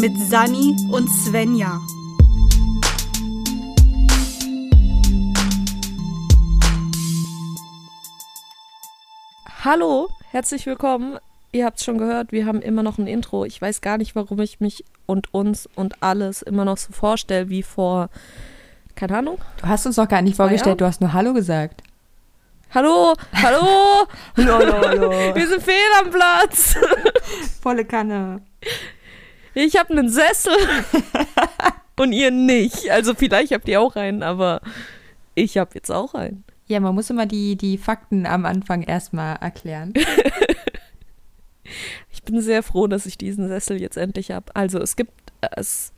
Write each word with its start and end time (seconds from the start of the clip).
mit 0.00 0.16
Sani 0.18 0.74
und 0.90 1.10
Svenja. 1.10 1.78
Hallo, 9.62 10.08
herzlich 10.30 10.64
willkommen. 10.64 11.18
Ihr 11.52 11.66
habt 11.66 11.78
es 11.78 11.84
schon 11.84 11.98
gehört, 11.98 12.32
wir 12.32 12.46
haben 12.46 12.62
immer 12.62 12.82
noch 12.82 12.96
ein 12.96 13.06
Intro. 13.06 13.44
Ich 13.44 13.60
weiß 13.60 13.82
gar 13.82 13.98
nicht, 13.98 14.16
warum 14.16 14.40
ich 14.40 14.58
mich 14.58 14.86
und 15.04 15.34
uns 15.34 15.68
und 15.74 16.02
alles 16.02 16.40
immer 16.40 16.64
noch 16.64 16.78
so 16.78 16.94
vorstelle 16.94 17.50
wie 17.50 17.62
vor, 17.62 18.08
keine 18.94 19.18
Ahnung. 19.18 19.38
Du 19.60 19.68
hast 19.68 19.84
uns 19.84 19.96
doch 19.96 20.08
gar 20.08 20.22
nicht 20.22 20.36
vorgestellt, 20.36 20.80
du 20.80 20.86
hast 20.86 21.02
nur 21.02 21.12
Hallo 21.12 21.34
gesagt. 21.34 21.82
Hallo, 22.72 23.12
hallo, 23.34 23.60
hallo, 24.38 24.58
hallo, 24.58 24.88
hallo. 24.88 25.34
Wir 25.34 25.46
sind 25.46 25.62
fehl 25.62 25.74
am 26.02 26.10
Platz. 26.10 26.76
Volle 27.60 27.84
Kanne. 27.84 28.40
Ich 29.54 29.76
habe 29.76 29.90
einen 29.90 30.08
Sessel 30.08 30.54
und 31.98 32.12
ihr 32.12 32.30
nicht. 32.30 32.90
Also 32.90 33.14
vielleicht 33.14 33.52
habt 33.52 33.68
ihr 33.68 33.80
auch 33.80 33.96
einen, 33.96 34.22
aber 34.22 34.60
ich 35.34 35.58
habe 35.58 35.70
jetzt 35.74 35.90
auch 35.90 36.14
einen. 36.14 36.44
Ja, 36.66 36.80
man 36.80 36.94
muss 36.94 37.10
immer 37.10 37.26
die, 37.26 37.56
die 37.56 37.78
Fakten 37.78 38.26
am 38.26 38.46
Anfang 38.46 38.82
erstmal 38.82 39.36
erklären. 39.36 39.92
ich 42.12 42.22
bin 42.22 42.40
sehr 42.40 42.62
froh, 42.62 42.86
dass 42.86 43.06
ich 43.06 43.18
diesen 43.18 43.48
Sessel 43.48 43.80
jetzt 43.80 43.96
endlich 43.96 44.30
habe. 44.30 44.54
Also 44.54 44.78
es 44.78 44.94
gibt 44.94 45.12
es, 45.40 45.92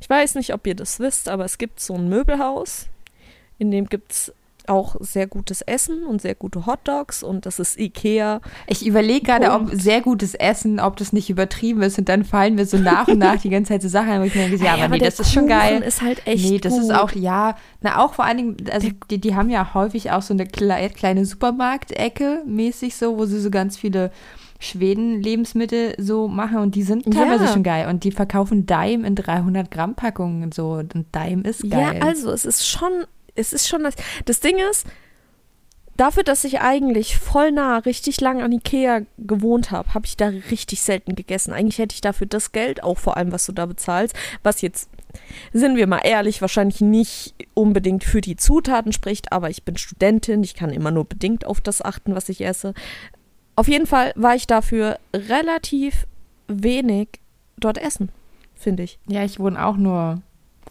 ich 0.00 0.08
weiß 0.08 0.36
nicht, 0.36 0.54
ob 0.54 0.66
ihr 0.66 0.74
das 0.74 0.98
wisst, 0.98 1.28
aber 1.28 1.44
es 1.44 1.58
gibt 1.58 1.80
so 1.80 1.94
ein 1.94 2.08
Möbelhaus, 2.08 2.88
in 3.58 3.70
dem 3.70 3.86
gibt 3.86 4.12
es 4.12 4.32
auch 4.68 4.96
sehr 5.00 5.26
gutes 5.26 5.62
Essen 5.62 6.04
und 6.04 6.22
sehr 6.22 6.34
gute 6.34 6.66
Hotdogs 6.66 7.22
und 7.22 7.46
das 7.46 7.58
ist 7.58 7.78
Ikea. 7.78 8.40
Ich 8.66 8.86
überlege 8.86 9.26
gerade, 9.26 9.52
ob 9.52 9.70
sehr 9.72 10.00
gutes 10.00 10.34
Essen, 10.34 10.80
ob 10.80 10.96
das 10.96 11.12
nicht 11.12 11.30
übertrieben 11.30 11.82
ist 11.82 11.98
und 11.98 12.08
dann 12.08 12.24
fallen 12.24 12.54
mir 12.54 12.66
so 12.66 12.78
nach 12.78 13.08
und 13.08 13.18
nach 13.18 13.40
die 13.40 13.50
ganze 13.50 13.72
Zeit 13.72 13.82
so 13.82 13.88
Sachen 13.88 14.10
ein, 14.10 14.20
wo 14.20 14.24
ich 14.24 14.34
mir 14.34 14.48
denke, 14.48 14.64
ja, 14.64 14.74
aber, 14.74 14.88
nee, 14.88 14.98
das 14.98 15.20
ist 15.20 15.32
schon 15.32 15.46
geil. 15.46 15.82
ist 15.82 16.02
halt 16.02 16.26
echt 16.26 16.48
Nee, 16.48 16.58
das 16.58 16.72
gut. 16.72 16.82
ist 16.82 16.90
auch, 16.94 17.12
ja, 17.12 17.56
na 17.80 18.04
auch 18.04 18.14
vor 18.14 18.24
allen 18.24 18.36
Dingen, 18.36 18.56
also 18.72 18.88
die, 19.10 19.20
die 19.20 19.34
haben 19.34 19.50
ja 19.50 19.74
häufig 19.74 20.10
auch 20.10 20.22
so 20.22 20.34
eine 20.34 20.46
kleine 20.46 21.24
Supermarktecke 21.24 22.42
mäßig 22.46 22.96
so, 22.96 23.18
wo 23.18 23.26
sie 23.26 23.40
so 23.40 23.50
ganz 23.50 23.76
viele 23.76 24.10
Schweden-Lebensmittel 24.60 25.94
so 25.98 26.26
machen 26.26 26.58
und 26.58 26.74
die 26.74 26.82
sind 26.82 27.04
teilweise 27.04 27.44
ja. 27.44 27.52
schon 27.52 27.62
geil 27.62 27.88
und 27.88 28.02
die 28.02 28.10
verkaufen 28.10 28.66
Daim 28.66 29.04
in 29.04 29.14
300 29.14 29.70
Gramm 29.70 29.94
Packungen 29.94 30.42
und 30.42 30.54
so 30.54 30.72
und 30.72 30.94
Daim 31.12 31.42
ist 31.42 31.68
geil. 31.70 31.98
Ja, 32.00 32.06
also 32.06 32.32
es 32.32 32.44
ist 32.44 32.66
schon 32.66 32.90
es 33.38 33.52
ist 33.52 33.68
schon 33.68 33.84
das. 33.84 33.94
Das 34.24 34.40
Ding 34.40 34.58
ist, 34.70 34.86
dafür, 35.98 36.22
dass 36.22 36.44
ich 36.44 36.60
eigentlich 36.60 37.18
voll 37.18 37.52
nah 37.52 37.78
richtig 37.78 38.20
lang 38.20 38.40
an 38.40 38.52
Ikea 38.52 39.02
gewohnt 39.18 39.70
habe, 39.70 39.92
habe 39.92 40.06
ich 40.06 40.16
da 40.16 40.28
richtig 40.28 40.80
selten 40.80 41.14
gegessen. 41.14 41.52
Eigentlich 41.52 41.78
hätte 41.78 41.94
ich 41.94 42.00
dafür 42.00 42.26
das 42.26 42.52
Geld, 42.52 42.82
auch 42.82 42.98
vor 42.98 43.16
allem, 43.16 43.32
was 43.32 43.44
du 43.44 43.52
da 43.52 43.66
bezahlst, 43.66 44.14
was 44.42 44.62
jetzt, 44.62 44.88
sind 45.52 45.76
wir 45.76 45.86
mal 45.86 46.00
ehrlich, 46.04 46.40
wahrscheinlich 46.40 46.80
nicht 46.80 47.34
unbedingt 47.54 48.04
für 48.04 48.20
die 48.20 48.36
Zutaten 48.36 48.92
spricht, 48.92 49.32
aber 49.32 49.50
ich 49.50 49.64
bin 49.64 49.76
Studentin, 49.76 50.42
ich 50.42 50.54
kann 50.54 50.70
immer 50.70 50.90
nur 50.90 51.04
bedingt 51.04 51.44
auf 51.44 51.60
das 51.60 51.82
achten, 51.82 52.14
was 52.14 52.28
ich 52.28 52.44
esse. 52.44 52.74
Auf 53.56 53.68
jeden 53.68 53.86
Fall 53.86 54.12
war 54.14 54.36
ich 54.36 54.46
dafür 54.46 54.98
relativ 55.12 56.06
wenig 56.46 57.08
dort 57.58 57.76
essen, 57.76 58.10
finde 58.54 58.84
ich. 58.84 59.00
Ja, 59.08 59.24
ich 59.24 59.40
wohne 59.40 59.64
auch 59.64 59.76
nur 59.76 60.22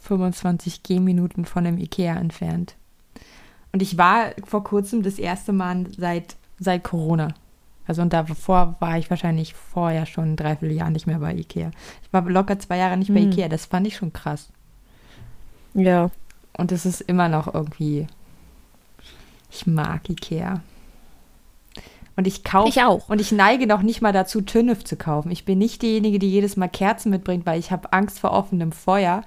25 0.01 0.83
Gehminuten 0.83 1.45
von 1.45 1.63
dem 1.63 1.77
Ikea 1.77 2.15
entfernt. 2.15 2.75
Und 3.71 3.81
ich 3.81 3.97
war 3.97 4.31
vor 4.45 4.63
kurzem 4.63 5.03
das 5.03 5.19
erste 5.19 5.53
Mal 5.53 5.85
seit, 5.97 6.35
seit 6.59 6.83
Corona. 6.83 7.33
Also 7.85 8.01
und 8.01 8.11
davor 8.11 8.75
war 8.79 8.97
ich 8.97 9.09
wahrscheinlich 9.09 9.53
vorher 9.53 10.05
schon 10.05 10.35
drei, 10.35 10.57
vier 10.57 10.73
Jahre 10.73 10.91
nicht 10.91 11.07
mehr 11.07 11.19
bei 11.19 11.33
Ikea. 11.33 11.71
Ich 12.03 12.11
war 12.11 12.23
locker 12.23 12.59
zwei 12.59 12.77
Jahre 12.77 12.97
nicht 12.97 13.13
bei 13.13 13.21
hm. 13.21 13.31
Ikea. 13.31 13.47
Das 13.47 13.65
fand 13.65 13.87
ich 13.87 13.95
schon 13.95 14.11
krass. 14.11 14.49
Ja. 15.73 16.11
Und 16.57 16.71
es 16.71 16.85
ist 16.85 17.01
immer 17.01 17.29
noch 17.29 17.53
irgendwie. 17.53 18.07
Ich 19.49 19.67
mag 19.67 20.09
Ikea. 20.09 20.61
Und 22.17 22.25
ich 22.25 22.43
kaufe. 22.43 22.69
Ich 22.69 22.81
auch. 22.81 23.09
Und 23.09 23.21
ich 23.21 23.31
neige 23.31 23.67
noch 23.67 23.83
nicht 23.83 24.01
mal 24.01 24.11
dazu, 24.11 24.41
Tünnef 24.41 24.83
zu 24.83 24.97
kaufen. 24.97 25.31
Ich 25.31 25.45
bin 25.45 25.59
nicht 25.59 25.83
diejenige, 25.83 26.17
die 26.19 26.29
jedes 26.29 26.57
Mal 26.57 26.67
Kerzen 26.67 27.11
mitbringt, 27.11 27.45
weil 27.45 27.59
ich 27.59 27.71
habe 27.71 27.93
Angst 27.93 28.19
vor 28.19 28.31
offenem 28.31 28.71
Feuer. 28.71 29.23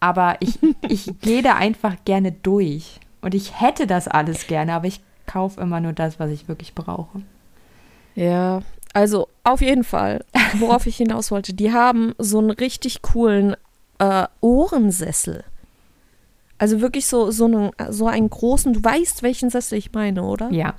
Aber 0.00 0.36
ich, 0.40 0.58
ich 0.88 1.18
gehe 1.20 1.42
da 1.42 1.56
einfach 1.56 1.96
gerne 2.04 2.32
durch. 2.32 3.00
Und 3.20 3.34
ich 3.34 3.60
hätte 3.60 3.86
das 3.86 4.08
alles 4.08 4.46
gerne, 4.46 4.72
aber 4.72 4.86
ich 4.86 5.00
kaufe 5.26 5.60
immer 5.60 5.80
nur 5.80 5.92
das, 5.92 6.18
was 6.18 6.30
ich 6.30 6.48
wirklich 6.48 6.74
brauche. 6.74 7.20
Ja, 8.14 8.62
also 8.92 9.28
auf 9.44 9.60
jeden 9.60 9.84
Fall, 9.84 10.24
worauf 10.58 10.86
ich 10.86 10.96
hinaus 10.96 11.30
wollte, 11.30 11.54
die 11.54 11.72
haben 11.72 12.14
so 12.18 12.38
einen 12.38 12.50
richtig 12.50 13.02
coolen 13.02 13.54
äh, 13.98 14.26
Ohrensessel. 14.40 15.44
Also 16.58 16.80
wirklich 16.80 17.06
so, 17.06 17.30
so, 17.30 17.46
einen, 17.46 17.70
so 17.90 18.06
einen 18.06 18.28
großen, 18.28 18.72
du 18.72 18.82
weißt, 18.82 19.22
welchen 19.22 19.50
Sessel 19.50 19.78
ich 19.78 19.92
meine, 19.92 20.22
oder? 20.22 20.50
Ja. 20.50 20.74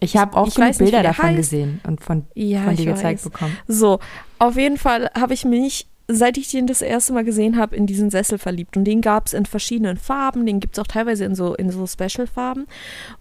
Ich 0.00 0.16
habe 0.16 0.36
auch 0.36 0.48
ich 0.48 0.78
Bilder 0.78 1.04
davon 1.04 1.26
heißt. 1.26 1.36
gesehen 1.36 1.80
und 1.86 2.00
von, 2.00 2.24
ja, 2.34 2.64
von 2.64 2.74
dir 2.74 2.86
gezeigt 2.86 3.22
bekommen. 3.22 3.56
So, 3.68 4.00
auf 4.40 4.56
jeden 4.56 4.76
Fall 4.76 5.10
habe 5.14 5.32
ich 5.32 5.44
mich 5.44 5.86
seit 6.08 6.36
ich 6.36 6.50
den 6.50 6.66
das 6.66 6.82
erste 6.82 7.12
Mal 7.12 7.24
gesehen 7.24 7.56
habe, 7.56 7.76
in 7.76 7.86
diesen 7.86 8.10
Sessel 8.10 8.38
verliebt. 8.38 8.76
Und 8.76 8.84
den 8.84 9.00
gab 9.00 9.26
es 9.26 9.32
in 9.32 9.46
verschiedenen 9.46 9.96
Farben, 9.96 10.46
den 10.46 10.60
gibt 10.60 10.76
es 10.76 10.82
auch 10.82 10.86
teilweise 10.86 11.24
in 11.24 11.34
so, 11.34 11.54
in 11.54 11.70
so 11.70 11.86
Special-Farben. 11.86 12.66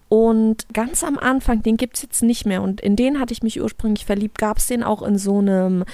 Und 0.10 0.66
ganz 0.74 1.04
am 1.04 1.18
Anfang, 1.18 1.64
den 1.64 1.78
gibt 1.78 1.96
es 1.96 2.04
jetzt 2.04 2.24
nicht 2.24 2.46
mehr. 2.46 2.62
Und 2.62 2.82
in 2.82 2.96
den 2.96 3.20
hatte 3.20 3.34
ich 3.34 3.44
mich 3.44 3.62
ursprünglich 3.62 4.06
verliebt, 4.06 4.38
gab 4.38 4.58
es 4.58 4.68
den 4.68 4.84
auch 4.84 5.02
in 5.02 5.18
so 5.18 5.40
einem 5.40 5.86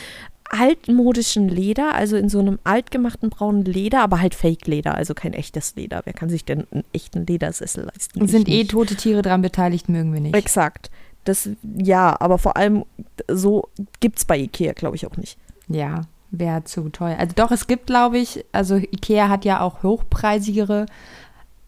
altmodischen 0.50 1.50
Leder, 1.50 1.94
also 1.94 2.16
in 2.16 2.30
so 2.30 2.40
einem 2.40 2.58
altgemachten 2.64 3.30
braunen 3.30 3.66
Leder, 3.66 4.02
aber 4.02 4.22
halt 4.22 4.34
Fake-Leder, 4.34 4.96
also 4.96 5.14
kein 5.14 5.34
echtes 5.34 5.76
Leder. 5.76 6.02
Wer 6.06 6.14
kann 6.14 6.30
sich 6.30 6.46
denn 6.46 6.66
einen 6.72 6.86
echten 6.94 7.26
Ledersessel 7.26 7.84
leisten? 7.84 8.26
Sind 8.28 8.48
eh 8.48 8.64
tote 8.64 8.96
Tiere 8.96 9.22
dran 9.22 9.42
beteiligt, 9.42 9.90
mögen 9.90 10.14
wir 10.14 10.22
nicht. 10.22 10.36
Exakt. 10.36 10.90
Das, 11.26 11.50
ja, 11.78 12.16
aber 12.20 12.38
vor 12.38 12.56
allem 12.56 12.86
so 13.30 13.68
gibt 14.00 14.20
es 14.20 14.26
bei 14.26 14.38
Ikea, 14.38 14.72
glaube 14.72 14.96
ich, 14.96 15.06
auch 15.06 15.18
nicht. 15.18 15.38
Ja, 15.68 16.04
wäre 16.32 16.64
zu 16.64 16.90
teuer. 16.90 17.18
Also 17.20 17.34
doch, 17.36 17.52
es 17.52 17.68
gibt, 17.68 17.88
glaube 17.88 18.18
ich, 18.18 18.46
also 18.52 18.76
Ikea 18.76 19.30
hat 19.30 19.46
ja 19.46 19.62
auch 19.62 19.84
hochpreisigere 19.84 20.86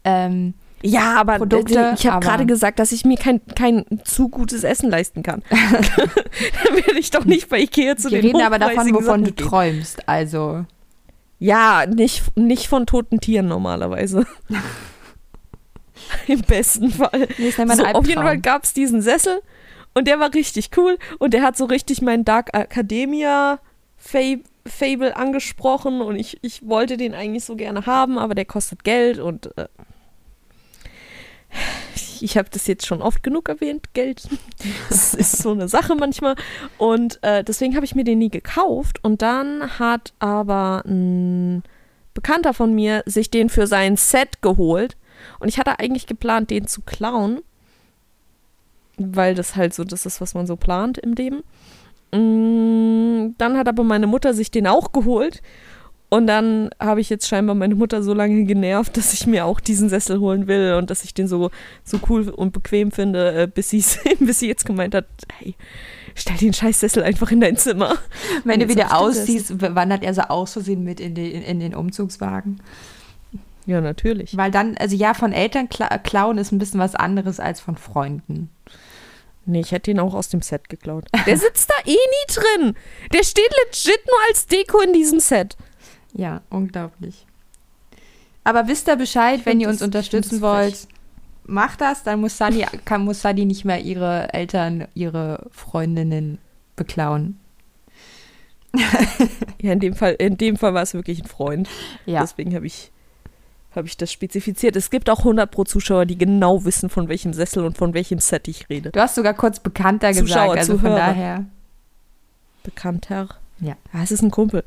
ähm, 0.04 0.54
ja, 0.82 1.16
aber 1.20 1.38
Produkte, 1.38 1.94
ich 1.98 2.08
habe 2.08 2.26
gerade 2.26 2.46
gesagt, 2.46 2.80
dass 2.80 2.92
ich 2.92 3.04
mir 3.04 3.18
kein, 3.18 3.42
kein 3.56 3.86
zu 4.06 4.30
gutes 4.30 4.64
Essen 4.64 4.90
leisten 4.90 5.24
kann. 5.24 5.44
Dann 5.50 6.76
werde 6.76 7.00
ich 7.00 7.12
doch 7.12 7.26
nicht 7.26 7.50
bei 7.50 7.60
Ikea 7.60 7.98
zu 7.98 8.10
Wir 8.10 8.22
den 8.22 8.38
reden 8.38 8.46
aber 8.46 8.60
davon, 8.60 8.94
wovon 8.94 9.04
Sachen 9.04 9.24
du 9.26 9.36
träumst, 9.36 10.08
also. 10.08 10.66
Ja, 11.38 11.86
nicht, 11.86 12.38
nicht 12.38 12.68
von 12.68 12.86
toten 12.86 13.20
Tieren 13.20 13.48
normalerweise. 13.48 14.26
Im 16.28 16.42
besten 16.42 16.92
Fall. 16.92 17.28
Nee, 17.38 17.52
so, 17.52 17.64
auf 17.64 18.08
jeden 18.08 18.22
Fall 18.22 18.40
gab 18.40 18.64
es 18.64 18.74
diesen 18.74 19.02
Sessel 19.02 19.42
und 19.94 20.08
der 20.08 20.20
war 20.20 20.34
richtig 20.34 20.72
cool 20.78 20.98
und 21.18 21.34
der 21.34 21.44
hat 21.44 21.58
so 21.58 21.66
richtig 21.66 22.02
mein 22.02 22.24
Dark 22.24 22.50
Academia 22.54 23.60
Fab 23.98 24.40
Fable 24.70 25.16
angesprochen 25.16 26.02
und 26.02 26.16
ich, 26.16 26.38
ich 26.42 26.68
wollte 26.68 26.98
den 26.98 27.14
eigentlich 27.14 27.46
so 27.46 27.56
gerne 27.56 27.86
haben, 27.86 28.18
aber 28.18 28.36
der 28.36 28.46
kostet 28.46 28.84
Geld 28.84 29.20
und 29.20 29.58
äh, 29.58 29.68
ich 32.22 32.38
habe 32.38 32.50
das 32.52 32.68
jetzt 32.68 32.86
schon 32.86 33.02
oft 33.02 33.24
genug 33.24 33.50
erwähnt, 33.50 33.94
Geld 33.94 34.28
das 34.90 35.14
ist 35.14 35.38
so 35.38 35.52
eine 35.52 35.68
Sache 35.68 35.96
manchmal 35.96 36.36
und 36.78 37.20
äh, 37.24 37.44
deswegen 37.44 37.76
habe 37.76 37.86
ich 37.86 37.96
mir 37.96 38.04
den 38.04 38.20
nie 38.20 38.30
gekauft 38.30 39.04
und 39.04 39.22
dann 39.22 39.80
hat 39.80 40.14
aber 40.20 40.84
ein 40.86 41.64
Bekannter 42.14 42.54
von 42.54 42.74
mir 42.74 43.04
sich 43.06 43.32
den 43.32 43.50
für 43.50 43.68
sein 43.68 43.96
Set 43.96 44.42
geholt 44.42 44.98
und 45.40 45.48
ich 45.48 45.58
hatte 45.58 45.80
eigentlich 45.80 46.08
geplant, 46.08 46.50
den 46.50 46.68
zu 46.68 46.82
klauen, 46.82 47.42
weil 48.98 49.36
das 49.36 49.56
halt 49.56 49.74
so 49.74 49.84
das 49.84 50.06
ist, 50.06 50.22
was 50.22 50.34
man 50.34 50.48
so 50.48 50.56
plant 50.56 50.98
im 50.98 51.14
Leben. 51.14 51.44
Mm, 52.12 53.36
dann 53.38 53.58
hat 53.58 53.68
aber 53.68 53.84
meine 53.84 54.08
Mutter 54.08 54.34
sich 54.34 54.52
den 54.52 54.68
auch 54.68 54.92
geholt. 54.92 55.42
Und 56.12 56.26
dann 56.26 56.72
habe 56.80 57.02
ich 57.02 57.10
jetzt 57.10 57.28
scheinbar 57.28 57.56
meine 57.56 57.76
Mutter 57.76 58.02
so 58.02 58.16
lange 58.16 58.44
genervt, 58.46 58.98
dass 58.98 59.14
ich 59.14 59.28
mir 59.28 59.46
auch 59.46 59.60
diesen 59.60 59.90
Sessel 59.90 60.20
holen 60.20 60.48
will 60.48 60.74
und 60.74 60.90
dass 60.90 61.04
ich 61.04 61.14
den 61.14 61.28
so, 61.28 61.52
so 61.84 62.00
cool 62.10 62.30
und 62.30 62.52
bequem 62.52 62.92
finde, 62.92 63.44
äh, 63.44 63.48
bis, 63.48 63.70
bis 64.20 64.40
sie 64.40 64.48
jetzt 64.48 64.66
gemeint 64.66 64.96
hat, 64.96 65.06
hey, 65.38 65.56
stell 66.16 66.38
den 66.38 66.54
Scheißsessel 66.54 67.04
einfach 67.04 67.32
in 67.32 67.42
dein 67.42 67.58
Zimmer. 67.58 67.96
Wenn 68.44 68.60
du 68.60 68.68
wieder 68.70 68.98
ausziehst, 68.98 69.62
wandert 69.62 70.04
er 70.04 70.16
so 70.16 70.22
aus 70.24 70.54
Versehen 70.54 70.84
mit 70.84 71.00
in, 71.00 71.14
die, 71.14 71.32
in 71.32 71.60
den 71.60 71.76
Umzugswagen. 71.76 72.60
Ja, 73.68 73.82
natürlich. 73.82 74.36
Weil 74.36 74.50
dann, 74.50 74.78
also 74.78 74.96
ja, 74.96 75.14
von 75.14 75.32
Eltern 75.32 75.70
klauen 75.70 76.40
ist 76.40 76.52
ein 76.52 76.58
bisschen 76.58 76.80
was 76.80 76.96
anderes 76.96 77.40
als 77.40 77.60
von 77.60 77.76
Freunden. 77.76 78.50
Nee, 79.50 79.62
ich 79.62 79.72
hätte 79.72 79.90
ihn 79.92 80.00
auch 80.00 80.14
aus 80.14 80.30
dem 80.30 80.42
Set 80.42 80.70
geklaut. 80.70 81.06
Der 81.26 81.38
sitzt 81.38 81.70
da 81.70 81.76
eh 81.86 81.92
nie 81.92 82.34
drin. 82.34 82.76
Der 83.12 83.24
steht 83.24 83.52
legit 83.66 84.06
nur 84.06 84.18
als 84.30 84.46
Deko 84.46 84.80
in 84.82 84.94
diesem 84.94 85.20
Set. 85.20 85.58
Ja, 86.14 86.42
unglaublich. 86.50 87.26
Aber 88.44 88.68
wisst 88.68 88.88
ihr 88.88 88.96
Bescheid, 88.96 89.42
wenn 89.46 89.60
ihr 89.60 89.70
uns 89.70 89.82
unterstützen 89.82 90.42
wollt, 90.42 90.88
macht 91.46 91.82
das, 91.82 92.04
dann 92.04 92.22
muss 92.22 92.38
Sunny, 92.38 92.66
kann, 92.86 93.04
muss 93.04 93.22
Sunny 93.22 93.46
nicht 93.46 93.66
mehr 93.66 93.82
ihre 93.82 94.34
Eltern, 94.34 94.88
ihre 94.94 95.48
Freundinnen 95.52 96.38
beklauen. 96.76 97.40
ja, 99.62 99.74
in 99.74 99.80
dem 99.80 99.96
Fall, 99.96 100.16
in 100.20 100.38
dem 100.38 100.58
Fall 100.58 100.74
war 100.74 100.84
es 100.84 100.94
wirklich 100.94 101.24
ein 101.24 101.28
Freund. 101.28 101.68
Ja. 102.06 102.22
Deswegen 102.22 102.54
habe 102.56 102.68
ich, 102.68 102.92
hab 103.76 103.86
ich 103.86 103.98
das 103.98 104.12
spezifiziert. 104.12 104.76
Es 104.76 104.90
gibt 104.90 105.10
auch 105.10 105.20
100 105.20 105.52
pro 105.52 105.64
Zuschauer, 105.64 106.06
die 106.06 106.18
genau 106.18 106.66
wissen, 106.66 106.90
von 106.90 107.08
welchem 107.08 107.34
Sessel 107.34 107.66
und 107.66 107.78
von 107.78 107.94
welchem 107.94 108.20
Set 108.20 108.48
ich 108.48 108.70
rede. 108.70 108.92
Du 108.92 109.00
hast 109.00 109.16
sogar 109.16 109.34
kurz 109.34 109.60
bekannter 109.60 110.12
Zuschauer, 110.12 110.56
gesagt, 110.56 110.58
also 110.58 110.74
von 110.74 110.82
Zuhörer. 110.82 110.98
daher. 110.98 111.46
Bekannter. 112.64 113.30
Ja. 113.60 113.76
Ah, 113.94 114.04
es 114.04 114.12
ist 114.12 114.22
ein 114.22 114.32
Kumpel. 114.32 114.64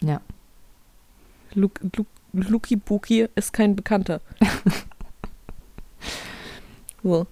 Ja. 0.00 0.20
Luk, 1.54 1.80
Luk, 1.96 2.06
Luki 2.32 2.76
Buki 2.76 3.28
ist 3.34 3.52
kein 3.52 3.76
Bekannter. 3.76 4.20
so. 7.02 7.26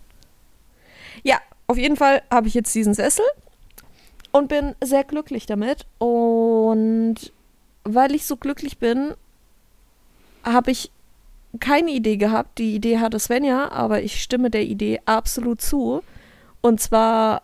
Ja, 1.23 1.39
auf 1.67 1.77
jeden 1.77 1.97
Fall 1.97 2.23
habe 2.31 2.49
ich 2.49 2.55
jetzt 2.55 2.75
diesen 2.75 2.95
Sessel 2.95 3.25
und 4.31 4.49
bin 4.49 4.75
sehr 4.83 5.05
glücklich 5.05 5.47
damit. 5.47 5.87
Und 5.99 7.17
weil 7.85 8.15
ich 8.15 8.27
so 8.27 8.37
glücklich 8.37 8.79
bin, 8.79 9.15
habe 10.45 10.71
ich 10.71 10.91
keine 11.61 11.91
Idee 11.91 12.17
gehabt. 12.17 12.59
Die 12.59 12.75
Idee 12.75 12.99
hatte 12.99 13.19
Svenja, 13.19 13.71
aber 13.71 14.03
ich 14.03 14.23
stimme 14.23 14.51
der 14.51 14.65
Idee 14.65 15.01
absolut 15.05 15.61
zu. 15.61 16.03
Und 16.61 16.81
zwar 16.81 17.43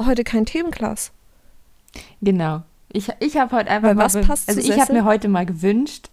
heute 0.00 0.24
kein 0.24 0.46
Themenglas. 0.46 1.12
Genau. 2.20 2.62
Ich, 2.92 3.08
ich 3.20 3.36
habe 3.36 3.56
heute 3.56 3.70
einfach 3.70 3.88
Weil 3.88 3.94
mal. 3.94 4.04
was 4.04 4.20
passt 4.20 4.48
also 4.48 4.60
ich 4.60 4.78
habe 4.78 4.92
mir 4.92 5.04
heute 5.04 5.28
mal 5.28 5.46
gewünscht, 5.46 6.10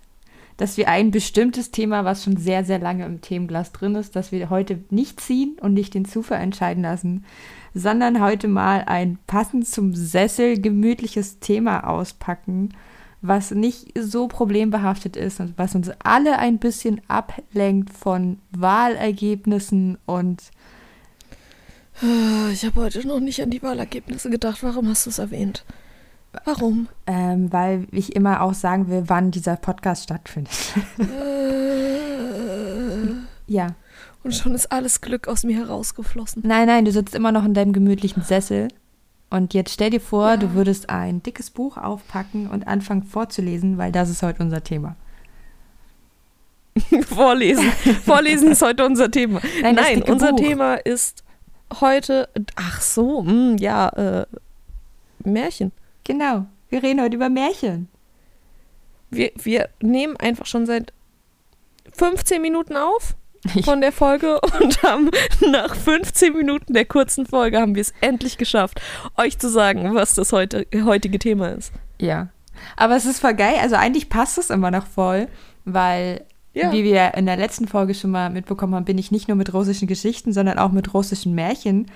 dass 0.57 0.77
wir 0.77 0.89
ein 0.89 1.11
bestimmtes 1.11 1.71
Thema, 1.71 2.03
was 2.03 2.23
schon 2.23 2.37
sehr, 2.37 2.65
sehr 2.65 2.79
lange 2.79 3.05
im 3.05 3.21
Themenglas 3.21 3.71
drin 3.71 3.95
ist, 3.95 4.15
dass 4.15 4.31
wir 4.31 4.49
heute 4.49 4.79
nicht 4.89 5.21
ziehen 5.21 5.57
und 5.61 5.73
nicht 5.73 5.93
den 5.93 6.05
Zufall 6.05 6.41
entscheiden 6.41 6.83
lassen, 6.83 7.25
sondern 7.73 8.21
heute 8.21 8.47
mal 8.47 8.83
ein 8.85 9.17
passend 9.25 9.67
zum 9.67 9.95
Sessel 9.95 10.59
gemütliches 10.59 11.39
Thema 11.39 11.87
auspacken, 11.87 12.73
was 13.21 13.51
nicht 13.51 13.91
so 13.99 14.27
problembehaftet 14.27 15.17
ist 15.17 15.39
und 15.39 15.57
was 15.57 15.75
uns 15.75 15.91
alle 16.03 16.39
ein 16.39 16.57
bisschen 16.57 17.01
ablenkt 17.07 17.91
von 17.91 18.39
Wahlergebnissen 18.51 19.97
und 20.05 20.41
Ich 22.53 22.65
habe 22.65 22.81
heute 22.81 23.05
noch 23.07 23.19
nicht 23.19 23.41
an 23.41 23.49
die 23.49 23.61
Wahlergebnisse 23.61 24.29
gedacht. 24.29 24.63
Warum 24.63 24.87
hast 24.87 25.05
du 25.05 25.09
es 25.09 25.19
erwähnt? 25.19 25.65
Warum? 26.45 26.87
ähm, 27.07 27.51
weil 27.51 27.87
ich 27.91 28.15
immer 28.15 28.41
auch 28.41 28.53
sagen 28.53 28.87
will, 28.87 29.03
wann 29.07 29.31
dieser 29.31 29.57
Podcast 29.57 30.03
stattfindet. 30.03 30.53
ja. 33.47 33.75
Und 34.23 34.35
schon 34.35 34.53
ist 34.53 34.71
alles 34.71 35.01
Glück 35.01 35.27
aus 35.27 35.43
mir 35.43 35.57
herausgeflossen. 35.57 36.43
Nein, 36.45 36.67
nein, 36.67 36.85
du 36.85 36.91
sitzt 36.91 37.15
immer 37.15 37.31
noch 37.31 37.45
in 37.45 37.53
deinem 37.53 37.73
gemütlichen 37.73 38.23
Sessel. 38.23 38.67
Und 39.29 39.53
jetzt 39.53 39.73
stell 39.73 39.91
dir 39.91 40.01
vor, 40.01 40.29
Ja. 40.29 40.37
du 40.37 40.53
würdest 40.53 40.89
ein 40.89 41.21
dickes 41.21 41.49
Buch 41.51 41.77
aufpacken 41.77 42.47
und 42.47 42.67
anfangen 42.67 43.03
vorzulesen, 43.03 43.77
weil 43.77 43.91
das 43.91 44.09
ist 44.09 44.23
heute 44.23 44.41
unser 44.41 44.63
Thema. 44.63 44.95
Vorlesen. 47.07 47.71
Vorlesen 48.05 48.51
ist 48.51 48.61
heute 48.61 48.85
unser 48.85 49.11
Thema. 49.11 49.41
Nein, 49.61 49.75
Nein, 49.75 50.03
unser 50.03 50.31
Buch. 50.31 50.39
Thema 50.39 50.75
ist 50.75 51.23
heute. 51.79 52.29
Ach 52.55 52.81
so, 52.81 53.23
hm, 53.23 53.57
ja, 53.57 53.89
äh, 53.89 54.25
Märchen. 55.23 55.71
Genau. 56.05 56.45
Wir 56.69 56.81
reden 56.83 57.01
heute 57.01 57.15
über 57.15 57.29
Märchen. 57.29 57.89
Wir, 59.09 59.31
wir 59.35 59.69
nehmen 59.81 60.15
einfach 60.17 60.45
schon 60.45 60.65
seit 60.65 60.93
15 61.93 62.41
Minuten 62.41 62.77
auf 62.77 63.15
von 63.63 63.81
der 63.81 63.91
Folge 63.91 64.39
und 64.59 64.83
haben 64.83 65.09
nach 65.51 65.75
15 65.75 66.33
Minuten 66.33 66.73
der 66.73 66.85
kurzen 66.85 67.25
Folge 67.25 67.59
haben 67.59 67.75
wir 67.75 67.81
es 67.81 67.93
endlich 68.01 68.37
geschafft, 68.37 68.81
euch 69.17 69.39
zu 69.39 69.49
sagen, 69.49 69.93
was 69.95 70.13
das 70.15 70.31
heute, 70.33 70.65
heutige 70.83 71.19
Thema 71.19 71.49
ist. 71.49 71.71
Ja. 71.99 72.29
Aber 72.75 72.95
es 72.95 73.05
ist 73.05 73.19
voll 73.19 73.33
geil. 73.35 73.55
Also 73.61 73.75
eigentlich 73.75 74.09
passt 74.09 74.37
es 74.37 74.49
immer 74.49 74.71
noch 74.71 74.85
voll, 74.87 75.27
weil, 75.65 76.25
Ja. 76.53 76.71
wie 76.73 76.83
wir 76.83 77.13
in 77.15 77.25
der 77.25 77.37
letzten 77.37 77.67
Folge 77.67 77.93
schon 77.93 78.11
mal 78.11 78.29
mitbekommen 78.29 78.75
haben, 78.75 78.85
bin 78.85 78.97
ich 78.97 79.11
nicht 79.11 79.27
nur 79.27 79.37
mit 79.37 79.53
russischen 79.53 79.87
Geschichten, 79.87 80.33
sondern 80.33 80.59
auch 80.59 80.71
mit 80.71 80.93
russischen 80.93 81.33
Märchen 81.35 81.89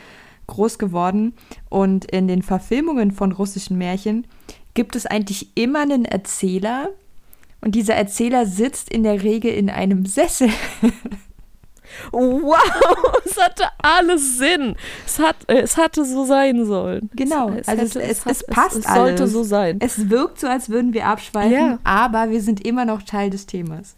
groß 0.47 0.79
geworden. 0.79 1.33
Und 1.69 2.05
in 2.05 2.27
den 2.27 2.41
Verfilmungen 2.41 3.11
von 3.11 3.31
russischen 3.33 3.77
Märchen 3.77 4.25
gibt 4.73 4.95
es 4.95 5.05
eigentlich 5.05 5.49
immer 5.55 5.81
einen 5.81 6.05
Erzähler. 6.05 6.89
Und 7.61 7.75
dieser 7.75 7.95
Erzähler 7.95 8.45
sitzt 8.45 8.89
in 8.89 9.03
der 9.03 9.23
Regel 9.23 9.51
in 9.53 9.69
einem 9.69 10.05
Sessel. 10.05 10.49
Wow, 12.13 12.55
es 13.25 13.37
hatte 13.37 13.63
alles 13.81 14.37
Sinn. 14.37 14.75
Es, 15.05 15.19
hat, 15.19 15.35
äh, 15.47 15.61
es 15.61 15.75
hatte 15.77 16.05
so 16.05 16.25
sein 16.25 16.65
sollen. 16.65 17.09
Genau, 17.15 17.49
Es, 17.49 17.67
also 17.67 17.81
es- 17.83 17.95
hätte- 17.95 18.05
es- 18.09 18.25
es 18.25 18.45
passt 18.47 18.77
Es, 18.77 18.85
sollte 18.85 19.23
alles. 19.23 19.33
so 19.33 19.43
sein. 19.43 19.77
Es 19.81 20.09
wirkt 20.09 20.39
so, 20.39 20.47
als 20.47 20.69
würden 20.69 20.93
wir 20.93 21.07
abschweifen, 21.07 21.51
Ja. 21.51 21.79
aber 21.83 22.29
wir 22.29 22.41
sind 22.41 22.65
immer 22.65 22.85
noch 22.85 23.01
Teil 23.03 23.29
des 23.29 23.45
Themas. 23.47 23.95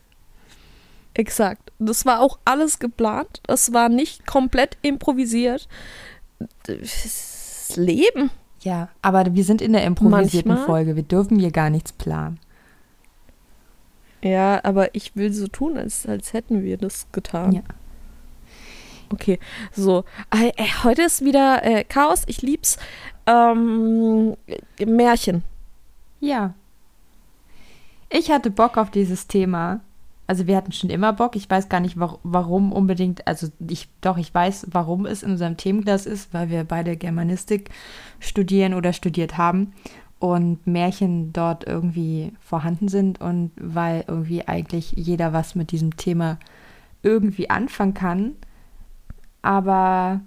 Exakt. 1.13 1.71
Das 1.79 2.05
war 2.05 2.19
auch 2.21 2.39
alles 2.45 2.79
geplant. 2.79 3.41
Das 3.47 3.71
war 3.73 3.89
nicht 3.89 4.25
komplett 4.25 4.77
improvisiert. 4.81 5.67
Das 6.63 7.73
Leben. 7.75 8.31
Ja, 8.61 8.89
aber 9.01 9.33
wir 9.35 9.43
sind 9.43 9.61
in 9.61 9.73
der 9.73 9.83
improvisierten 9.85 10.49
Manchmal. 10.49 10.65
Folge. 10.65 10.95
Wir 10.95 11.03
dürfen 11.03 11.37
hier 11.39 11.51
gar 11.51 11.69
nichts 11.69 11.93
planen. 11.93 12.39
Ja, 14.21 14.59
aber 14.63 14.93
ich 14.95 15.15
will 15.15 15.31
so 15.31 15.47
tun, 15.47 15.77
als, 15.77 16.05
als 16.07 16.33
hätten 16.33 16.63
wir 16.63 16.77
das 16.77 17.05
getan. 17.11 17.51
Ja. 17.51 17.61
Okay, 19.11 19.39
so. 19.71 20.03
Äh, 20.31 20.51
heute 20.83 21.03
ist 21.03 21.23
wieder 21.23 21.63
äh, 21.63 21.83
Chaos. 21.83 22.23
Ich 22.27 22.41
lieb's. 22.41 22.77
Ähm, 23.27 24.35
Märchen. 24.85 25.43
Ja. 26.19 26.53
Ich 28.09 28.31
hatte 28.31 28.51
Bock 28.51 28.77
auf 28.77 28.91
dieses 28.91 29.27
Thema. 29.27 29.81
Also 30.27 30.47
wir 30.47 30.55
hatten 30.55 30.71
schon 30.71 30.89
immer 30.89 31.13
Bock. 31.13 31.35
Ich 31.35 31.49
weiß 31.49 31.69
gar 31.69 31.79
nicht, 31.79 31.99
war, 31.99 32.19
warum 32.23 32.71
unbedingt. 32.71 33.27
Also 33.27 33.47
ich 33.67 33.89
doch, 34.01 34.17
ich 34.17 34.33
weiß, 34.33 34.67
warum 34.71 35.05
es 35.05 35.23
in 35.23 35.31
unserem 35.31 35.57
Themenglas 35.57 36.05
ist, 36.05 36.33
weil 36.33 36.49
wir 36.49 36.63
beide 36.63 36.97
Germanistik 36.97 37.69
studieren 38.19 38.73
oder 38.73 38.93
studiert 38.93 39.37
haben 39.37 39.73
und 40.19 40.65
Märchen 40.65 41.33
dort 41.33 41.67
irgendwie 41.67 42.31
vorhanden 42.39 42.87
sind 42.87 43.21
und 43.21 43.51
weil 43.57 44.05
irgendwie 44.07 44.47
eigentlich 44.47 44.93
jeder 44.93 45.33
was 45.33 45.53
mit 45.55 45.71
diesem 45.71 45.97
Thema 45.97 46.39
irgendwie 47.03 47.49
anfangen 47.49 47.93
kann. 47.93 48.35
Aber 49.45 50.21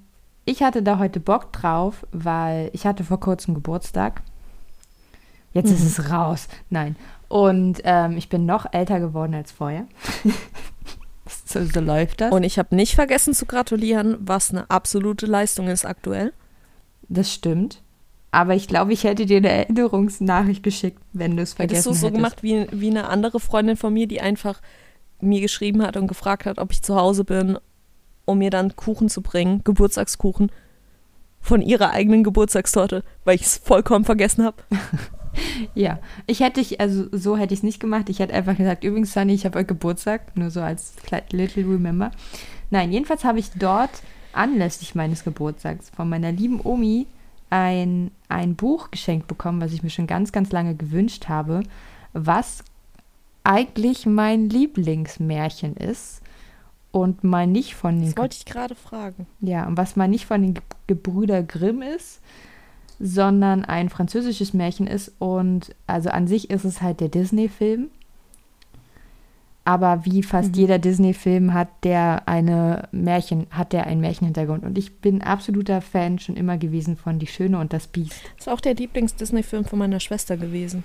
ich 0.45 0.63
hatte 0.63 0.81
da 0.81 1.01
heute 1.01 1.19
Bock 1.19 1.53
drauf, 1.53 2.07
weil 2.13 2.71
ich 2.73 2.87
hatte 2.87 3.03
vor 3.03 3.19
kurzem 3.19 3.53
Geburtstag. 3.53 4.23
Jetzt 5.53 5.73
ist 5.73 5.83
es 5.83 6.09
raus. 6.09 6.47
Nein. 6.71 6.95
Und 7.27 7.81
ähm, 7.83 8.17
ich 8.17 8.29
bin 8.29 8.47
noch 8.47 8.73
älter 8.73 9.01
geworden 9.01 9.35
als 9.35 9.51
vorher. 9.51 9.87
so, 11.45 11.65
so 11.65 11.81
läuft 11.81 12.21
das. 12.21 12.31
Und 12.33 12.45
ich 12.45 12.61
habe 12.61 12.77
nicht 12.77 12.95
vergessen 12.95 13.35
zu 13.35 13.45
gratulieren, 13.47 14.19
was 14.21 14.53
eine 14.53 14.71
absolute 14.71 15.27
Leistung 15.27 15.67
ist 15.67 15.85
aktuell. 15.85 16.33
das 17.09 17.35
stimmt. 17.35 17.83
Aber 18.31 18.55
ich 18.55 18.69
glaube, 18.69 18.93
ich 18.93 19.03
hätte 19.03 19.27
dir 19.27 19.39
eine 19.39 19.51
Erinnerungsnachricht 19.51 20.63
geschickt, 20.63 21.03
wenn 21.13 21.37
du 21.37 21.43
es 21.43 21.59
Hättest 21.59 21.83
vergessen 21.83 21.89
du 21.89 21.91
es 21.91 22.01
so 22.01 22.07
hättest. 22.07 22.17
gemacht 22.19 22.43
wie, 22.45 22.69
wie 22.71 22.91
eine 22.91 23.09
andere 23.09 23.41
Freundin 23.41 23.77
von 23.77 23.93
mir, 23.93 24.07
die 24.07 24.21
einfach 24.21 24.61
mir 25.21 25.41
geschrieben 25.41 25.83
hat 25.83 25.97
und 25.97 26.07
gefragt 26.07 26.47
hat, 26.47 26.59
ob 26.59 26.71
ich 26.71 26.83
zu 26.83 26.95
Hause 26.95 27.25
bin, 27.25 27.59
um 28.29 28.39
mir 28.39 28.51
dann 28.51 28.77
Kuchen 28.77 29.09
zu 29.09 29.23
bringen, 29.23 29.63
Geburtstagskuchen 29.65 30.51
von 31.41 31.63
ihrer 31.63 31.91
eigenen 31.91 32.25
Geburtstagstorte, 32.25 33.03
weil 33.25 33.37
ich 33.37 33.43
es 33.43 33.57
vollkommen 33.59 34.05
vergessen 34.05 34.45
habe. 34.45 34.57
Ja, 35.75 36.01
ich 36.27 36.41
hätte 36.41 36.61
ich, 36.61 36.81
also 36.81 37.07
so 37.13 37.37
hätte 37.37 37.55
ich 37.55 37.61
es 37.61 37.63
nicht 37.63 37.79
gemacht. 37.79 38.09
Ich 38.09 38.19
hätte 38.19 38.35
einfach 38.35 38.57
gesagt, 38.57 38.83
übrigens, 38.83 39.13
Sunny, 39.13 39.35
ich 39.35 39.45
habe 39.45 39.59
heute 39.59 39.67
Geburtstag, 39.67 40.37
nur 40.37 40.51
so 40.51 40.61
als 40.61 40.95
Little 41.31 41.63
Remember. 41.63 42.11
Nein, 42.71 42.91
jedenfalls 42.91 43.25
habe 43.25 43.39
ich 43.39 43.51
dort 43.53 43.91
anlässlich 44.33 44.97
meines 44.97 45.23
Geburtstags 45.23 45.91
von 45.91 46.09
meiner 46.09 46.33
lieben 46.33 46.61
Omi 46.65 47.07
ein, 47.51 48.11
ein 48.29 48.57
Buch 48.57 48.91
geschenkt 48.91 49.29
bekommen, 49.29 49.61
was 49.61 49.73
ich 49.73 49.85
mir 49.85 49.91
schon 49.91 50.09
ganz, 50.09 50.33
ganz 50.33 50.51
lange 50.51 50.75
gewünscht 50.75 51.29
habe, 51.29 51.63
was 52.15 52.65
eigentlich 53.45 54.07
mein 54.07 54.49
Lieblingsmärchen 54.49 55.77
ist 55.77 56.21
und 56.91 57.23
mal 57.25 57.47
nicht 57.47 57.75
von 57.75 57.97
den 58.01 58.07
Das 58.11 58.17
wollte 58.17 58.37
ich 58.39 58.45
gerade 58.47 58.75
fragen. 58.75 59.27
ja, 59.41 59.67
und 59.67 59.77
was 59.77 59.97
mal 59.97 60.09
nicht 60.09 60.27
von 60.27 60.43
den 60.43 60.55
Ge 60.55 60.63
Gebrüder 60.87 61.43
Grimm 61.43 61.83
ist, 61.83 62.21
sondern 62.99 63.65
ein 63.65 63.91
französisches 63.91 64.55
Märchen 64.55 64.87
ist. 64.87 65.13
Und 65.19 65.75
also 65.87 66.09
an 66.11 66.27
sich 66.27 66.51
ist 66.51 66.65
es 66.65 66.81
halt 66.83 67.01
der 67.01 67.09
Disney-Film. 67.09 67.91
Aber 69.65 70.07
wie 70.07 70.23
fast 70.23 70.49
Mhm. 70.53 70.55
jeder 70.55 70.79
Disney-Film 70.79 71.53
hat 71.53 71.69
der 71.85 72.27
eine 72.27 72.89
Märchen, 72.91 73.47
hat 73.51 73.75
der 73.75 73.87
einen 73.87 74.01
Märchenhintergrund. 74.01 74.65
Und 74.65 74.79
ich 74.79 74.97
bin 75.01 75.21
absoluter 75.21 75.83
Fan 75.83 76.19
schon 76.19 76.37
immer 76.39 76.57
gewesen 76.57 76.97
von 76.97 77.19
Die 77.19 77.27
Schöne 77.27 77.59
und 77.59 77.75
das 77.75 77.87
Biest. 77.87 78.15
Das 78.39 78.47
ist 78.47 78.49
auch 78.49 78.61
der 78.63 78.75
Lieblings-Disney-Film 78.75 79.67
von 79.67 79.79
meiner 79.79 80.01
Schwester 80.01 80.39
gewesen. 80.39 80.85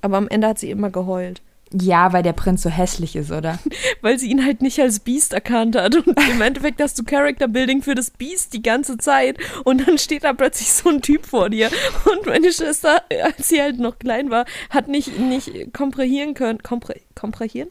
Aber 0.00 0.16
am 0.16 0.28
Ende 0.28 0.46
hat 0.46 0.60
sie 0.60 0.70
immer 0.70 0.90
geheult. 0.90 1.42
Ja, 1.72 2.12
weil 2.12 2.22
der 2.22 2.32
Prinz 2.32 2.62
so 2.62 2.70
hässlich 2.70 3.14
ist, 3.14 3.30
oder? 3.30 3.58
weil 4.00 4.18
sie 4.18 4.30
ihn 4.30 4.44
halt 4.44 4.62
nicht 4.62 4.80
als 4.80 5.00
Beast 5.00 5.32
erkannt 5.34 5.76
hat. 5.76 5.96
Und 5.96 6.18
im 6.30 6.40
Endeffekt 6.40 6.80
hast 6.80 6.98
du 6.98 7.04
Character 7.04 7.48
Building 7.48 7.82
für 7.82 7.94
das 7.94 8.10
Beast 8.10 8.54
die 8.54 8.62
ganze 8.62 8.96
Zeit. 8.96 9.36
Und 9.64 9.86
dann 9.86 9.98
steht 9.98 10.24
da 10.24 10.32
plötzlich 10.32 10.72
so 10.72 10.88
ein 10.88 11.02
Typ 11.02 11.26
vor 11.26 11.50
dir. 11.50 11.70
Und 12.04 12.26
meine 12.26 12.52
Schwester, 12.52 13.02
als 13.22 13.48
sie 13.48 13.60
halt 13.60 13.78
noch 13.78 13.98
klein 13.98 14.30
war, 14.30 14.46
hat 14.70 14.88
nicht, 14.88 15.18
nicht 15.18 15.74
komprimieren 15.74 16.34
können. 16.34 16.62
Kompre 16.62 16.96
komprahieren? 17.14 17.68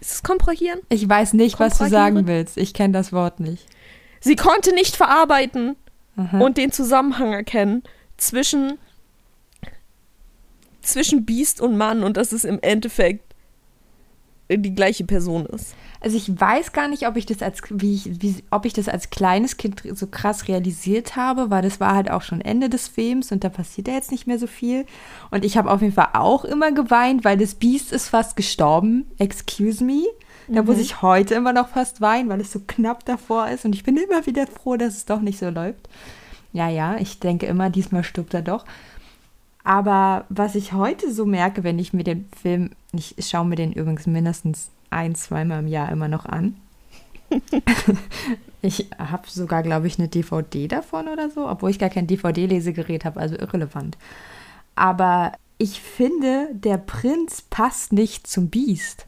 Ist 0.00 0.12
es 0.12 0.22
komprahieren? 0.22 0.80
Ich 0.88 1.08
weiß 1.08 1.34
nicht, 1.34 1.58
was 1.60 1.78
du 1.78 1.88
sagen 1.88 2.26
willst. 2.26 2.56
Ich 2.56 2.74
kenne 2.74 2.92
das 2.92 3.12
Wort 3.12 3.40
nicht. 3.40 3.66
Sie 4.20 4.36
konnte 4.36 4.74
nicht 4.74 4.96
verarbeiten 4.96 5.76
Aha. 6.16 6.40
und 6.40 6.56
den 6.56 6.72
Zusammenhang 6.72 7.32
erkennen 7.32 7.82
zwischen 8.16 8.78
zwischen 10.82 11.24
Biest 11.24 11.60
und 11.60 11.76
Mann 11.76 12.02
und 12.02 12.16
dass 12.16 12.32
es 12.32 12.44
im 12.44 12.58
Endeffekt 12.60 13.28
die 14.50 14.74
gleiche 14.74 15.04
Person 15.04 15.46
ist. 15.46 15.74
Also 16.00 16.16
ich 16.16 16.40
weiß 16.40 16.72
gar 16.72 16.88
nicht, 16.88 17.06
ob 17.06 17.16
ich 17.16 17.26
das 17.26 17.42
als 17.42 17.60
wie 17.70 17.94
ich, 17.94 18.22
wie, 18.22 18.36
ob 18.50 18.64
ich 18.64 18.72
das 18.72 18.88
als 18.88 19.10
kleines 19.10 19.56
Kind 19.56 19.82
so 19.94 20.06
krass 20.06 20.48
realisiert 20.48 21.16
habe, 21.16 21.50
weil 21.50 21.62
das 21.62 21.80
war 21.80 21.94
halt 21.94 22.10
auch 22.10 22.22
schon 22.22 22.40
Ende 22.40 22.68
des 22.68 22.88
Films 22.88 23.32
und 23.32 23.44
da 23.44 23.48
passiert 23.48 23.88
ja 23.88 23.94
jetzt 23.94 24.12
nicht 24.12 24.26
mehr 24.26 24.38
so 24.38 24.46
viel. 24.46 24.86
Und 25.30 25.44
ich 25.44 25.56
habe 25.56 25.70
auf 25.70 25.82
jeden 25.82 25.92
Fall 25.94 26.10
auch 26.14 26.44
immer 26.44 26.72
geweint, 26.72 27.24
weil 27.24 27.36
das 27.36 27.56
Biest 27.56 27.92
ist 27.92 28.08
fast 28.08 28.36
gestorben. 28.36 29.10
Excuse 29.18 29.84
me. 29.84 30.04
Da 30.46 30.62
mhm. 30.62 30.68
muss 30.68 30.78
ich 30.78 31.02
heute 31.02 31.34
immer 31.34 31.52
noch 31.52 31.68
fast 31.68 32.00
weinen, 32.00 32.28
weil 32.28 32.40
es 32.40 32.52
so 32.52 32.60
knapp 32.66 33.04
davor 33.04 33.48
ist 33.48 33.64
und 33.64 33.74
ich 33.74 33.82
bin 33.82 33.96
immer 33.96 34.24
wieder 34.24 34.46
froh, 34.46 34.76
dass 34.76 34.96
es 34.96 35.04
doch 35.04 35.20
nicht 35.20 35.38
so 35.38 35.50
läuft. 35.50 35.88
Ja, 36.52 36.68
ja, 36.68 36.96
ich 36.96 37.18
denke 37.18 37.44
immer, 37.46 37.68
diesmal 37.68 38.04
stirbt 38.04 38.32
er 38.32 38.42
doch. 38.42 38.64
Aber 39.64 40.24
was 40.28 40.54
ich 40.54 40.72
heute 40.72 41.12
so 41.12 41.26
merke, 41.26 41.64
wenn 41.64 41.78
ich 41.78 41.92
mir 41.92 42.04
den 42.04 42.28
Film, 42.40 42.70
ich 42.92 43.14
schaue 43.20 43.44
mir 43.44 43.56
den 43.56 43.72
übrigens 43.72 44.06
mindestens 44.06 44.70
ein, 44.90 45.14
zweimal 45.14 45.60
im 45.60 45.68
Jahr 45.68 45.90
immer 45.90 46.08
noch 46.08 46.26
an. 46.26 46.56
ich 48.62 48.88
habe 48.98 49.28
sogar, 49.28 49.62
glaube 49.62 49.86
ich, 49.86 49.98
eine 49.98 50.08
DVD 50.08 50.68
davon 50.68 51.08
oder 51.08 51.30
so, 51.30 51.48
obwohl 51.48 51.70
ich 51.70 51.78
gar 51.78 51.90
kein 51.90 52.06
DVD-Lesegerät 52.06 53.04
habe, 53.04 53.20
also 53.20 53.36
irrelevant. 53.36 53.98
Aber 54.74 55.32
ich 55.58 55.80
finde, 55.80 56.48
der 56.52 56.78
Prinz 56.78 57.42
passt 57.42 57.92
nicht 57.92 58.26
zum 58.26 58.48
Biest. 58.48 59.06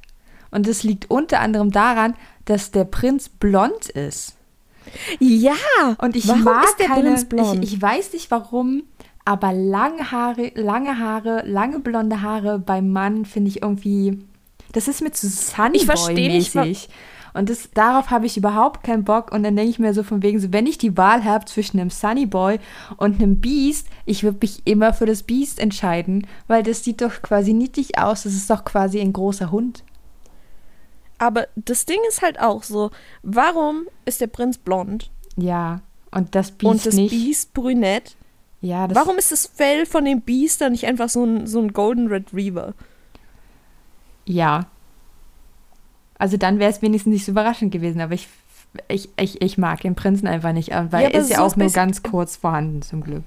Und 0.50 0.66
es 0.66 0.83
liegt 0.83 1.11
unter 1.11 1.40
anderem 1.40 1.71
daran, 1.71 2.14
dass 2.45 2.73
der 2.73 2.85
Prinz 2.85 3.28
blond 3.28 3.88
ist. 3.88 4.35
Ja, 5.21 5.52
und 5.99 6.16
ich 6.16 6.26
warum 6.26 6.42
mag 6.42 6.64
ist 6.64 6.78
der 6.78 6.88
keine, 6.88 7.02
Prinz 7.02 7.25
blond? 7.25 7.64
Ich, 7.64 7.75
ich 7.75 7.83
weiß 7.83 8.12
nicht 8.12 8.30
warum, 8.30 8.83
aber 9.30 9.52
lange 9.52 10.10
Haare, 10.10 10.50
lange 10.56 10.99
Haare, 10.99 11.44
lange 11.46 11.78
blonde 11.78 12.20
Haare 12.20 12.58
beim 12.58 12.90
Mann 12.90 13.25
finde 13.25 13.49
ich 13.49 13.62
irgendwie, 13.62 14.18
das 14.72 14.88
ist 14.88 15.02
mir 15.02 15.12
zu 15.12 15.28
Sunnyboy-mäßig. 15.28 16.88
Und 17.32 17.49
das, 17.49 17.70
darauf 17.72 18.10
habe 18.10 18.26
ich 18.26 18.37
überhaupt 18.37 18.82
keinen 18.82 19.04
Bock. 19.04 19.30
Und 19.30 19.44
dann 19.44 19.54
denke 19.54 19.70
ich 19.70 19.78
mir 19.78 19.94
so 19.94 20.02
von 20.02 20.25
wegen, 20.25 20.40
so, 20.40 20.52
wenn 20.52 20.66
ich 20.66 20.78
die 20.78 20.96
Wahl 20.96 21.22
habe 21.22 21.44
zwischen 21.44 21.78
einem 21.78 21.90
Sunnyboy 21.90 22.58
und 22.96 23.22
einem 23.22 23.40
Beast, 23.40 23.87
ich 24.04 24.25
würde 24.25 24.38
mich 24.40 24.62
immer 24.64 24.92
für 24.92 25.06
das 25.06 25.22
Beast 25.22 25.60
entscheiden, 25.60 26.26
weil 26.49 26.64
das 26.64 26.82
sieht 26.82 27.00
doch 27.00 27.22
quasi 27.22 27.52
niedlich 27.52 27.99
aus. 27.99 28.25
Das 28.25 28.34
ist 28.34 28.50
doch 28.50 28.64
quasi 28.64 29.00
ein 29.00 29.12
großer 29.12 29.52
Hund. 29.52 29.84
Aber 31.18 31.46
das 31.54 31.87
Ding 31.87 32.00
ist 32.08 32.20
halt 32.20 32.40
auch 32.40 32.64
so, 32.64 32.90
warum 33.22 33.87
ist 34.06 34.20
der 34.20 34.26
Prinz 34.26 34.58
blond? 34.58 35.12
Ja, 35.37 35.82
und 36.10 36.34
das 36.34 36.50
Beast 36.50 36.72
Und 36.72 36.87
das 36.87 36.94
nicht? 36.94 37.12
Beast 37.12 37.54
brünett? 37.54 38.16
Ja, 38.60 38.94
Warum 38.94 39.16
ist 39.16 39.32
das 39.32 39.46
Fell 39.46 39.86
von 39.86 40.04
dem 40.04 40.20
Biester 40.20 40.68
nicht 40.68 40.86
einfach 40.86 41.08
so 41.08 41.24
ein, 41.24 41.46
so 41.46 41.60
ein 41.60 41.72
Golden 41.72 42.08
Retriever? 42.08 42.74
Ja. 44.26 44.66
Also 46.18 46.36
dann 46.36 46.58
wäre 46.58 46.70
es 46.70 46.82
wenigstens 46.82 47.12
nicht 47.12 47.24
so 47.24 47.32
überraschend 47.32 47.72
gewesen, 47.72 48.02
aber 48.02 48.12
ich, 48.12 48.28
ich, 48.88 49.08
ich, 49.16 49.40
ich 49.40 49.56
mag 49.56 49.80
den 49.80 49.94
Prinzen 49.94 50.26
einfach 50.26 50.52
nicht, 50.52 50.70
weil 50.70 51.04
ja, 51.04 51.08
er 51.08 51.20
ist 51.20 51.30
ja 51.30 51.40
auch 51.40 51.56
nur 51.56 51.70
ganz 51.70 52.02
kurz 52.02 52.36
vorhanden, 52.36 52.82
zum 52.82 53.02
Glück. 53.02 53.22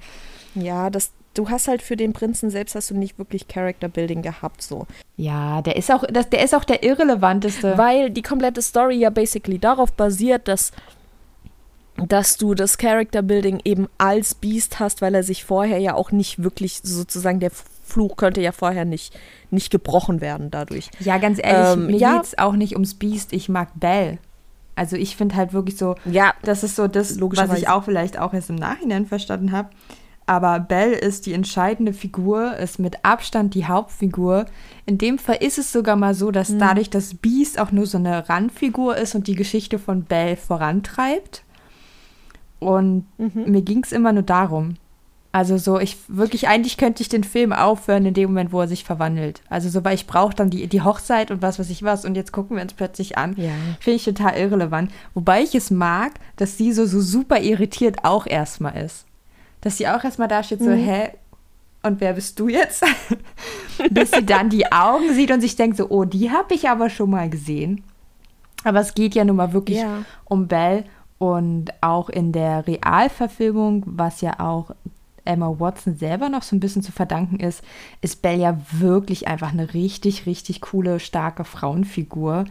Ja, 0.53 0.91
das, 0.91 1.11
du 1.33 1.49
hast 1.49 1.67
halt 1.67 1.81
für 1.81 1.97
den 1.97 2.13
Prinzen 2.13 2.51
selbst 2.51 2.75
hast 2.75 2.91
du 2.91 2.95
nicht 2.95 3.17
wirklich 3.17 3.47
Character 3.47 3.89
Building 3.89 4.21
gehabt, 4.21 4.61
so. 4.61 4.85
Ja, 5.17 5.63
der 5.63 5.75
ist 5.75 5.91
auch, 5.91 6.03
das, 6.07 6.29
der 6.29 6.43
ist 6.43 6.53
auch 6.53 6.63
der 6.63 6.83
irrelevanteste. 6.83 7.75
Weil 7.77 8.11
die 8.11 8.21
komplette 8.21 8.61
Story 8.61 8.97
ja 8.97 9.09
basically 9.09 9.57
darauf 9.57 9.91
basiert, 9.93 10.47
dass 10.47 10.71
dass 11.97 12.37
du 12.37 12.55
das 12.55 12.77
Character 12.77 13.21
Building 13.21 13.61
eben 13.63 13.87
als 13.97 14.35
Beast 14.35 14.79
hast, 14.79 15.01
weil 15.01 15.13
er 15.13 15.23
sich 15.23 15.43
vorher 15.43 15.77
ja 15.77 15.93
auch 15.93 16.11
nicht 16.11 16.41
wirklich 16.43 16.81
sozusagen 16.83 17.39
der 17.39 17.51
Fluch 17.85 18.15
könnte 18.15 18.41
ja 18.41 18.51
vorher 18.51 18.85
nicht, 18.85 19.17
nicht 19.51 19.69
gebrochen 19.69 20.21
werden 20.21 20.49
dadurch. 20.49 20.89
Ja, 20.99 21.17
ganz 21.17 21.39
ehrlich, 21.41 21.73
ähm, 21.73 21.87
mir 21.87 21.97
ja. 21.97 22.19
es 22.21 22.37
auch 22.37 22.53
nicht 22.53 22.73
ums 22.73 22.95
Beast, 22.95 23.33
ich 23.33 23.49
mag 23.49 23.69
Belle. 23.75 24.17
Also 24.75 24.95
ich 24.95 25.15
finde 25.15 25.35
halt 25.35 25.53
wirklich 25.53 25.77
so, 25.77 25.95
ja, 26.05 26.33
das 26.41 26.63
ist 26.63 26.75
so 26.75 26.87
das, 26.87 27.19
was 27.21 27.57
ich 27.57 27.67
auch 27.67 27.83
vielleicht 27.83 28.17
auch 28.17 28.33
erst 28.33 28.49
im 28.49 28.55
Nachhinein 28.55 29.05
verstanden 29.05 29.51
habe. 29.51 29.69
Aber 30.25 30.59
Belle 30.59 30.95
ist 30.95 31.25
die 31.25 31.33
entscheidende 31.33 31.93
Figur, 31.93 32.55
ist 32.55 32.79
mit 32.79 33.03
Abstand 33.03 33.53
die 33.55 33.65
Hauptfigur. 33.65 34.45
In 34.85 34.97
dem 34.97 35.19
Fall 35.19 35.37
ist 35.41 35.57
es 35.57 35.71
sogar 35.71 35.97
mal 35.97 36.13
so, 36.13 36.31
dass 36.31 36.49
mhm. 36.49 36.59
dadurch 36.59 36.89
das 36.89 37.13
Beast 37.13 37.59
auch 37.59 37.71
nur 37.71 37.85
so 37.85 37.97
eine 37.97 38.29
Randfigur 38.29 38.97
ist 38.97 39.15
und 39.15 39.27
die 39.27 39.35
Geschichte 39.35 39.79
von 39.79 40.03
Belle 40.03 40.37
vorantreibt. 40.37 41.43
Und 42.63 43.05
mhm. 43.17 43.51
mir 43.51 43.61
ging 43.61 43.83
es 43.83 43.91
immer 43.91 44.13
nur 44.13 44.23
darum. 44.23 44.75
Also 45.35 45.57
so, 45.57 45.79
ich 45.79 45.97
wirklich, 46.07 46.47
eigentlich 46.47 46.77
könnte 46.77 47.01
ich 47.01 47.09
den 47.09 47.23
Film 47.23 47.53
aufhören 47.53 48.05
in 48.05 48.13
dem 48.13 48.29
Moment, 48.29 48.51
wo 48.51 48.61
er 48.61 48.67
sich 48.67 48.83
verwandelt. 48.83 49.41
Also 49.49 49.67
so, 49.67 49.83
weil 49.83 49.95
ich 49.95 50.05
brauche 50.05 50.35
dann 50.35 50.51
die, 50.51 50.67
die 50.67 50.81
Hochzeit 50.83 51.31
und 51.31 51.41
was 51.41 51.57
weiß 51.57 51.71
ich 51.71 51.81
was 51.81 52.05
und 52.05 52.13
jetzt 52.13 52.31
gucken 52.31 52.55
wir 52.55 52.61
uns 52.61 52.73
plötzlich 52.73 53.17
an. 53.17 53.35
Ja. 53.35 53.49
Finde 53.79 53.95
ich 53.95 54.05
total 54.05 54.37
irrelevant. 54.37 54.91
Wobei 55.15 55.41
ich 55.41 55.55
es 55.55 55.71
mag, 55.71 56.11
dass 56.35 56.57
sie 56.59 56.71
so, 56.71 56.85
so 56.85 57.01
super 57.01 57.41
irritiert 57.41 58.05
auch 58.05 58.27
erstmal 58.27 58.77
ist. 58.77 59.05
Dass 59.61 59.77
sie 59.77 59.87
auch 59.87 60.03
erstmal 60.03 60.27
da 60.27 60.43
steht, 60.43 60.59
so, 60.59 60.69
mhm. 60.69 60.77
hä, 60.77 61.09
und 61.81 61.99
wer 61.99 62.13
bist 62.13 62.39
du 62.39 62.47
jetzt? 62.47 62.85
Bis 63.89 64.11
sie 64.11 64.23
dann 64.23 64.51
die 64.51 64.71
Augen 64.71 65.15
sieht 65.15 65.31
und 65.31 65.41
sich 65.41 65.55
denkt 65.55 65.77
so, 65.77 65.89
oh, 65.89 66.05
die 66.05 66.29
habe 66.29 66.53
ich 66.53 66.69
aber 66.69 66.91
schon 66.91 67.09
mal 67.09 67.27
gesehen. 67.27 67.83
Aber 68.63 68.79
es 68.79 68.93
geht 68.93 69.15
ja 69.15 69.25
nun 69.25 69.35
mal 69.35 69.51
wirklich 69.51 69.79
ja. 69.79 70.05
um 70.25 70.47
Belle 70.47 70.85
und 71.17 71.71
auch 71.81 72.09
in 72.09 72.31
der 72.31 72.67
Realverfilmung, 72.67 73.83
was 73.85 74.21
ja 74.21 74.39
auch 74.39 74.71
Emma 75.25 75.55
Watson 75.57 75.95
selber 75.95 76.29
noch 76.29 76.43
so 76.43 76.55
ein 76.55 76.59
bisschen 76.59 76.81
zu 76.81 76.91
verdanken 76.91 77.39
ist, 77.39 77.63
ist 78.01 78.21
Belle 78.21 78.41
ja 78.41 78.57
wirklich 78.71 79.27
einfach 79.27 79.53
eine 79.53 79.73
richtig, 79.73 80.25
richtig 80.25 80.61
coole, 80.61 80.99
starke 80.99 81.45
Frauenfigur. 81.45 82.45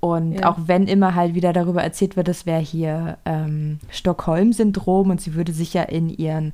Und 0.00 0.32
ja. 0.32 0.50
auch 0.50 0.56
wenn 0.64 0.86
immer 0.86 1.14
halt 1.14 1.34
wieder 1.34 1.52
darüber 1.52 1.82
erzählt 1.82 2.16
wird, 2.16 2.28
das 2.28 2.46
wäre 2.46 2.60
hier 2.60 3.18
ähm, 3.26 3.80
Stockholm-Syndrom 3.90 5.10
und 5.10 5.20
sie 5.20 5.34
würde 5.34 5.52
sich 5.52 5.74
ja 5.74 5.82
in 5.82 6.08
ihren 6.08 6.52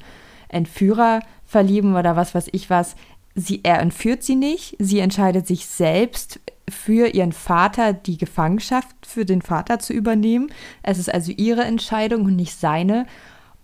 Entführer 0.49 1.21
verlieben 1.45 1.95
oder 1.95 2.17
was 2.17 2.35
weiß 2.35 2.49
ich 2.53 2.71
was. 2.71 2.97
Sie, 3.37 3.61
er 3.63 3.81
entführt 3.81 4.25
sie 4.25 4.35
nicht, 4.35 4.77
sie 4.81 4.99
entscheidet 4.99 5.47
sich 5.47 5.67
selbst 5.67 6.41
für 6.69 7.09
ihren 7.09 7.33
Vater 7.33 7.93
die 7.93 8.19
Gefangenschaft 8.19 8.89
für 9.07 9.25
den 9.25 9.43
Vater 9.43 9.79
zu 9.79 9.93
übernehmen. 9.93 10.51
Es 10.83 10.99
ist 10.99 11.13
also 11.13 11.33
ihre 11.33 11.63
Entscheidung 11.63 12.25
und 12.25 12.37
nicht 12.37 12.59
seine. 12.59 13.07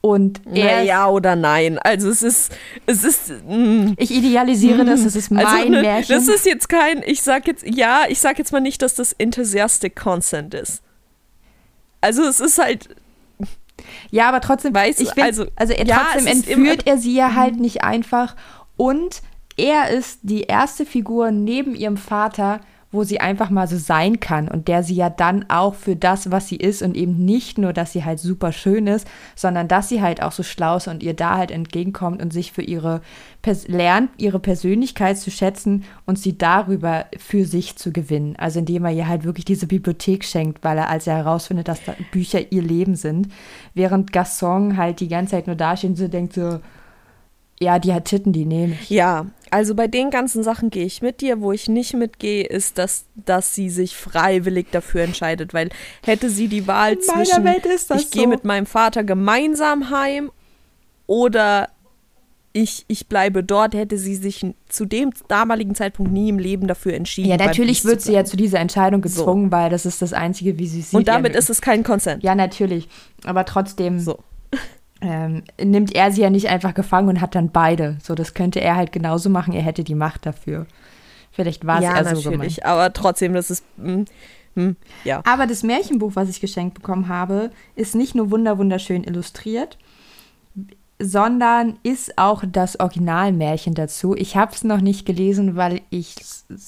Und 0.00 0.42
er. 0.52 0.82
Ja 0.82 1.08
oder 1.08 1.36
nein. 1.36 1.78
Also 1.78 2.10
es 2.10 2.22
ist, 2.22 2.52
es 2.86 3.04
ist. 3.04 3.30
Mm, 3.46 3.92
ich 3.96 4.10
idealisiere 4.10 4.82
mm, 4.82 4.86
das, 4.86 5.04
es 5.04 5.14
ist 5.14 5.30
mein 5.30 5.46
also, 5.46 5.68
ne, 5.68 5.80
Märchen. 5.80 6.16
Das 6.16 6.26
ist 6.26 6.44
jetzt 6.44 6.68
kein, 6.68 7.02
ich 7.06 7.22
sag 7.22 7.46
jetzt, 7.46 7.64
ja, 7.64 8.04
ich 8.08 8.18
sag 8.18 8.38
jetzt 8.38 8.52
mal 8.52 8.60
nicht, 8.60 8.82
dass 8.82 8.94
das 8.94 9.12
Enthusiastic 9.12 9.94
Consent 9.94 10.54
ist. 10.54 10.82
Also 12.00 12.24
es 12.24 12.40
ist 12.40 12.58
halt. 12.58 12.88
Ja, 14.10 14.28
aber 14.28 14.40
trotzdem 14.40 14.74
weiß 14.74 15.00
ich, 15.00 15.10
find, 15.10 15.24
also, 15.24 15.46
also 15.56 15.72
er, 15.72 15.86
ja, 15.86 16.06
trotzdem 16.12 16.26
entführt 16.26 16.86
er 16.86 16.98
sie 16.98 17.14
ja 17.14 17.34
halt 17.34 17.56
mhm. 17.56 17.62
nicht 17.62 17.84
einfach. 17.84 18.34
Und 18.76 19.22
er 19.56 19.90
ist 19.90 20.20
die 20.22 20.42
erste 20.42 20.84
Figur 20.84 21.30
neben 21.30 21.74
ihrem 21.74 21.96
Vater, 21.96 22.60
wo 22.92 23.04
sie 23.04 23.20
einfach 23.20 23.50
mal 23.50 23.66
so 23.66 23.78
sein 23.78 24.20
kann 24.20 24.48
und 24.48 24.68
der 24.68 24.82
sie 24.82 24.94
ja 24.94 25.10
dann 25.10 25.46
auch 25.48 25.74
für 25.74 25.96
das, 25.96 26.30
was 26.30 26.46
sie 26.46 26.56
ist 26.56 26.82
und 26.82 26.94
eben 26.94 27.24
nicht 27.24 27.56
nur, 27.56 27.72
dass 27.72 27.92
sie 27.92 28.04
halt 28.04 28.20
super 28.20 28.52
schön 28.52 28.86
ist, 28.86 29.08
sondern 29.34 29.66
dass 29.66 29.88
sie 29.88 30.02
halt 30.02 30.22
auch 30.22 30.32
so 30.32 30.42
schlau 30.42 30.76
ist 30.76 30.88
und 30.88 31.02
ihr 31.02 31.14
da 31.14 31.38
halt 31.38 31.50
entgegenkommt 31.50 32.22
und 32.22 32.32
sich 32.32 32.52
für 32.52 32.62
ihre 32.62 33.00
lernt, 33.66 34.10
ihre 34.18 34.38
Persönlichkeit 34.38 35.18
zu 35.18 35.30
schätzen 35.30 35.84
und 36.06 36.18
sie 36.18 36.38
darüber 36.38 37.06
für 37.16 37.44
sich 37.44 37.76
zu 37.76 37.92
gewinnen. 37.92 38.36
Also 38.36 38.60
indem 38.60 38.84
er 38.84 38.92
ihr 38.92 39.08
halt 39.08 39.24
wirklich 39.24 39.44
diese 39.44 39.66
Bibliothek 39.66 40.24
schenkt, 40.24 40.62
weil 40.62 40.78
er, 40.78 40.90
als 40.90 41.06
er 41.06 41.16
herausfindet, 41.16 41.66
dass 41.66 41.82
da 41.84 41.94
Bücher 42.12 42.52
ihr 42.52 42.62
Leben 42.62 42.94
sind, 42.94 43.28
während 43.74 44.12
Gasson 44.12 44.76
halt 44.76 45.00
die 45.00 45.08
ganze 45.08 45.32
Zeit 45.32 45.46
nur 45.46 45.56
dasteht 45.56 45.90
und 45.90 45.96
so 45.96 46.08
denkt 46.08 46.34
so, 46.34 46.60
ja, 47.60 47.78
die 47.78 47.92
hat 47.92 48.06
Titten, 48.06 48.32
die 48.32 48.44
nehme 48.44 48.74
ich. 48.74 48.90
Ja, 48.90 49.26
also 49.52 49.74
bei 49.74 49.86
den 49.86 50.10
ganzen 50.10 50.42
Sachen 50.42 50.70
gehe 50.70 50.86
ich 50.86 51.02
mit 51.02 51.20
dir. 51.20 51.42
Wo 51.42 51.52
ich 51.52 51.68
nicht 51.68 51.92
mitgehe, 51.92 52.44
ist, 52.44 52.78
dass, 52.78 53.04
dass 53.14 53.54
sie 53.54 53.68
sich 53.68 53.94
freiwillig 53.94 54.68
dafür 54.70 55.02
entscheidet. 55.02 55.52
Weil 55.52 55.68
hätte 56.02 56.30
sie 56.30 56.48
die 56.48 56.66
Wahl 56.66 56.94
In 56.94 57.02
zwischen, 57.02 57.46
ich 57.46 58.08
so. 58.08 58.10
gehe 58.10 58.26
mit 58.26 58.44
meinem 58.44 58.64
Vater 58.64 59.04
gemeinsam 59.04 59.90
heim 59.90 60.30
oder 61.06 61.68
ich, 62.54 62.84
ich 62.88 63.08
bleibe 63.08 63.44
dort, 63.44 63.74
hätte 63.74 63.98
sie 63.98 64.14
sich 64.14 64.46
zu 64.68 64.86
dem 64.86 65.10
damaligen 65.28 65.74
Zeitpunkt 65.74 66.12
nie 66.12 66.30
im 66.30 66.38
Leben 66.38 66.66
dafür 66.66 66.94
entschieden. 66.94 67.28
Ja, 67.28 67.36
natürlich 67.36 67.84
wird 67.84 68.00
sie 68.00 68.12
ja 68.12 68.24
zu 68.24 68.36
dieser 68.38 68.58
Entscheidung 68.58 69.02
gezwungen, 69.02 69.46
so. 69.46 69.52
weil 69.52 69.70
das 69.70 69.84
ist 69.84 70.00
das 70.00 70.14
Einzige, 70.14 70.58
wie 70.58 70.66
sie 70.66 70.80
sieht. 70.80 70.94
Und 70.94 71.08
damit 71.08 71.34
ist 71.34 71.50
es 71.50 71.60
kein 71.60 71.82
Konsent. 71.82 72.22
Ja, 72.22 72.34
natürlich. 72.34 72.88
Aber 73.24 73.44
trotzdem 73.44 73.98
so. 73.98 74.18
Ähm, 75.02 75.42
nimmt 75.60 75.94
er 75.94 76.12
sie 76.12 76.22
ja 76.22 76.30
nicht 76.30 76.48
einfach 76.48 76.74
gefangen 76.74 77.08
und 77.08 77.20
hat 77.20 77.34
dann 77.34 77.50
beide. 77.50 77.98
So, 78.02 78.14
das 78.14 78.34
könnte 78.34 78.60
er 78.60 78.76
halt 78.76 78.92
genauso 78.92 79.28
machen, 79.28 79.52
er 79.52 79.62
hätte 79.62 79.84
die 79.84 79.96
Macht 79.96 80.24
dafür. 80.24 80.66
Vielleicht 81.32 81.66
war 81.66 81.78
es 81.78 81.84
ja, 81.84 81.96
eher 81.96 82.04
so 82.04 82.30
natürlich, 82.30 82.56
gemeint. 82.56 82.64
aber 82.64 82.92
trotzdem, 82.92 83.34
das 83.34 83.50
ist. 83.50 83.64
Mh, 83.76 83.84
hm, 83.84 83.98
mh, 83.98 84.06
hm, 84.54 84.76
ja. 85.04 85.22
Aber 85.24 85.46
das 85.46 85.62
Märchenbuch, 85.62 86.12
was 86.14 86.28
ich 86.28 86.40
geschenkt 86.40 86.74
bekommen 86.74 87.08
habe, 87.08 87.50
ist 87.74 87.94
nicht 87.94 88.14
nur 88.14 88.30
wunderschön 88.30 89.02
illustriert, 89.02 89.78
sondern 90.98 91.78
ist 91.82 92.16
auch 92.16 92.44
das 92.46 92.78
Originalmärchen 92.78 93.74
dazu. 93.74 94.14
Ich 94.14 94.36
habe 94.36 94.52
es 94.52 94.62
noch 94.62 94.80
nicht 94.80 95.04
gelesen, 95.04 95.56
weil 95.56 95.80
ich 95.90 96.14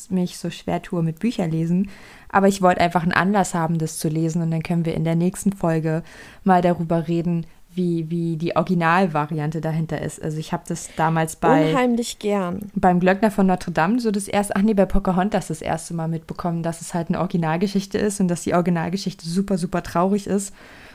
mich 0.08 0.38
so 0.38 0.50
schwer 0.50 0.82
tue 0.82 1.02
mit 1.02 1.20
Bücherlesen. 1.20 1.88
Aber 2.30 2.48
ich 2.48 2.62
wollte 2.62 2.80
einfach 2.80 3.02
einen 3.02 3.12
Anlass 3.12 3.54
haben, 3.54 3.78
das 3.78 3.98
zu 3.98 4.08
lesen. 4.08 4.42
Und 4.42 4.50
dann 4.50 4.64
können 4.64 4.86
wir 4.86 4.94
in 4.94 5.04
der 5.04 5.14
nächsten 5.14 5.52
Folge 5.52 6.02
mal 6.42 6.62
darüber 6.62 7.06
reden, 7.06 7.46
wie, 7.74 8.10
wie 8.10 8.36
die 8.36 8.56
Originalvariante 8.56 9.60
dahinter 9.60 10.00
ist. 10.00 10.22
Also 10.22 10.38
ich 10.38 10.52
habe 10.52 10.64
das 10.66 10.90
damals 10.96 11.36
bei 11.36 11.70
unheimlich 11.70 12.18
gern 12.18 12.70
beim 12.74 13.00
Glöckner 13.00 13.30
von 13.30 13.46
Notre 13.46 13.72
Dame 13.72 14.00
so 14.00 14.10
das 14.10 14.28
erste, 14.28 14.56
ach 14.56 14.62
nee, 14.62 14.74
bei 14.74 14.86
Pocahontas 14.86 15.48
das 15.48 15.62
erste 15.62 15.94
Mal 15.94 16.08
mitbekommen, 16.08 16.62
dass 16.62 16.80
es 16.80 16.94
halt 16.94 17.08
eine 17.08 17.20
Originalgeschichte 17.20 17.98
ist 17.98 18.20
und 18.20 18.28
dass 18.28 18.42
die 18.42 18.54
Originalgeschichte 18.54 19.28
super 19.28 19.58
super 19.58 19.82
traurig 19.82 20.26
ist 20.26 20.54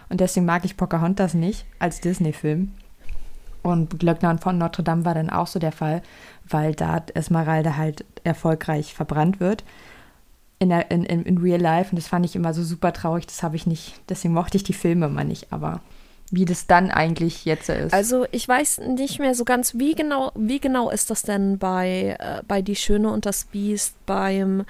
und 0.09 0.19
deswegen 0.19 0.45
mag 0.45 0.65
ich 0.65 0.75
Pocahontas 0.75 1.33
nicht 1.33 1.65
als 1.77 2.01
Disney-Film. 2.01 2.71
Und 3.61 3.99
Glöckner 3.99 4.37
von 4.37 4.57
Notre 4.57 4.83
Dame 4.83 5.05
war 5.05 5.13
dann 5.13 5.29
auch 5.29 5.47
so 5.47 5.59
der 5.59 5.71
Fall, 5.71 6.01
weil 6.47 6.73
da 6.73 7.03
Esmeralda 7.13 7.77
halt 7.77 8.05
erfolgreich 8.23 8.93
verbrannt 8.93 9.39
wird 9.39 9.63
in, 10.59 10.69
der, 10.69 10.91
in, 10.91 11.03
in, 11.03 11.23
in 11.23 11.37
Real 11.37 11.59
Life. 11.59 11.91
Und 11.91 11.97
das 11.97 12.07
fand 12.07 12.25
ich 12.25 12.35
immer 12.35 12.53
so 12.53 12.63
super 12.63 12.93
traurig. 12.93 13.27
Das 13.27 13.43
habe 13.43 13.55
ich 13.55 13.67
nicht, 13.67 14.01
deswegen 14.09 14.33
mochte 14.33 14.57
ich 14.57 14.63
die 14.63 14.73
Filme 14.73 15.07
immer 15.07 15.23
nicht. 15.23 15.51
Aber 15.51 15.81
wie 16.31 16.45
das 16.45 16.67
dann 16.67 16.91
eigentlich 16.91 17.45
jetzt 17.45 17.69
ist. 17.69 17.93
Also 17.93 18.25
ich 18.31 18.47
weiß 18.47 18.81
nicht 18.87 19.19
mehr 19.19 19.35
so 19.35 19.45
ganz, 19.45 19.75
wie 19.75 19.95
genau, 19.95 20.31
wie 20.35 20.59
genau 20.59 20.89
ist 20.89 21.09
das 21.09 21.23
denn 21.23 21.57
bei, 21.57 22.17
äh, 22.19 22.41
bei 22.47 22.61
Die 22.61 22.75
Schöne 22.75 23.11
und 23.11 23.25
das 23.25 23.45
Biest 23.45 23.95
beim 24.05 24.65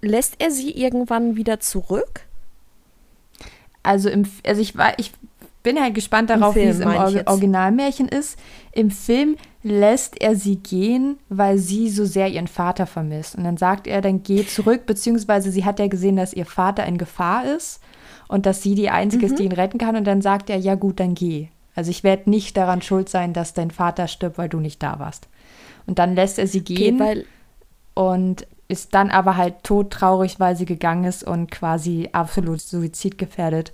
lässt 0.00 0.34
er 0.38 0.50
sie 0.50 0.70
irgendwann 0.72 1.36
wieder 1.36 1.60
zurück? 1.60 2.22
Also 3.82 4.08
im 4.08 4.24
also 4.46 4.60
ich 4.60 4.76
war 4.76 4.98
ich 4.98 5.12
bin 5.62 5.80
halt 5.80 5.94
gespannt 5.94 6.28
darauf, 6.28 6.56
wie 6.56 6.64
es 6.64 6.80
im 6.80 6.88
Or 6.88 7.12
Originalmärchen 7.26 8.08
ist. 8.08 8.36
Im 8.72 8.90
Film 8.90 9.36
lässt 9.62 10.20
er 10.20 10.34
sie 10.34 10.56
gehen, 10.56 11.18
weil 11.28 11.58
sie 11.58 11.88
so 11.88 12.04
sehr 12.04 12.28
ihren 12.28 12.48
Vater 12.48 12.86
vermisst. 12.86 13.36
Und 13.36 13.44
dann 13.44 13.56
sagt 13.56 13.86
er, 13.86 14.00
dann 14.00 14.24
geh 14.24 14.44
zurück, 14.44 14.86
beziehungsweise 14.86 15.52
sie 15.52 15.64
hat 15.64 15.78
ja 15.78 15.86
gesehen, 15.86 16.16
dass 16.16 16.32
ihr 16.32 16.46
Vater 16.46 16.84
in 16.84 16.98
Gefahr 16.98 17.44
ist 17.44 17.80
und 18.32 18.46
dass 18.46 18.62
sie 18.62 18.74
die 18.74 18.88
Einzige 18.88 19.26
mhm. 19.26 19.32
ist, 19.32 19.38
die 19.38 19.44
ihn 19.44 19.52
retten 19.52 19.76
kann. 19.76 19.94
Und 19.94 20.04
dann 20.04 20.22
sagt 20.22 20.48
er, 20.48 20.56
ja 20.56 20.74
gut, 20.74 21.00
dann 21.00 21.14
geh. 21.14 21.48
Also 21.74 21.90
ich 21.90 22.02
werde 22.02 22.30
nicht 22.30 22.56
daran 22.56 22.80
schuld 22.80 23.10
sein, 23.10 23.34
dass 23.34 23.52
dein 23.52 23.70
Vater 23.70 24.08
stirbt, 24.08 24.38
weil 24.38 24.48
du 24.48 24.58
nicht 24.58 24.82
da 24.82 24.98
warst. 24.98 25.28
Und 25.86 25.98
dann 25.98 26.14
lässt 26.14 26.38
er 26.38 26.46
sie 26.46 26.64
gehen 26.64 26.98
okay, 26.98 27.26
und 27.92 28.46
ist 28.68 28.94
dann 28.94 29.10
aber 29.10 29.36
halt 29.36 29.56
todtraurig, 29.64 30.40
weil 30.40 30.56
sie 30.56 30.64
gegangen 30.64 31.04
ist 31.04 31.24
und 31.24 31.50
quasi 31.50 32.08
absolut 32.12 32.62
suizidgefährdet 32.62 33.70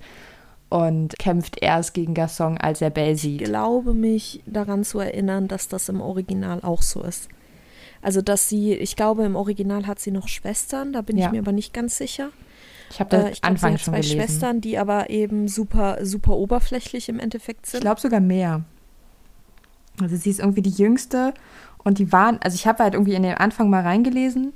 und 0.67 1.17
kämpft 1.17 1.61
erst 1.61 1.93
gegen 1.93 2.13
Gasson, 2.13 2.57
als 2.57 2.81
er 2.81 2.89
Belle 2.89 3.15
sieht. 3.15 3.41
Ich 3.41 3.47
glaube 3.47 3.93
mich 3.93 4.43
daran 4.45 4.83
zu 4.83 4.99
erinnern, 4.99 5.47
dass 5.47 5.69
das 5.69 5.87
im 5.87 6.01
Original 6.01 6.59
auch 6.63 6.81
so 6.81 7.01
ist. 7.01 7.29
Also, 8.01 8.21
dass 8.21 8.49
sie, 8.49 8.73
ich 8.73 8.97
glaube, 8.97 9.23
im 9.23 9.37
Original 9.37 9.87
hat 9.87 9.99
sie 9.99 10.11
noch 10.11 10.27
Schwestern, 10.27 10.91
da 10.91 11.01
bin 11.01 11.17
ja. 11.17 11.27
ich 11.27 11.31
mir 11.31 11.39
aber 11.39 11.53
nicht 11.53 11.73
ganz 11.73 11.97
sicher. 11.97 12.31
Ich 12.91 12.99
habe 12.99 13.09
das 13.09 13.23
äh, 13.23 13.29
ich 13.31 13.41
glaub, 13.41 13.51
Anfang 13.51 13.71
sie 13.71 13.73
hat 13.73 13.81
schon 13.81 13.93
zwei 13.93 14.01
gelesen. 14.01 14.17
Schwestern, 14.19 14.61
die 14.61 14.77
aber 14.77 15.09
eben 15.09 15.47
super, 15.47 15.99
super 16.03 16.35
oberflächlich 16.35 17.09
im 17.09 17.19
Endeffekt 17.19 17.65
sind. 17.65 17.79
Ich 17.79 17.81
glaube 17.81 18.01
sogar 18.01 18.19
mehr. 18.19 18.63
Also 20.01 20.15
sie 20.15 20.29
ist 20.29 20.39
irgendwie 20.39 20.61
die 20.61 20.69
jüngste 20.69 21.33
und 21.83 21.99
die 21.99 22.11
waren, 22.11 22.39
also 22.41 22.55
ich 22.55 22.67
habe 22.67 22.83
halt 22.83 22.93
irgendwie 22.93 23.15
in 23.15 23.23
den 23.23 23.35
Anfang 23.35 23.69
mal 23.69 23.81
reingelesen 23.81 24.53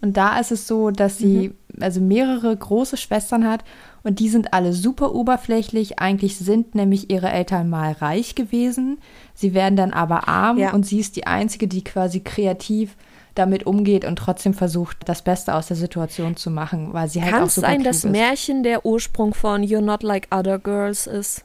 und 0.00 0.16
da 0.16 0.38
ist 0.38 0.50
es 0.50 0.66
so, 0.66 0.90
dass 0.90 1.18
sie 1.18 1.50
mhm. 1.50 1.82
also 1.82 2.00
mehrere 2.00 2.56
große 2.56 2.96
Schwestern 2.96 3.46
hat 3.46 3.64
und 4.02 4.18
die 4.18 4.28
sind 4.28 4.54
alle 4.54 4.72
super 4.72 5.14
oberflächlich. 5.14 5.98
Eigentlich 5.98 6.38
sind 6.38 6.74
nämlich 6.74 7.10
ihre 7.10 7.30
Eltern 7.30 7.68
mal 7.68 7.92
reich 7.92 8.34
gewesen. 8.34 8.98
Sie 9.34 9.52
werden 9.52 9.76
dann 9.76 9.92
aber 9.92 10.26
arm 10.26 10.58
ja. 10.58 10.72
und 10.72 10.86
sie 10.86 11.00
ist 11.00 11.16
die 11.16 11.26
Einzige, 11.26 11.68
die 11.68 11.84
quasi 11.84 12.20
kreativ 12.20 12.96
damit 13.34 13.64
umgeht 13.64 14.04
und 14.04 14.16
trotzdem 14.16 14.54
versucht, 14.54 14.98
das 15.06 15.22
Beste 15.22 15.54
aus 15.54 15.68
der 15.68 15.76
Situation 15.76 16.36
zu 16.36 16.50
machen, 16.50 16.92
weil 16.92 17.08
sie 17.08 17.22
halt 17.22 17.32
Kann 17.32 17.44
auch 17.44 17.50
super 17.50 17.68
sein, 17.68 17.84
dass 17.84 18.04
Märchen 18.04 18.62
der 18.62 18.84
Ursprung 18.84 19.34
von 19.34 19.62
You're 19.62 19.80
Not 19.80 20.02
Like 20.02 20.28
Other 20.30 20.58
Girls 20.58 21.06
ist? 21.06 21.44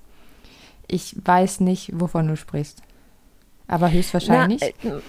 Ich 0.88 1.16
weiß 1.24 1.62
nicht, 1.62 1.92
wovon 1.94 2.28
du 2.28 2.36
sprichst. 2.36 2.82
Aber 3.68 3.92
höchstwahrscheinlich. 3.92 4.62
Na, 4.84 4.90
äh, 4.90 5.02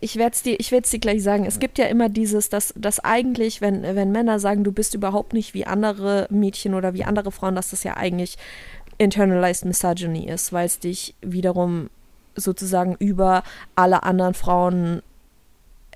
ich 0.00 0.16
werde 0.16 0.34
es 0.34 0.42
dir, 0.42 0.56
dir 0.56 0.98
gleich 0.98 1.22
sagen. 1.22 1.44
Es 1.46 1.58
gibt 1.58 1.78
ja 1.78 1.86
immer 1.86 2.08
dieses, 2.08 2.48
dass, 2.48 2.74
dass 2.76 3.00
eigentlich, 3.00 3.60
wenn, 3.60 3.82
wenn 3.82 4.10
Männer 4.10 4.40
sagen, 4.40 4.64
du 4.64 4.72
bist 4.72 4.94
überhaupt 4.94 5.32
nicht 5.32 5.54
wie 5.54 5.66
andere 5.66 6.26
Mädchen 6.30 6.74
oder 6.74 6.94
wie 6.94 7.04
andere 7.04 7.30
Frauen, 7.30 7.54
dass 7.54 7.70
das 7.70 7.84
ja 7.84 7.96
eigentlich 7.96 8.36
internalized 8.98 9.64
misogyny 9.64 10.28
ist, 10.28 10.52
weil 10.52 10.66
es 10.66 10.78
dich 10.80 11.14
wiederum 11.22 11.88
sozusagen 12.34 12.96
über 12.98 13.42
alle 13.74 14.02
anderen 14.02 14.34
Frauen 14.34 15.02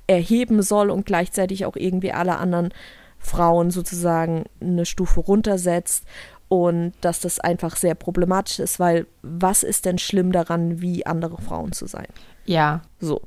erheben 0.06 0.62
soll 0.62 0.90
und 0.90 1.06
gleichzeitig 1.06 1.66
auch 1.66 1.76
irgendwie 1.76 2.12
alle 2.12 2.36
anderen 2.38 2.72
Frauen 3.18 3.70
sozusagen 3.70 4.44
eine 4.60 4.86
Stufe 4.86 5.20
runtersetzt 5.20 6.04
und 6.48 6.92
dass 7.00 7.20
das 7.20 7.40
einfach 7.40 7.76
sehr 7.76 7.94
problematisch 7.94 8.58
ist, 8.58 8.78
weil 8.78 9.06
was 9.22 9.62
ist 9.62 9.86
denn 9.86 9.98
schlimm 9.98 10.30
daran, 10.30 10.80
wie 10.80 11.06
andere 11.06 11.40
Frauen 11.40 11.72
zu 11.72 11.86
sein? 11.86 12.06
Ja. 12.44 12.82
So. 13.00 13.22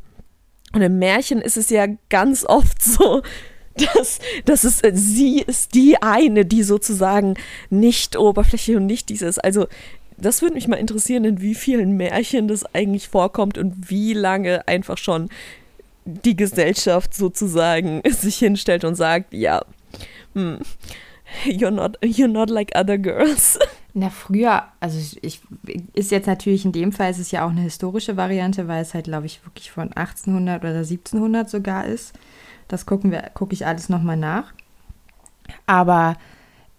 Und 0.74 0.82
im 0.82 1.00
Märchen 1.00 1.42
ist 1.42 1.58
es 1.58 1.70
ja 1.70 1.88
ganz 2.10 2.46
oft 2.46 2.82
so, 2.82 3.24
dass, 3.96 4.20
dass 4.46 4.64
es, 4.64 4.82
sie 4.94 5.42
ist 5.42 5.76
die 5.76 6.02
eine, 6.02 6.46
die 6.46 6.64
sozusagen 6.64 7.36
nicht 7.70 8.18
oberflächlich 8.18 8.78
und 8.78 8.86
nicht 8.86 9.10
dieses. 9.10 9.40
Also, 9.40 9.68
das 10.18 10.42
würde 10.42 10.56
mich 10.56 10.68
mal 10.68 10.78
interessieren, 10.78 11.26
in 11.26 11.42
wie 11.42 11.54
vielen 11.54 11.92
Märchen 11.92 12.48
das 12.48 12.66
eigentlich 12.74 13.08
vorkommt 13.08 13.58
und 13.58 13.90
wie 13.90 14.14
lange 14.14 14.68
einfach 14.68 14.98
schon 14.98 15.30
die 16.08 16.36
Gesellschaft 16.36 17.14
sozusagen 17.14 18.02
sich 18.10 18.38
hinstellt 18.38 18.84
und 18.84 18.96
sagt, 18.96 19.34
ja, 19.34 19.62
hm, 20.34 20.60
you're 21.46 21.72
not, 21.72 21.98
you're 22.02 22.28
not 22.28 22.50
like 22.50 22.72
other 22.76 22.98
girls. 22.98 23.60
Na, 23.94 24.10
früher, 24.10 24.64
also 24.80 25.00
ich, 25.22 25.42
ist 25.94 26.12
jetzt 26.12 26.28
natürlich 26.28 26.66
in 26.66 26.72
dem 26.72 26.92
Fall 26.92 27.10
ist 27.10 27.20
es 27.20 27.32
ja 27.32 27.46
auch 27.46 27.50
eine 27.50 27.62
historische 27.62 28.16
Variante, 28.16 28.68
weil 28.68 28.82
es 28.82 28.94
halt, 28.94 29.06
glaube 29.06 29.26
ich, 29.26 29.44
wirklich 29.44 29.72
von 29.72 29.92
1800 29.92 30.62
oder 30.62 30.76
1700 30.78 31.50
sogar 31.50 31.86
ist. 31.86 32.14
Das 32.68 32.86
gucken 32.86 33.12
wir, 33.12 33.22
gucke 33.34 33.54
ich 33.54 33.66
alles 33.66 33.90
nochmal 33.90 34.18
nach. 34.18 34.54
Aber 35.66 36.16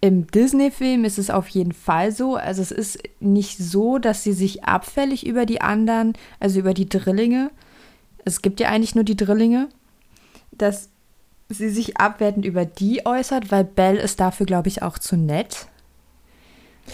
im 0.01 0.27
Disney-Film 0.27 1.03
ist 1.03 1.19
es 1.19 1.29
auf 1.29 1.49
jeden 1.49 1.73
Fall 1.73 2.13
so. 2.13 2.37
Also 2.37 2.61
es 2.61 2.71
ist 2.71 2.99
nicht 3.19 3.57
so, 3.57 3.97
dass 3.97 4.23
sie 4.23 4.33
sich 4.33 4.63
abfällig 4.63 5.27
über 5.27 5.45
die 5.45 5.59
anderen, 5.59 6.13
also 6.39 6.59
über 6.59 6.73
die 6.73 6.87
Drillinge, 6.87 7.51
es 8.25 8.41
gibt 8.41 8.59
ja 8.59 8.69
eigentlich 8.69 8.95
nur 8.95 9.03
die 9.03 9.17
Drillinge, 9.17 9.69
dass 10.51 10.89
sie 11.49 11.69
sich 11.69 11.97
abwertend 11.97 12.45
über 12.45 12.65
die 12.65 13.05
äußert, 13.05 13.51
weil 13.51 13.63
Belle 13.63 13.99
ist 13.99 14.19
dafür, 14.19 14.45
glaube 14.45 14.67
ich, 14.67 14.83
auch 14.83 14.99
zu 14.99 15.17
nett 15.17 15.67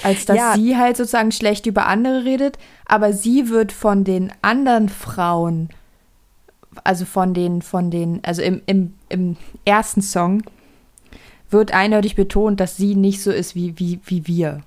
als 0.04 0.26
dass 0.26 0.38
ja. 0.38 0.54
sie 0.56 0.78
halt 0.78 0.98
sozusagen 0.98 1.32
schlecht 1.32 1.66
über 1.66 1.88
andere 1.88 2.26
redet, 2.26 2.58
aber 2.86 3.14
sie 3.14 3.50
wird 3.50 3.72
von 3.72 4.04
den 4.04 4.32
anderen 4.42 4.90
Frauen, 4.90 5.70
also 6.84 7.06
von 7.06 7.34
den, 7.34 7.62
von 7.62 7.92
den, 7.92 8.24
also 8.24 8.42
im, 8.42 8.62
im, 8.66 8.94
im 9.10 9.38
ersten 9.64 10.02
Song 10.02 10.44
wird 11.50 11.74
eindeutig 11.74 12.16
betont, 12.16 12.60
dass 12.60 12.78
sie 12.78 12.96
nicht 12.96 13.22
so 13.22 13.32
ist 13.32 13.56
wie, 13.56 13.78
wie, 13.80 14.00
wie 14.06 14.28
wir. 14.28 14.62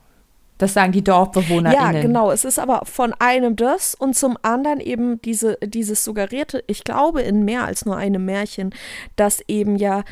Das 0.58 0.74
sagen 0.74 0.92
die 0.92 1.04
Dorfbewohner. 1.04 1.72
Ja, 1.72 1.92
genau. 1.92 2.30
Es 2.30 2.44
ist 2.44 2.58
aber 2.58 2.82
von 2.84 3.14
einem 3.14 3.56
das 3.56 3.94
und 3.94 4.16
zum 4.16 4.36
anderen 4.42 4.80
eben 4.80 5.22
diese, 5.22 5.56
dieses 5.64 6.04
suggerierte, 6.04 6.62
ich 6.66 6.84
glaube 6.84 7.22
in 7.22 7.44
mehr 7.44 7.64
als 7.64 7.86
nur 7.86 7.96
einem 7.96 8.24
Märchen, 8.24 8.74
dass 9.16 9.40
eben 9.46 9.76
ja 9.76 10.02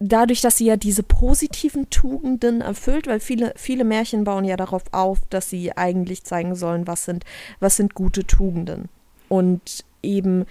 dadurch, 0.00 0.40
dass 0.40 0.56
sie 0.56 0.66
ja 0.66 0.76
diese 0.76 1.02
positiven 1.02 1.88
Tugenden 1.90 2.60
erfüllt, 2.60 3.06
weil 3.06 3.20
viele, 3.20 3.52
viele 3.56 3.84
Märchen 3.84 4.24
bauen 4.24 4.44
ja 4.44 4.56
darauf 4.56 4.82
auf, 4.92 5.18
dass 5.30 5.48
sie 5.48 5.76
eigentlich 5.76 6.24
zeigen 6.24 6.54
sollen, 6.54 6.86
was 6.86 7.04
sind, 7.04 7.24
was 7.60 7.76
sind 7.76 7.94
gute 7.94 8.26
Tugenden. 8.26 8.88
Und 9.28 9.84
eben 10.02 10.44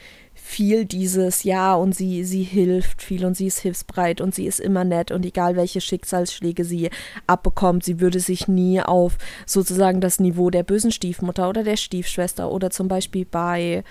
viel 0.51 0.83
dieses, 0.83 1.43
ja, 1.43 1.73
und 1.75 1.95
sie, 1.95 2.25
sie 2.25 2.43
hilft 2.43 3.01
viel 3.01 3.25
und 3.25 3.37
sie 3.37 3.47
ist 3.47 3.59
hilfsbereit 3.59 4.19
und 4.19 4.35
sie 4.35 4.45
ist 4.45 4.59
immer 4.59 4.83
nett 4.83 5.11
und 5.11 5.25
egal 5.25 5.55
welche 5.55 5.79
Schicksalsschläge 5.79 6.65
sie 6.65 6.89
abbekommt, 7.25 7.85
sie 7.85 8.01
würde 8.01 8.19
sich 8.19 8.49
nie 8.49 8.81
auf 8.81 9.17
sozusagen 9.45 10.01
das 10.01 10.19
Niveau 10.19 10.49
der 10.49 10.63
bösen 10.63 10.91
Stiefmutter 10.91 11.47
oder 11.47 11.63
der 11.63 11.77
Stiefschwester 11.77 12.51
oder 12.51 12.69
zum 12.69 12.89
Beispiel 12.89 13.25
bei 13.25 13.85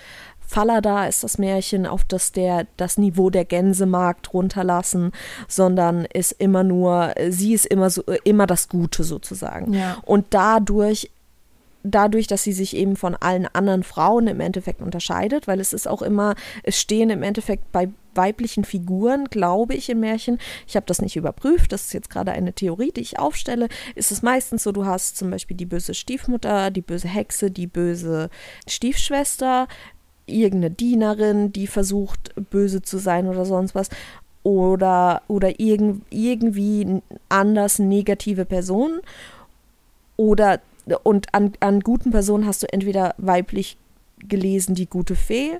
Fallada 0.46 1.06
ist 1.06 1.24
das 1.24 1.38
Märchen, 1.38 1.86
auf 1.86 2.04
das 2.04 2.32
der 2.32 2.66
das 2.76 2.98
Niveau 2.98 3.30
der 3.30 3.46
Gänsemarkt 3.46 4.34
runterlassen, 4.34 5.12
sondern 5.48 6.04
ist 6.12 6.32
immer 6.32 6.62
nur, 6.62 7.14
sie 7.30 7.54
ist 7.54 7.66
immer 7.66 7.88
so 7.88 8.02
immer 8.24 8.46
das 8.46 8.68
Gute 8.68 9.02
sozusagen. 9.04 9.72
Ja. 9.72 9.96
Und 10.04 10.26
dadurch 10.30 11.10
dadurch, 11.82 12.26
dass 12.26 12.42
sie 12.42 12.52
sich 12.52 12.76
eben 12.76 12.96
von 12.96 13.14
allen 13.14 13.46
anderen 13.46 13.82
Frauen 13.82 14.26
im 14.26 14.40
Endeffekt 14.40 14.82
unterscheidet, 14.82 15.46
weil 15.48 15.60
es 15.60 15.72
ist 15.72 15.88
auch 15.88 16.02
immer, 16.02 16.34
es 16.62 16.78
stehen 16.78 17.10
im 17.10 17.22
Endeffekt 17.22 17.72
bei 17.72 17.88
weiblichen 18.14 18.64
Figuren, 18.64 19.26
glaube 19.26 19.74
ich, 19.74 19.88
im 19.88 20.00
Märchen, 20.00 20.38
ich 20.66 20.76
habe 20.76 20.86
das 20.86 21.00
nicht 21.00 21.16
überprüft, 21.16 21.72
das 21.72 21.86
ist 21.86 21.92
jetzt 21.92 22.10
gerade 22.10 22.32
eine 22.32 22.52
Theorie, 22.52 22.92
die 22.92 23.00
ich 23.02 23.18
aufstelle, 23.18 23.68
ist 23.94 24.10
es 24.10 24.22
meistens 24.22 24.64
so, 24.64 24.72
du 24.72 24.84
hast 24.84 25.16
zum 25.16 25.30
Beispiel 25.30 25.56
die 25.56 25.66
böse 25.66 25.94
Stiefmutter, 25.94 26.70
die 26.70 26.82
böse 26.82 27.08
Hexe, 27.08 27.50
die 27.50 27.68
böse 27.68 28.28
Stiefschwester, 28.66 29.68
irgendeine 30.26 30.70
Dienerin, 30.70 31.52
die 31.52 31.66
versucht, 31.66 32.34
böse 32.50 32.82
zu 32.82 32.98
sein 32.98 33.26
oder 33.26 33.44
sonst 33.44 33.74
was. 33.74 33.88
Oder, 34.42 35.22
oder 35.28 35.60
irg 35.60 35.96
irgendwie 36.08 37.02
anders 37.28 37.78
negative 37.78 38.44
Personen. 38.46 39.00
Oder 40.16 40.60
und 41.02 41.34
an, 41.34 41.52
an 41.60 41.80
guten 41.80 42.10
Personen 42.10 42.46
hast 42.46 42.62
du 42.62 42.72
entweder 42.72 43.14
weiblich 43.18 43.76
gelesen 44.28 44.74
die 44.74 44.86
gute 44.86 45.14
Fee 45.14 45.58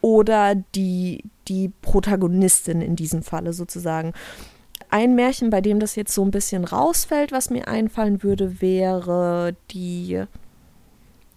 oder 0.00 0.54
die, 0.74 1.24
die 1.48 1.72
Protagonistin 1.82 2.80
in 2.80 2.96
diesem 2.96 3.22
Falle 3.22 3.52
sozusagen. 3.52 4.12
Ein 4.88 5.14
Märchen, 5.14 5.50
bei 5.50 5.60
dem 5.60 5.80
das 5.80 5.96
jetzt 5.96 6.14
so 6.14 6.24
ein 6.24 6.30
bisschen 6.30 6.64
rausfällt, 6.64 7.32
was 7.32 7.50
mir 7.50 7.66
einfallen 7.66 8.22
würde, 8.22 8.60
wäre 8.60 9.56
die 9.70 10.22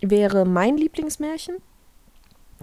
wäre 0.02 0.46
mein 0.46 0.78
Lieblingsmärchen. 0.78 1.56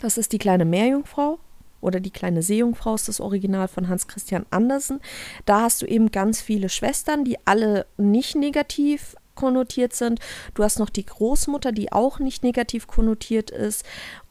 Das 0.00 0.16
ist 0.18 0.32
die 0.32 0.38
kleine 0.38 0.64
Meerjungfrau 0.64 1.38
oder 1.80 2.00
die 2.00 2.10
kleine 2.10 2.42
Seejungfrau 2.42 2.94
ist 2.94 3.08
das 3.08 3.20
Original 3.20 3.68
von 3.68 3.88
Hans 3.88 4.08
Christian 4.08 4.46
Andersen. 4.50 5.00
Da 5.44 5.62
hast 5.62 5.82
du 5.82 5.86
eben 5.86 6.10
ganz 6.10 6.40
viele 6.40 6.68
Schwestern, 6.68 7.24
die 7.24 7.36
alle 7.44 7.86
nicht 7.96 8.34
negativ 8.34 9.16
konnotiert 9.36 9.94
sind. 9.94 10.18
Du 10.54 10.64
hast 10.64 10.80
noch 10.80 10.90
die 10.90 11.06
Großmutter, 11.06 11.70
die 11.70 11.92
auch 11.92 12.18
nicht 12.18 12.42
negativ 12.42 12.88
konnotiert 12.88 13.50
ist. 13.52 13.84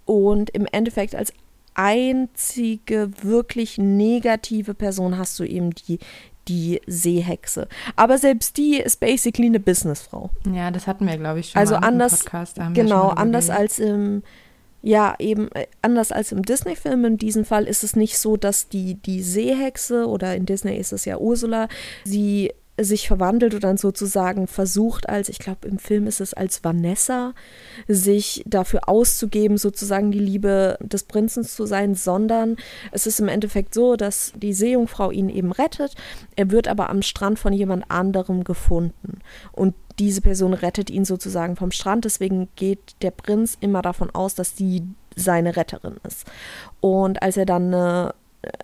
Und 0.06 0.50
im 0.50 0.68
Endeffekt 0.72 1.16
als 1.16 1.34
einzige 1.76 3.12
wirklich 3.22 3.78
negative 3.78 4.74
Person 4.74 5.18
hast 5.18 5.38
du 5.40 5.44
eben 5.44 5.72
die, 5.72 6.00
die 6.48 6.82
Seehexe. 6.88 7.68
Aber 7.96 8.18
selbst 8.18 8.58
die 8.58 8.78
ist 8.78 9.00
basically 9.00 9.48
eine 9.48 9.60
Businessfrau. 9.60 10.30
Ja, 10.52 10.72
das 10.72 10.88
hatten 10.88 11.06
wir, 11.08 11.18
glaube 11.18 11.40
ich, 11.40 11.52
schon 11.52 11.60
also 11.60 11.76
mal 11.76 11.88
anders, 11.88 12.14
im 12.14 12.20
Podcast. 12.20 12.60
Genau, 12.74 13.10
anders 13.10 13.50
als 13.50 13.80
im, 13.80 14.24
ja, 14.82 15.16
eben 15.20 15.52
äh, 15.52 15.68
anders 15.82 16.12
als 16.12 16.32
im 16.32 16.44
Disney-Film. 16.44 17.06
In 17.06 17.18
diesem 17.18 17.46
Fall 17.46 17.66
ist 17.66 17.84
es 17.84 17.96
nicht 17.96 18.18
so, 18.18 18.38
dass 18.38 18.70
die, 18.70 18.96
die 18.96 19.22
Seehexe 19.22 20.08
oder 20.08 20.36
in 20.36 20.46
Disney 20.46 20.78
ist 20.78 20.94
es 20.94 21.06
ja 21.06 21.18
Ursula, 21.18 21.68
sie 22.04 22.54
sich 22.80 23.08
verwandelt 23.08 23.54
und 23.54 23.64
dann 23.64 23.78
sozusagen 23.78 24.48
versucht, 24.48 25.08
als, 25.08 25.30
ich 25.30 25.40
glaube, 25.40 25.68
im 25.68 25.80
Film 25.80 26.08
ist 26.08 26.20
es 26.20 26.34
als 26.34 26.64
Vanessa, 26.64 27.34
sich 27.88 28.44
dafür 28.46 28.90
auszugeben, 28.90 29.58
sozusagen 29.58 30.12
die 30.12 30.20
Liebe 30.20 30.78
des 30.82 31.04
Prinzen 31.04 31.44
zu 31.44 31.66
sein, 31.66 31.96
sondern 31.96 32.58
es 32.92 33.08
ist 33.08 33.20
im 33.20 33.30
Endeffekt 33.30 33.74
so, 33.74 33.96
dass 33.96 34.34
die 34.36 34.54
Seejungfrau 34.54 35.12
ihn 35.12 35.30
eben 35.30 35.52
rettet. 35.52 35.96
Er 36.36 36.52
wird 36.52 36.68
aber 36.68 36.90
am 36.90 37.02
Strand 37.02 37.40
von 37.40 37.54
jemand 37.54 37.90
anderem 37.90 38.44
gefunden. 38.44 39.20
Und 39.54 39.74
diese 39.98 40.22
Person 40.22 40.54
rettet 40.54 40.90
ihn 40.90 41.06
sozusagen 41.06 41.56
vom 41.56 41.72
Strand. 41.72 42.04
Deswegen 42.04 42.50
geht 42.56 42.96
der 43.02 43.12
Prinz 43.12 43.58
immer 43.62 43.82
davon 43.82 44.10
aus, 44.14 44.36
dass 44.36 44.58
sie 44.58 44.84
seine 45.16 45.56
Retterin 45.56 45.96
ist. 46.06 46.26
Und 46.82 47.22
als 47.22 47.38
er 47.38 47.46
dann 47.46 47.74
eine 47.74 48.14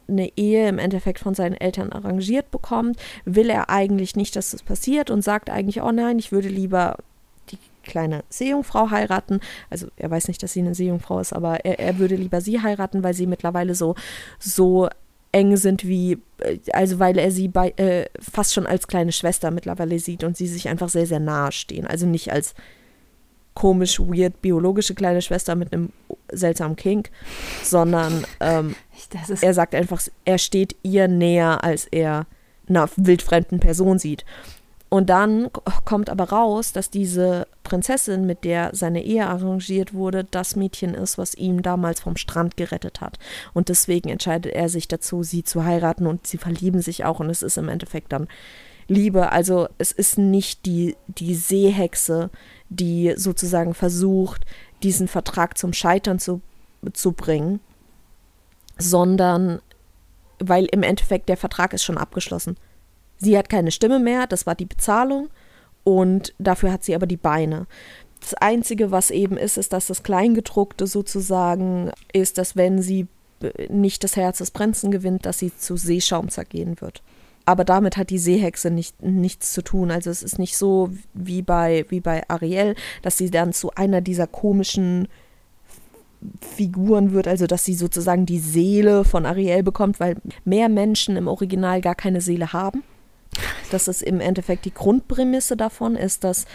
eine 0.07 0.31
Ehe 0.37 0.67
im 0.67 0.79
Endeffekt 0.79 1.19
von 1.19 1.33
seinen 1.33 1.55
Eltern 1.55 1.91
arrangiert 1.91 2.51
bekommt, 2.51 2.97
will 3.25 3.49
er 3.49 3.69
eigentlich 3.69 4.15
nicht, 4.15 4.35
dass 4.35 4.51
das 4.51 4.63
passiert 4.63 5.09
und 5.09 5.23
sagt 5.23 5.49
eigentlich, 5.49 5.81
oh 5.81 5.91
nein, 5.91 6.19
ich 6.19 6.31
würde 6.31 6.49
lieber 6.49 6.97
die 7.49 7.57
kleine 7.83 8.23
Seejungfrau 8.29 8.89
heiraten. 8.91 9.39
Also 9.69 9.87
er 9.97 10.11
weiß 10.11 10.27
nicht, 10.27 10.41
dass 10.43 10.53
sie 10.53 10.61
eine 10.61 10.75
Seejungfrau 10.75 11.19
ist, 11.19 11.33
aber 11.33 11.65
er, 11.65 11.79
er 11.79 11.97
würde 11.97 12.15
lieber 12.15 12.41
sie 12.41 12.61
heiraten, 12.61 13.03
weil 13.03 13.13
sie 13.13 13.27
mittlerweile 13.27 13.75
so, 13.75 13.95
so 14.39 14.89
eng 15.31 15.57
sind 15.57 15.87
wie, 15.87 16.17
äh, 16.39 16.59
also 16.73 16.99
weil 16.99 17.17
er 17.17 17.31
sie 17.31 17.47
bei, 17.47 17.71
äh, 17.77 18.05
fast 18.19 18.53
schon 18.53 18.67
als 18.67 18.87
kleine 18.87 19.11
Schwester 19.11 19.51
mittlerweile 19.51 19.99
sieht 19.99 20.23
und 20.23 20.37
sie 20.37 20.47
sich 20.47 20.69
einfach 20.69 20.89
sehr, 20.89 21.07
sehr 21.07 21.19
nahe 21.19 21.51
stehen. 21.51 21.87
Also 21.87 22.05
nicht 22.05 22.31
als 22.31 22.53
komisch, 23.53 23.99
weird, 23.99 24.41
biologische 24.41 24.95
kleine 24.95 25.21
Schwester 25.21 25.55
mit 25.55 25.73
einem 25.73 25.91
seltsamen 26.31 26.75
Kink, 26.75 27.09
sondern 27.63 28.25
ähm, 28.39 28.75
er 29.41 29.53
sagt 29.53 29.75
einfach, 29.75 30.01
er 30.25 30.37
steht 30.37 30.75
ihr 30.83 31.07
näher, 31.07 31.63
als 31.63 31.85
er 31.85 32.25
einer 32.69 32.89
wildfremden 32.95 33.59
Person 33.59 33.99
sieht. 33.99 34.25
Und 34.93 35.09
dann 35.09 35.49
kommt 35.85 36.09
aber 36.09 36.25
raus, 36.31 36.73
dass 36.73 36.89
diese 36.89 37.47
Prinzessin, 37.63 38.25
mit 38.25 38.43
der 38.43 38.71
seine 38.73 39.01
Ehe 39.05 39.25
arrangiert 39.25 39.93
wurde, 39.93 40.25
das 40.25 40.57
Mädchen 40.57 40.95
ist, 40.95 41.17
was 41.17 41.33
ihn 41.33 41.61
damals 41.61 42.01
vom 42.01 42.17
Strand 42.17 42.57
gerettet 42.57 42.99
hat. 42.99 43.17
Und 43.53 43.69
deswegen 43.69 44.09
entscheidet 44.09 44.53
er 44.53 44.67
sich 44.67 44.89
dazu, 44.89 45.23
sie 45.23 45.45
zu 45.45 45.63
heiraten 45.63 46.07
und 46.07 46.27
sie 46.27 46.37
verlieben 46.37 46.81
sich 46.81 47.05
auch. 47.05 47.21
Und 47.21 47.29
es 47.29 47.41
ist 47.41 47.57
im 47.57 47.69
Endeffekt 47.69 48.11
dann 48.11 48.27
Liebe. 48.89 49.31
Also 49.31 49.69
es 49.77 49.93
ist 49.93 50.17
nicht 50.17 50.65
die, 50.65 50.97
die 51.07 51.35
Seehexe, 51.35 52.29
die 52.71 53.13
sozusagen 53.17 53.73
versucht, 53.73 54.45
diesen 54.81 55.07
Vertrag 55.07 55.57
zum 55.57 55.73
Scheitern 55.73 56.19
zu, 56.19 56.41
zu 56.93 57.11
bringen, 57.11 57.59
sondern 58.77 59.61
weil 60.39 60.65
im 60.65 60.81
Endeffekt 60.81 61.29
der 61.29 61.37
Vertrag 61.37 61.73
ist 61.73 61.83
schon 61.83 61.97
abgeschlossen. 61.97 62.57
Sie 63.17 63.37
hat 63.37 63.49
keine 63.49 63.71
Stimme 63.71 63.99
mehr, 63.99 64.25
das 64.25 64.47
war 64.47 64.55
die 64.55 64.65
Bezahlung 64.65 65.29
und 65.83 66.33
dafür 66.39 66.71
hat 66.71 66.83
sie 66.83 66.95
aber 66.95 67.05
die 67.05 67.17
Beine. 67.17 67.67
Das 68.21 68.33
Einzige, 68.35 68.89
was 68.89 69.11
eben 69.11 69.37
ist, 69.37 69.57
ist, 69.57 69.73
dass 69.73 69.87
das 69.87 70.01
Kleingedruckte 70.01 70.87
sozusagen 70.87 71.91
ist, 72.13 72.37
dass 72.37 72.55
wenn 72.55 72.81
sie 72.81 73.07
nicht 73.69 74.03
das 74.03 74.15
Herz 74.15 74.37
des 74.37 74.51
Prinzen 74.51 74.91
gewinnt, 74.91 75.25
dass 75.25 75.39
sie 75.39 75.55
zu 75.55 75.75
Seeschaum 75.75 76.29
zergehen 76.29 76.79
wird 76.79 77.03
aber 77.45 77.63
damit 77.63 77.97
hat 77.97 78.09
die 78.09 78.17
Seehexe 78.17 78.71
nicht, 78.71 79.01
nichts 79.01 79.53
zu 79.53 79.61
tun. 79.61 79.91
Also 79.91 80.09
es 80.09 80.23
ist 80.23 80.39
nicht 80.39 80.57
so 80.57 80.91
wie 81.13 81.41
bei, 81.41 81.85
wie 81.89 81.99
bei 81.99 82.23
Ariel, 82.29 82.75
dass 83.01 83.17
sie 83.17 83.31
dann 83.31 83.53
zu 83.53 83.71
einer 83.75 84.01
dieser 84.01 84.27
komischen 84.27 85.07
Figuren 86.55 87.13
wird, 87.13 87.27
also 87.27 87.47
dass 87.47 87.65
sie 87.65 87.73
sozusagen 87.73 88.25
die 88.25 88.39
Seele 88.39 89.03
von 89.03 89.25
Ariel 89.25 89.63
bekommt, 89.63 89.99
weil 89.99 90.17
mehr 90.45 90.69
Menschen 90.69 91.17
im 91.17 91.27
Original 91.27 91.81
gar 91.81 91.95
keine 91.95 92.21
Seele 92.21 92.53
haben. 92.53 92.83
Das 93.71 93.87
ist 93.87 94.03
im 94.03 94.19
Endeffekt 94.19 94.65
die 94.65 94.73
Grundprämisse 94.73 95.57
davon, 95.57 95.95
ist, 95.95 96.23
dass 96.23 96.45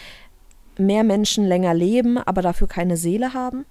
mehr 0.78 1.04
Menschen 1.04 1.44
länger 1.44 1.74
leben, 1.74 2.18
aber 2.18 2.42
dafür 2.42 2.68
keine 2.68 2.96
Seele 2.96 3.34
haben 3.34 3.64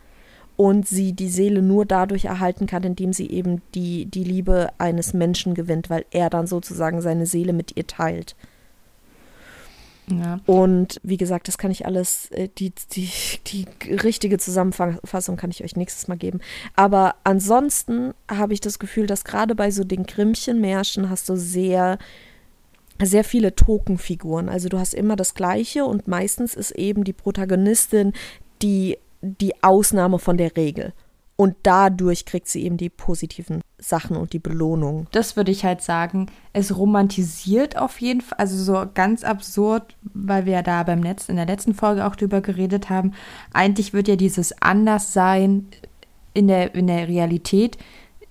und 0.57 0.87
sie 0.87 1.13
die 1.13 1.29
Seele 1.29 1.61
nur 1.61 1.85
dadurch 1.85 2.25
erhalten 2.25 2.65
kann, 2.65 2.83
indem 2.83 3.13
sie 3.13 3.29
eben 3.29 3.61
die, 3.73 4.05
die 4.05 4.23
Liebe 4.23 4.69
eines 4.77 5.13
Menschen 5.13 5.53
gewinnt, 5.53 5.89
weil 5.89 6.05
er 6.11 6.29
dann 6.29 6.47
sozusagen 6.47 7.01
seine 7.01 7.25
Seele 7.25 7.53
mit 7.53 7.75
ihr 7.75 7.87
teilt. 7.87 8.35
Ja. 10.07 10.39
Und 10.45 10.99
wie 11.03 11.17
gesagt, 11.17 11.47
das 11.47 11.57
kann 11.57 11.71
ich 11.71 11.85
alles, 11.85 12.29
äh, 12.31 12.47
die, 12.57 12.71
die, 12.91 13.09
die 13.47 13.65
richtige 13.89 14.37
Zusammenfassung 14.37 15.35
kann 15.35 15.49
ich 15.49 15.63
euch 15.63 15.75
nächstes 15.75 16.07
Mal 16.07 16.17
geben. 16.17 16.41
Aber 16.75 17.15
ansonsten 17.23 18.13
habe 18.29 18.53
ich 18.53 18.61
das 18.61 18.77
Gefühl, 18.79 19.07
dass 19.07 19.23
gerade 19.23 19.55
bei 19.55 19.71
so 19.71 19.83
den 19.83 20.05
Grimmchen-Märchen 20.05 21.09
hast 21.09 21.27
du 21.29 21.35
sehr, 21.35 21.97
sehr 23.01 23.23
viele 23.23 23.55
Tokenfiguren. 23.55 24.47
Also 24.47 24.69
du 24.69 24.77
hast 24.79 24.93
immer 24.93 25.15
das 25.15 25.33
Gleiche 25.33 25.85
und 25.85 26.07
meistens 26.07 26.53
ist 26.53 26.71
eben 26.71 27.03
die 27.03 27.13
Protagonistin 27.13 28.13
die 28.61 28.97
die 29.21 29.63
Ausnahme 29.63 30.19
von 30.19 30.37
der 30.37 30.55
Regel. 30.55 30.93
Und 31.37 31.55
dadurch 31.63 32.25
kriegt 32.25 32.47
sie 32.47 32.63
eben 32.63 32.77
die 32.77 32.89
positiven 32.89 33.61
Sachen 33.77 34.15
und 34.15 34.31
die 34.31 34.39
Belohnung. 34.39 35.07
Das 35.11 35.35
würde 35.35 35.51
ich 35.51 35.65
halt 35.65 35.81
sagen. 35.81 36.27
Es 36.53 36.77
romantisiert 36.77 37.77
auf 37.77 37.99
jeden 37.99 38.21
Fall, 38.21 38.37
also 38.37 38.55
so 38.55 38.89
ganz 38.93 39.25
absurd, 39.25 39.97
weil 40.13 40.45
wir 40.45 40.53
ja 40.53 40.61
da 40.61 40.83
beim 40.83 41.01
Netz 41.01 41.27
in 41.27 41.35
der 41.35 41.45
letzten 41.45 41.73
Folge 41.73 42.05
auch 42.05 42.15
drüber 42.15 42.39
geredet 42.39 42.89
haben. 42.89 43.13
Eigentlich 43.51 43.91
wird 43.91 44.07
ja 44.07 44.15
dieses 44.15 44.61
Anderssein 44.61 45.67
in 46.33 46.47
der, 46.47 46.73
in 46.73 46.87
der 46.87 47.09
Realität 47.09 47.77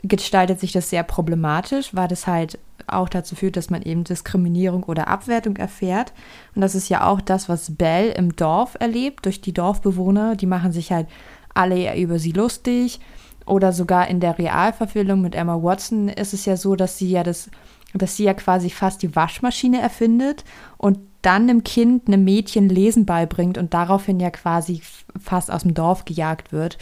gestaltet 0.03 0.61
sich 0.61 0.73
das 0.73 0.91
sehr 0.91 1.03
problematisch, 1.03 1.95
weil 1.95 2.09
das 2.09 2.27
halt 2.27 2.59
auch 2.87 3.09
dazu 3.09 3.35
führt, 3.35 3.57
dass 3.57 3.71
man 3.71 3.83
eben 3.83 4.05
Diskriminierung 4.05 4.85
oder 4.85 5.09
Abwertung 5.09 5.57
erfährt. 5.57 6.13
Und 6.55 6.63
das 6.63 6.75
ist 6.75 6.89
ja 6.89 7.07
auch 7.07 7.21
das, 7.21 7.49
was 7.49 7.77
Belle 7.77 8.13
im 8.13 8.37
Dorf 8.37 8.77
erlebt, 8.79 9.25
durch 9.25 9.41
die 9.41 9.55
Dorfbewohner. 9.55 10.37
Die 10.37 10.47
machen 10.47 10.73
sich 10.73 10.93
halt 10.93 11.09
alle 11.55 11.97
über 11.99 12.19
sie 12.19 12.33
lustig. 12.33 13.01
Oder 13.47 13.73
sogar 13.73 14.09
in 14.09 14.21
der 14.21 14.39
Realverfilmung 14.39 15.21
mit 15.21 15.35
Emma 15.35 15.63
Watson 15.63 16.09
ist 16.09 16.33
es 16.35 16.45
ja 16.47 16.57
so, 16.57 16.77
dass 16.77 16.99
sie 16.99 17.11
ja 17.11 17.23
das, 17.23 17.51
dass 17.93 18.17
sie 18.17 18.25
ja 18.25 18.35
quasi 18.35 18.71
fast 18.71 19.03
die 19.03 19.15
Waschmaschine 19.15 19.81
erfindet 19.81 20.45
und 20.79 20.99
dann 21.23 21.45
einem 21.45 21.65
Kind, 21.65 22.07
einem 22.07 22.25
Mädchen 22.25 22.69
Lesen 22.69 23.07
beibringt 23.07 23.57
und 23.59 23.73
daraufhin 23.73 24.21
ja 24.21 24.31
quasi 24.31 24.83
fast 25.19 25.51
aus 25.51 25.63
dem 25.63 25.75
Dorf 25.75 26.05
gejagt 26.05 26.53
wird. 26.53 26.79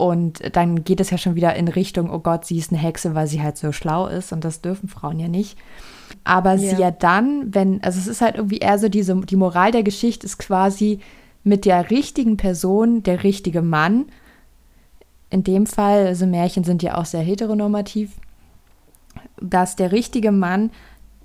Und 0.00 0.56
dann 0.56 0.82
geht 0.82 0.98
es 0.98 1.10
ja 1.10 1.18
schon 1.18 1.34
wieder 1.34 1.54
in 1.56 1.68
Richtung, 1.68 2.10
oh 2.10 2.20
Gott, 2.20 2.46
sie 2.46 2.56
ist 2.56 2.72
eine 2.72 2.80
Hexe, 2.80 3.14
weil 3.14 3.26
sie 3.26 3.42
halt 3.42 3.58
so 3.58 3.70
schlau 3.70 4.06
ist. 4.06 4.32
Und 4.32 4.46
das 4.46 4.62
dürfen 4.62 4.88
Frauen 4.88 5.20
ja 5.20 5.28
nicht. 5.28 5.58
Aber 6.24 6.54
ja. 6.54 6.56
sie 6.56 6.80
ja 6.80 6.90
dann, 6.90 7.54
wenn, 7.54 7.82
also 7.82 7.98
es 7.98 8.06
ist 8.06 8.22
halt 8.22 8.36
irgendwie 8.36 8.60
eher 8.60 8.78
so 8.78 8.88
diese, 8.88 9.14
die 9.14 9.36
Moral 9.36 9.72
der 9.72 9.82
Geschichte 9.82 10.24
ist 10.24 10.38
quasi 10.38 11.00
mit 11.44 11.66
der 11.66 11.90
richtigen 11.90 12.38
Person, 12.38 13.02
der 13.02 13.24
richtige 13.24 13.60
Mann. 13.60 14.06
In 15.28 15.44
dem 15.44 15.66
Fall, 15.66 16.06
also 16.06 16.24
Märchen 16.24 16.64
sind 16.64 16.82
ja 16.82 16.96
auch 16.96 17.04
sehr 17.04 17.20
heteronormativ, 17.20 18.12
dass 19.38 19.76
der 19.76 19.92
richtige 19.92 20.32
Mann 20.32 20.70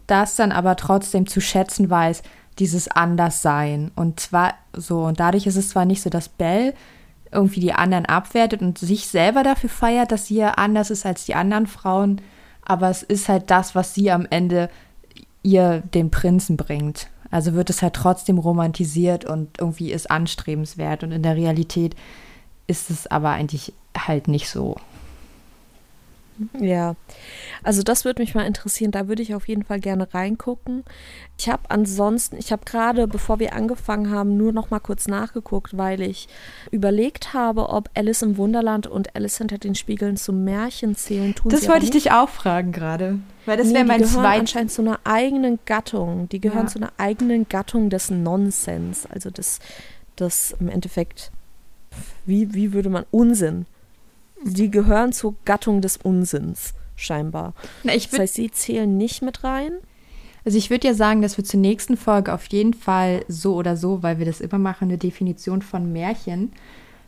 das 0.06 0.36
dann 0.36 0.52
aber 0.52 0.76
trotzdem 0.76 1.28
zu 1.28 1.40
schätzen 1.40 1.90
weiß, 1.90 2.24
dieses 2.60 2.90
Anderssein. 2.90 3.92
Und 3.96 4.20
zwar 4.20 4.56
so, 4.74 5.06
und 5.06 5.22
dadurch 5.22 5.48
ist 5.48 5.56
es 5.56 5.70
zwar 5.70 5.86
nicht 5.86 6.02
so, 6.02 6.10
dass 6.10 6.28
Belle 6.28 6.74
irgendwie 7.36 7.60
die 7.60 7.74
anderen 7.74 8.06
abwertet 8.06 8.62
und 8.62 8.78
sich 8.78 9.08
selber 9.08 9.44
dafür 9.44 9.70
feiert, 9.70 10.12
dass 10.12 10.28
sie 10.28 10.38
ja 10.38 10.52
anders 10.52 10.90
ist 10.90 11.06
als 11.06 11.26
die 11.26 11.36
anderen 11.36 11.68
Frauen, 11.68 12.22
aber 12.64 12.90
es 12.90 13.04
ist 13.04 13.30
halt 13.30 13.52
das, 13.52 13.76
was 13.76 13.94
sie 13.94 14.12
am 14.12 14.26
Ende 14.30 14.70
ihr 15.44 15.84
den 15.94 16.10
Prinzen 16.10 16.58
bringt. 16.58 17.10
Also 17.30 17.54
wird 17.54 17.70
es 17.70 17.82
halt 17.82 17.94
trotzdem 17.94 18.38
romantisiert 18.38 19.26
und 19.26 19.60
irgendwie 19.60 19.92
ist 19.92 20.10
anstrebenswert 20.10 21.04
und 21.04 21.12
in 21.12 21.22
der 21.22 21.36
Realität 21.36 21.96
ist 22.68 22.90
es 22.90 23.08
aber 23.08 23.32
eigentlich 23.32 23.74
halt 23.98 24.28
nicht 24.28 24.50
so. 24.50 24.78
Ja, 26.60 26.96
also 27.64 27.82
das 27.82 28.04
würde 28.04 28.22
mich 28.22 28.36
mal 28.36 28.46
interessieren. 28.46 28.92
Da 28.92 29.08
würde 29.08 29.22
ich 29.22 29.36
auf 29.36 29.48
jeden 29.48 29.64
Fall 29.64 29.80
gerne 29.80 30.14
reingucken. 30.14 30.84
Ich 31.38 31.50
habe 31.50 31.64
ansonsten, 31.70 32.38
ich 32.38 32.52
habe 32.52 32.66
gerade, 32.66 33.08
bevor 33.08 33.40
wir 33.40 33.54
angefangen 33.54 34.12
haben, 34.12 34.38
nur 34.38 34.52
noch 34.52 34.70
mal 34.70 34.80
kurz 34.80 35.08
nachgeguckt, 35.08 35.78
weil 35.78 36.02
ich 36.02 36.28
überlegt 36.72 37.34
habe, 37.34 37.70
ob 37.70 37.90
Alice 37.94 38.22
im 38.22 38.38
Wunderland 38.38 38.88
und 38.88 39.16
Alice 39.16 39.38
hinter 39.38 39.58
den 39.58 39.76
Spiegeln 39.76 40.18
zu 40.18 40.34
Märchen 40.34 40.96
zählen. 40.96 41.34
Tun 41.36 41.52
das 41.52 41.68
wollte 41.68 41.86
ich 41.86 41.92
dich 41.92 42.12
auch 42.12 42.30
fragen 42.30 42.72
gerade, 42.72 43.20
weil 43.46 43.58
das 43.58 43.68
nee, 43.68 43.76
wäre 43.76 43.86
mein 43.86 44.02
die 44.02 44.08
gehören 44.08 44.26
anscheinend 44.26 44.72
zu 44.72 44.82
einer 44.82 45.00
eigenen 45.04 45.60
Gattung. 45.66 46.28
Die 46.30 46.42
gehören 46.42 46.66
ja. 46.66 46.72
zu 46.72 46.80
einer 46.80 46.92
eigenen 46.98 47.48
Gattung 47.48 47.90
des 47.90 48.10
Nonsens, 48.10 49.06
also 49.06 49.30
des, 49.30 49.60
des 50.20 50.56
im 50.60 50.70
Endeffekt, 50.70 51.32
wie, 52.26 52.54
wie 52.54 52.74
würde 52.74 52.90
man 52.90 53.06
Unsinn 53.12 53.66
die 54.46 54.70
gehören 54.70 55.12
zur 55.12 55.36
Gattung 55.44 55.82
des 55.82 55.98
Unsinns, 55.98 56.74
scheinbar. 56.96 57.54
Na, 57.84 57.94
das 57.94 58.18
heißt, 58.18 58.36
sie 58.36 58.52
zählen 58.52 58.96
nicht 58.96 59.22
mit 59.22 59.44
rein. 59.44 59.74
Also 60.46 60.60
ich 60.60 60.70
würde 60.70 60.88
ja 60.88 60.94
sagen, 60.94 61.24
dass 61.24 61.38
wir 61.38 61.44
zur 61.44 61.60
nächsten 61.60 61.98
Folge 61.98 62.32
auf 62.32 62.46
jeden 62.48 62.76
Fall 62.76 63.26
so 63.28 63.56
oder 63.56 63.76
so, 63.76 64.04
weil 64.04 64.20
wir 64.20 64.28
das 64.28 64.42
immer 64.42 64.60
machen, 64.60 64.90
eine 64.90 65.00
Definition 65.00 65.64
von 65.64 65.92
Märchen 65.92 66.54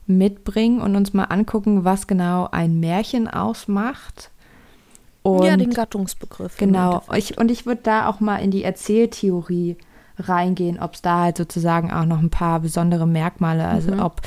mitbringen 0.08 0.82
und 0.82 0.96
uns 0.96 1.14
mal 1.14 1.26
angucken, 1.26 1.84
was 1.84 2.08
genau 2.08 2.48
ein 2.52 2.80
Märchen 2.80 3.28
ausmacht. 3.28 4.32
Und 5.22 5.44
ja, 5.44 5.56
den 5.58 5.72
Gattungsbegriff. 5.72 6.58
Genau. 6.58 7.04
Ich, 7.16 7.38
und 7.38 7.52
ich 7.52 7.68
würde 7.68 7.82
da 7.84 8.10
auch 8.10 8.20
mal 8.20 8.38
in 8.38 8.50
die 8.50 8.64
Erzähltheorie 8.64 9.78
reingehen, 10.18 10.80
ob 10.80 10.96
es 10.96 11.04
da 11.04 11.24
halt 11.24 11.38
sozusagen 11.38 11.92
auch 11.92 12.06
noch 12.06 12.20
ein 12.20 12.32
paar 12.32 12.60
besondere 12.62 13.06
Merkmale, 13.06 13.68
also 13.68 13.92
mhm. 13.92 14.00
ob 14.00 14.22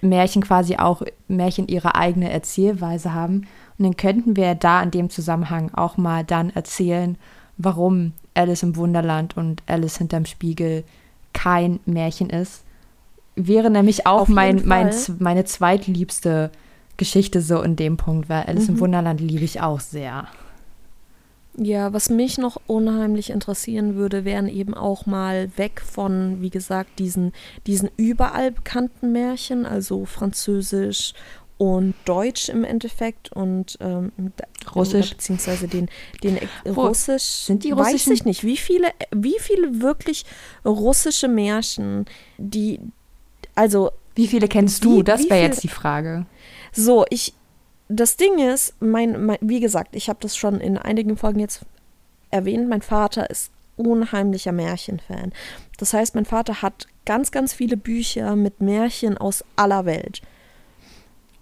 Märchen 0.00 0.42
quasi 0.42 0.76
auch 0.76 1.02
Märchen 1.28 1.68
ihre 1.68 1.94
eigene 1.94 2.30
Erzählweise 2.30 3.14
haben. 3.14 3.46
Und 3.78 3.84
dann 3.84 3.96
könnten 3.96 4.36
wir 4.36 4.54
da 4.54 4.82
in 4.82 4.90
dem 4.90 5.10
Zusammenhang 5.10 5.72
auch 5.74 5.96
mal 5.96 6.24
dann 6.24 6.50
erzählen, 6.50 7.16
warum 7.56 8.12
Alice 8.34 8.62
im 8.62 8.76
Wunderland 8.76 9.36
und 9.36 9.62
Alice 9.66 9.98
hinterm 9.98 10.26
Spiegel 10.26 10.84
kein 11.32 11.80
Märchen 11.86 12.30
ist. 12.30 12.64
Wäre 13.34 13.70
nämlich 13.70 14.06
auch 14.06 14.28
mein, 14.28 14.62
mein, 14.64 14.94
meine 15.18 15.44
zweitliebste 15.44 16.50
Geschichte 16.96 17.42
so 17.42 17.60
in 17.60 17.76
dem 17.76 17.96
Punkt, 17.96 18.28
weil 18.28 18.44
Alice 18.44 18.68
mhm. 18.68 18.74
im 18.74 18.80
Wunderland 18.80 19.20
liebe 19.20 19.44
ich 19.44 19.60
auch 19.60 19.80
sehr. 19.80 20.26
Ja, 21.58 21.92
was 21.92 22.10
mich 22.10 22.36
noch 22.36 22.60
unheimlich 22.66 23.30
interessieren 23.30 23.94
würde, 23.94 24.24
wären 24.26 24.46
eben 24.46 24.74
auch 24.74 25.06
mal 25.06 25.50
weg 25.56 25.80
von, 25.80 26.42
wie 26.42 26.50
gesagt, 26.50 26.98
diesen, 26.98 27.32
diesen 27.66 27.88
überall 27.96 28.52
bekannten 28.52 29.12
Märchen, 29.12 29.64
also 29.64 30.04
Französisch 30.04 31.14
und 31.58 31.94
Deutsch 32.04 32.50
im 32.50 32.64
Endeffekt 32.64 33.32
und 33.32 33.78
ähm, 33.80 34.12
Russisch. 34.74 35.10
Beziehungsweise 35.10 35.68
den, 35.68 35.88
den 36.22 36.38
Russisch. 36.66 37.22
Sind 37.22 37.64
die 37.64 37.70
Russischen? 37.70 38.10
Weiß 38.12 38.18
ich 38.18 38.24
nicht. 38.26 38.44
Wie 38.44 38.58
viele, 38.58 38.88
wie 39.10 39.38
viele 39.38 39.80
wirklich 39.80 40.24
russische 40.64 41.28
Märchen, 41.28 42.04
die, 42.36 42.80
also. 43.54 43.90
Wie 44.14 44.26
viele 44.26 44.48
kennst 44.48 44.84
du? 44.84 44.98
Wie, 44.98 45.04
das 45.04 45.28
wäre 45.30 45.40
jetzt 45.40 45.62
die 45.62 45.68
Frage. 45.68 46.26
So, 46.72 47.06
ich, 47.08 47.32
das 47.88 48.16
Ding 48.16 48.38
ist, 48.38 48.74
mein, 48.80 49.24
mein 49.24 49.38
wie 49.40 49.60
gesagt, 49.60 49.94
ich 49.94 50.08
habe 50.08 50.18
das 50.20 50.36
schon 50.36 50.60
in 50.60 50.78
einigen 50.78 51.16
Folgen 51.16 51.40
jetzt 51.40 51.60
erwähnt, 52.30 52.68
mein 52.68 52.82
Vater 52.82 53.30
ist 53.30 53.50
unheimlicher 53.76 54.52
Märchenfan. 54.52 55.32
Das 55.78 55.92
heißt, 55.92 56.14
mein 56.14 56.24
Vater 56.24 56.62
hat 56.62 56.86
ganz, 57.04 57.30
ganz 57.30 57.52
viele 57.52 57.76
Bücher 57.76 58.34
mit 58.36 58.60
Märchen 58.60 59.16
aus 59.18 59.44
aller 59.54 59.84
Welt. 59.84 60.22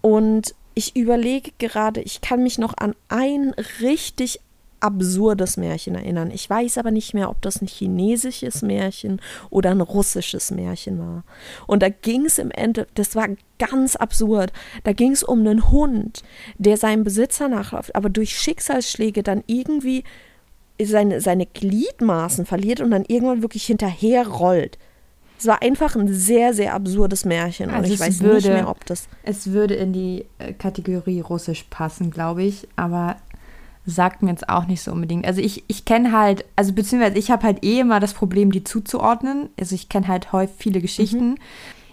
Und 0.01 0.55
ich 0.75 0.97
überlege 0.97 1.53
gerade, 1.59 2.01
ich 2.03 2.21
kann 2.21 2.43
mich 2.43 2.59
noch 2.59 2.77
an 2.77 2.95
ein 3.09 3.55
richtig 3.81 4.41
absurdes 4.85 5.57
Märchen 5.57 5.95
erinnern. 5.95 6.31
Ich 6.31 6.49
weiß 6.49 6.77
aber 6.77 6.91
nicht 6.91 7.15
mehr, 7.15 7.31
ob 7.31 7.41
das 7.41 7.63
ein 7.63 7.67
chinesisches 7.67 8.61
Märchen 8.61 9.19
oder 9.49 9.71
ein 9.71 9.81
russisches 9.81 10.51
Märchen 10.51 10.99
war. 10.99 11.25
Und 11.67 11.83
da 11.83 11.89
ging 11.89 12.27
es 12.27 12.39
im 12.39 12.51
Ende, 12.51 12.87
das 12.95 13.17
war 13.17 13.29
ganz 13.59 13.97
absurd. 13.97 14.53
Da 14.85 14.93
ging 14.93 15.13
es 15.13 15.23
um 15.23 15.41
einen 15.41 15.71
Hund, 15.71 16.23
der 16.59 16.77
seinem 16.77 17.03
Besitzer 17.03 17.49
nachläuft, 17.49 17.97
aber 17.97 18.11
durch 18.11 18.39
Schicksalsschläge 18.39 19.23
dann 19.23 19.43
irgendwie 19.47 20.05
seine, 20.83 21.23
seine 21.23 21.47
Gliedmaßen 21.47 22.45
verliert 22.45 22.83
und 22.83 22.91
dann 22.91 23.07
irgendwann 23.09 23.41
wirklich 23.41 23.65
hinterher 23.65 24.27
rollt. 24.29 24.77
Es 25.39 25.47
war 25.47 25.63
einfach 25.63 25.97
ein 25.97 26.13
sehr, 26.13 26.53
sehr 26.53 26.75
absurdes 26.75 27.25
Märchen. 27.25 27.71
Also 27.71 27.89
und 27.89 27.95
ich 27.95 28.01
weiß 28.01 28.21
würde, 28.21 28.35
nicht 28.35 28.49
mehr, 28.49 28.69
ob 28.69 28.85
das. 28.85 29.09
Es 29.23 29.51
würde 29.51 29.75
in 29.75 29.95
die 29.95 30.27
äh, 30.39 30.53
Kategorie 30.53 31.21
Russisch 31.21 31.65
passen, 31.71 32.11
glaube 32.11 32.43
ich. 32.43 32.69
Aber 32.77 33.17
sagt 33.87 34.23
mir 34.23 34.31
jetzt 34.31 34.49
auch 34.49 34.67
nicht 34.67 34.83
so 34.83 34.93
unbedingt. 34.93 35.27
Also 35.27 35.41
ich, 35.41 35.65
ich 35.69 35.85
kenne 35.85 36.13
halt, 36.13 36.45
also 36.57 36.73
beziehungsweise 36.73 37.19
ich 37.19 37.31
habe 37.31 37.45
halt 37.45 37.65
eh 37.65 37.81
immer 37.81 38.01
das 38.01 38.15
Problem, 38.15 38.51
die 38.51 38.65
zuzuordnen. 38.65 39.51
Also 39.59 39.75
ich 39.75 39.89
kenne 39.89 40.09
halt 40.09 40.33
häufig 40.33 40.57
viele 40.59 40.81
Geschichten. 40.81 41.31
Mhm. 41.31 41.39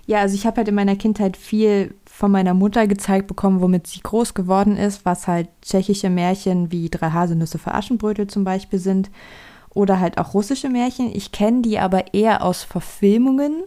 Ja, 0.08 0.20
also 0.20 0.36
ich 0.36 0.46
habe 0.46 0.58
halt 0.58 0.68
in 0.68 0.76
meiner 0.76 0.96
Kindheit 0.96 1.38
viel 1.38 1.94
von 2.06 2.32
meiner 2.32 2.54
Mutter 2.54 2.88
gezeigt 2.88 3.28
bekommen, 3.28 3.62
womit 3.62 3.88
sie 3.88 4.02
groß 4.02 4.34
geworden 4.34 4.78
ist, 4.78 5.06
was 5.06 5.28
halt 5.28 5.50
tschechische 5.62 6.10
Märchen 6.10 6.72
wie 6.72 6.90
Drei 6.90 7.12
Haselnüsse 7.12 7.58
für 7.58 7.74
Aschenbrötel 7.74 8.28
zum 8.28 8.44
Beispiel 8.44 8.80
sind. 8.80 9.10
Oder 9.74 10.00
halt 10.00 10.18
auch 10.18 10.34
russische 10.34 10.70
Märchen. 10.70 11.16
Ich 11.16 11.32
kenne 11.32 11.62
die 11.62 11.80
aber 11.80 12.14
eher 12.14 12.44
aus 12.44 12.64
Verfilmungen 12.64 13.64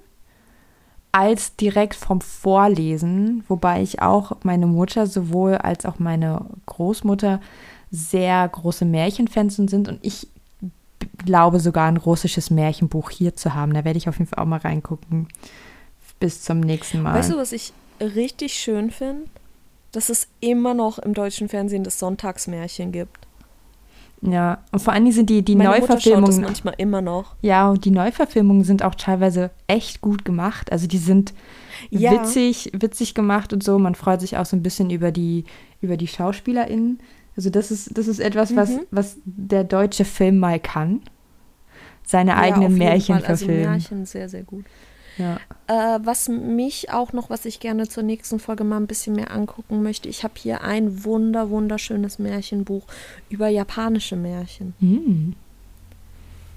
als 1.13 1.57
direkt 1.57 1.95
vom 1.95 2.21
Vorlesen, 2.21 3.45
wobei 3.49 3.83
ich 3.83 4.03
auch 4.03 4.33
meine 4.43 4.67
Mutter 4.67 5.07
sowohl 5.07 5.55
als 5.57 5.87
auch 5.87 5.99
meine 5.99 6.47
Großmutter 6.67 7.41
sehr 7.95 8.49
große 8.49 8.85
Märchenfans 8.85 9.57
sind 9.57 9.89
und 9.89 9.99
ich 10.03 10.27
glaube 11.25 11.61
sogar 11.61 11.87
ein 11.87 11.97
russisches 11.97 12.51
Märchenbuch 12.51 13.11
hier 13.11 13.37
zu 13.37 13.55
haben. 13.55 13.73
Da 13.73 13.85
werde 13.85 13.99
ich 13.99 14.09
auf 14.09 14.19
jeden 14.19 14.29
Fall 14.29 14.43
auch 14.43 14.49
mal 14.49 14.59
reingucken. 14.59 15.29
Bis 16.19 16.43
zum 16.43 16.61
nächsten 16.61 17.03
Mal. 17.03 17.15
Weißt 17.15 17.33
du, 17.33 17.37
was 17.37 17.53
ich 17.53 17.73
richtig 18.01 18.55
schön 18.55 18.91
finde? 18.91 19.25
Dass 19.93 20.09
es 20.09 20.27
immer 20.41 20.75
noch 20.75 20.99
im 20.99 21.15
deutschen 21.15 21.49
Fernsehen 21.49 21.85
das 21.85 21.99
Sonntagsmärchen 21.99 22.91
gibt. 22.91 23.25
Ja, 24.23 24.59
und 24.73 24.81
vor 24.81 24.93
allen 24.93 25.05
Dingen 25.05 25.15
sind 25.15 25.31
die, 25.31 25.43
die 25.43 25.55
Meine 25.55 25.71
Neuverfilmungen. 25.71 26.23
Mutter 26.23 26.33
schaut 26.33 26.41
das 26.41 26.65
manchmal 26.65 26.75
immer 26.79 27.03
noch. 27.03 27.37
Ja, 27.43 27.69
und 27.69 27.85
die 27.85 27.91
Neuverfilmungen 27.91 28.65
sind 28.65 28.83
auch 28.83 28.95
teilweise 28.95 29.51
echt 29.67 30.01
gut 30.01 30.25
gemacht. 30.25 30.73
Also 30.73 30.87
die 30.87 30.99
sind 30.99 31.35
ja. 31.91 32.11
witzig, 32.11 32.73
witzig 32.73 33.15
gemacht 33.15 33.53
und 33.53 33.63
so. 33.63 33.79
Man 33.79 33.95
freut 33.95 34.21
sich 34.21 34.39
auch 34.39 34.47
so 34.47 34.57
ein 34.57 34.63
bisschen 34.63 34.91
über 34.91 35.13
die, 35.13 35.45
über 35.83 35.97
die 35.97 36.09
SchauspielerInnen. 36.09 37.01
Also 37.37 37.51
das 37.51 37.71
ist, 37.71 37.97
das 37.97 38.09
ist 38.09 38.21
etwas, 38.21 38.51
mhm. 38.51 38.57
was, 38.57 38.71
was 38.91 39.17
der 39.25 39.65
deutsche 39.65 40.05
Film 40.05 40.39
mal 40.39 40.61
kann. 40.61 41.03
Seine 42.07 42.33
ja, 42.33 42.37
eigenen 42.39 42.77
Märchen 42.77 43.17
Fall. 43.17 43.25
Also 43.25 43.47
verfilmen. 43.47 43.73
Also 43.73 43.95
Märchen 43.95 44.07
sehr, 44.07 44.29
sehr 44.29 44.43
gut. 44.43 44.65
Ja. 45.17 45.39
Äh, 45.67 46.01
was 46.03 46.29
mich 46.29 46.91
auch 46.91 47.13
noch, 47.13 47.31
was 47.31 47.45
ich 47.45 47.61
gerne 47.61 47.89
zur 47.89 48.03
nächsten 48.03 48.39
Folge 48.39 48.65
mal 48.65 48.79
ein 48.79 48.87
bisschen 48.87 49.15
mehr 49.15 49.31
angucken 49.31 49.83
möchte, 49.83 50.09
ich 50.09 50.25
habe 50.25 50.35
hier 50.37 50.63
ein 50.63 51.05
wunder, 51.05 51.51
wunderschönes 51.51 52.19
Märchenbuch 52.19 52.85
über 53.29 53.49
japanische 53.49 54.17
Märchen. 54.17 54.75
Mhm. 54.81 55.35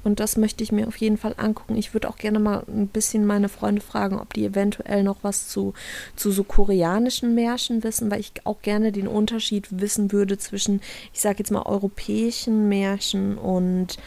Und 0.07 0.21
das 0.21 0.37
möchte 0.37 0.63
ich 0.63 0.71
mir 0.71 0.87
auf 0.87 0.95
jeden 0.95 1.17
Fall 1.17 1.35
angucken. 1.35 1.75
Ich 1.75 1.93
würde 1.93 2.07
auch 2.09 2.15
gerne 2.15 2.39
mal 2.39 2.63
ein 2.69 2.87
bisschen 2.87 3.25
meine 3.25 3.49
Freunde 3.49 3.81
fragen, 3.81 4.17
ob 4.17 4.33
die 4.33 4.45
eventuell 4.45 5.03
noch 5.03 5.17
was 5.21 5.49
zu, 5.49 5.73
zu 6.15 6.31
so 6.31 6.45
koreanischen 6.45 7.35
Märchen 7.35 7.83
wissen, 7.83 8.09
weil 8.09 8.21
ich 8.21 8.31
auch 8.45 8.61
gerne 8.61 8.93
den 8.93 9.09
Unterschied 9.09 9.67
wissen 9.69 10.13
würde 10.13 10.37
zwischen, 10.37 10.81
ich 11.13 11.19
sage 11.19 11.39
jetzt 11.39 11.51
mal, 11.51 11.63
europäischen 11.63 12.69
Märchen 12.69 13.37
und, 13.37 13.97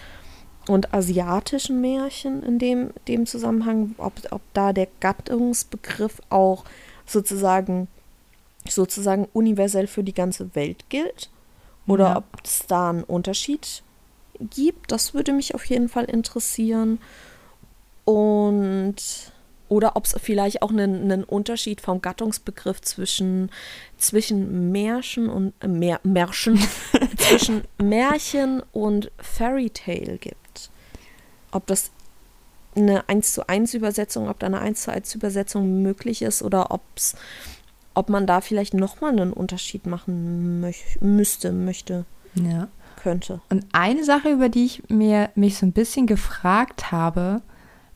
und 0.66 0.94
asiatischen 0.94 1.82
Märchen 1.82 2.42
in 2.44 2.58
dem, 2.58 2.92
dem 3.06 3.26
Zusammenhang, 3.26 3.94
ob, 3.98 4.14
ob 4.30 4.40
da 4.54 4.72
der 4.72 4.88
Gattungsbegriff 5.00 6.22
auch 6.30 6.64
sozusagen 7.04 7.88
sozusagen 8.66 9.28
universell 9.34 9.86
für 9.86 10.02
die 10.02 10.14
ganze 10.14 10.54
Welt 10.54 10.84
gilt 10.88 11.28
oder 11.86 12.04
Ja. 12.04 12.16
ob 12.18 12.24
es 12.42 12.64
da 12.66 12.88
einen 12.88 13.04
Unterschied 13.04 13.82
gibt. 14.40 14.92
Das 14.92 15.14
würde 15.14 15.32
mich 15.32 15.54
auf 15.54 15.64
jeden 15.64 15.88
Fall 15.88 16.04
interessieren. 16.04 16.98
Und 18.04 18.96
oder 19.70 19.94
ob 19.94 20.04
es 20.04 20.16
vielleicht 20.20 20.62
auch 20.62 20.70
einen, 20.70 21.02
einen 21.02 21.22
Unterschied 21.22 21.80
vom 21.80 22.02
Gattungsbegriff 22.02 22.80
zwischen, 22.82 23.50
zwischen 23.98 24.72
Märchen 24.72 25.28
und 25.28 25.54
äh, 25.60 25.68
Mär, 25.68 26.00
Märchen, 26.02 26.58
zwischen 27.16 27.62
Märchen 27.78 28.62
und 28.72 29.12
Fairy 29.18 29.70
Tale 29.70 30.18
gibt. 30.18 30.70
Ob 31.52 31.68
das 31.68 31.92
eine 32.74 33.08
1 33.08 33.32
zu 33.32 33.48
1 33.48 33.74
Übersetzung, 33.74 34.28
ob 34.28 34.40
da 34.40 34.46
eine 34.46 34.60
1 34.60 34.82
zu 34.82 34.92
1 34.92 35.14
Übersetzung 35.14 35.82
möglich 35.82 36.22
ist 36.22 36.42
oder 36.42 36.72
ob's, 36.72 37.14
ob 37.94 38.08
man 38.08 38.26
da 38.26 38.40
vielleicht 38.40 38.74
nochmal 38.74 39.12
einen 39.12 39.32
Unterschied 39.32 39.86
machen 39.86 40.60
möch, 40.60 40.98
müsste, 41.00 41.52
möchte, 41.52 42.06
Ja. 42.34 42.68
Könnte. 43.02 43.40
Und 43.50 43.64
eine 43.72 44.04
Sache, 44.04 44.30
über 44.30 44.48
die 44.48 44.64
ich 44.64 44.82
mir 44.88 45.30
mich 45.34 45.56
so 45.56 45.66
ein 45.66 45.72
bisschen 45.72 46.06
gefragt 46.06 46.92
habe, 46.92 47.42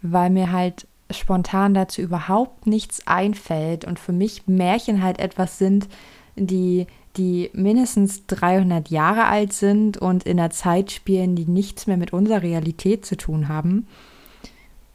weil 0.02 0.30
mir 0.30 0.52
halt 0.52 0.86
spontan 1.10 1.74
dazu 1.74 2.00
überhaupt 2.00 2.66
nichts 2.66 3.06
einfällt 3.06 3.84
und 3.84 3.98
für 3.98 4.12
mich 4.12 4.46
Märchen 4.46 5.02
halt 5.02 5.18
etwas 5.18 5.58
sind, 5.58 5.88
die, 6.36 6.86
die 7.16 7.50
mindestens 7.52 8.26
300 8.26 8.88
Jahre 8.90 9.26
alt 9.26 9.52
sind 9.52 9.98
und 9.98 10.24
in 10.24 10.38
einer 10.38 10.50
Zeit 10.50 10.90
spielen, 10.90 11.36
die 11.36 11.46
nichts 11.46 11.86
mehr 11.86 11.96
mit 11.96 12.12
unserer 12.12 12.42
Realität 12.42 13.06
zu 13.06 13.16
tun 13.16 13.48
haben. 13.48 13.86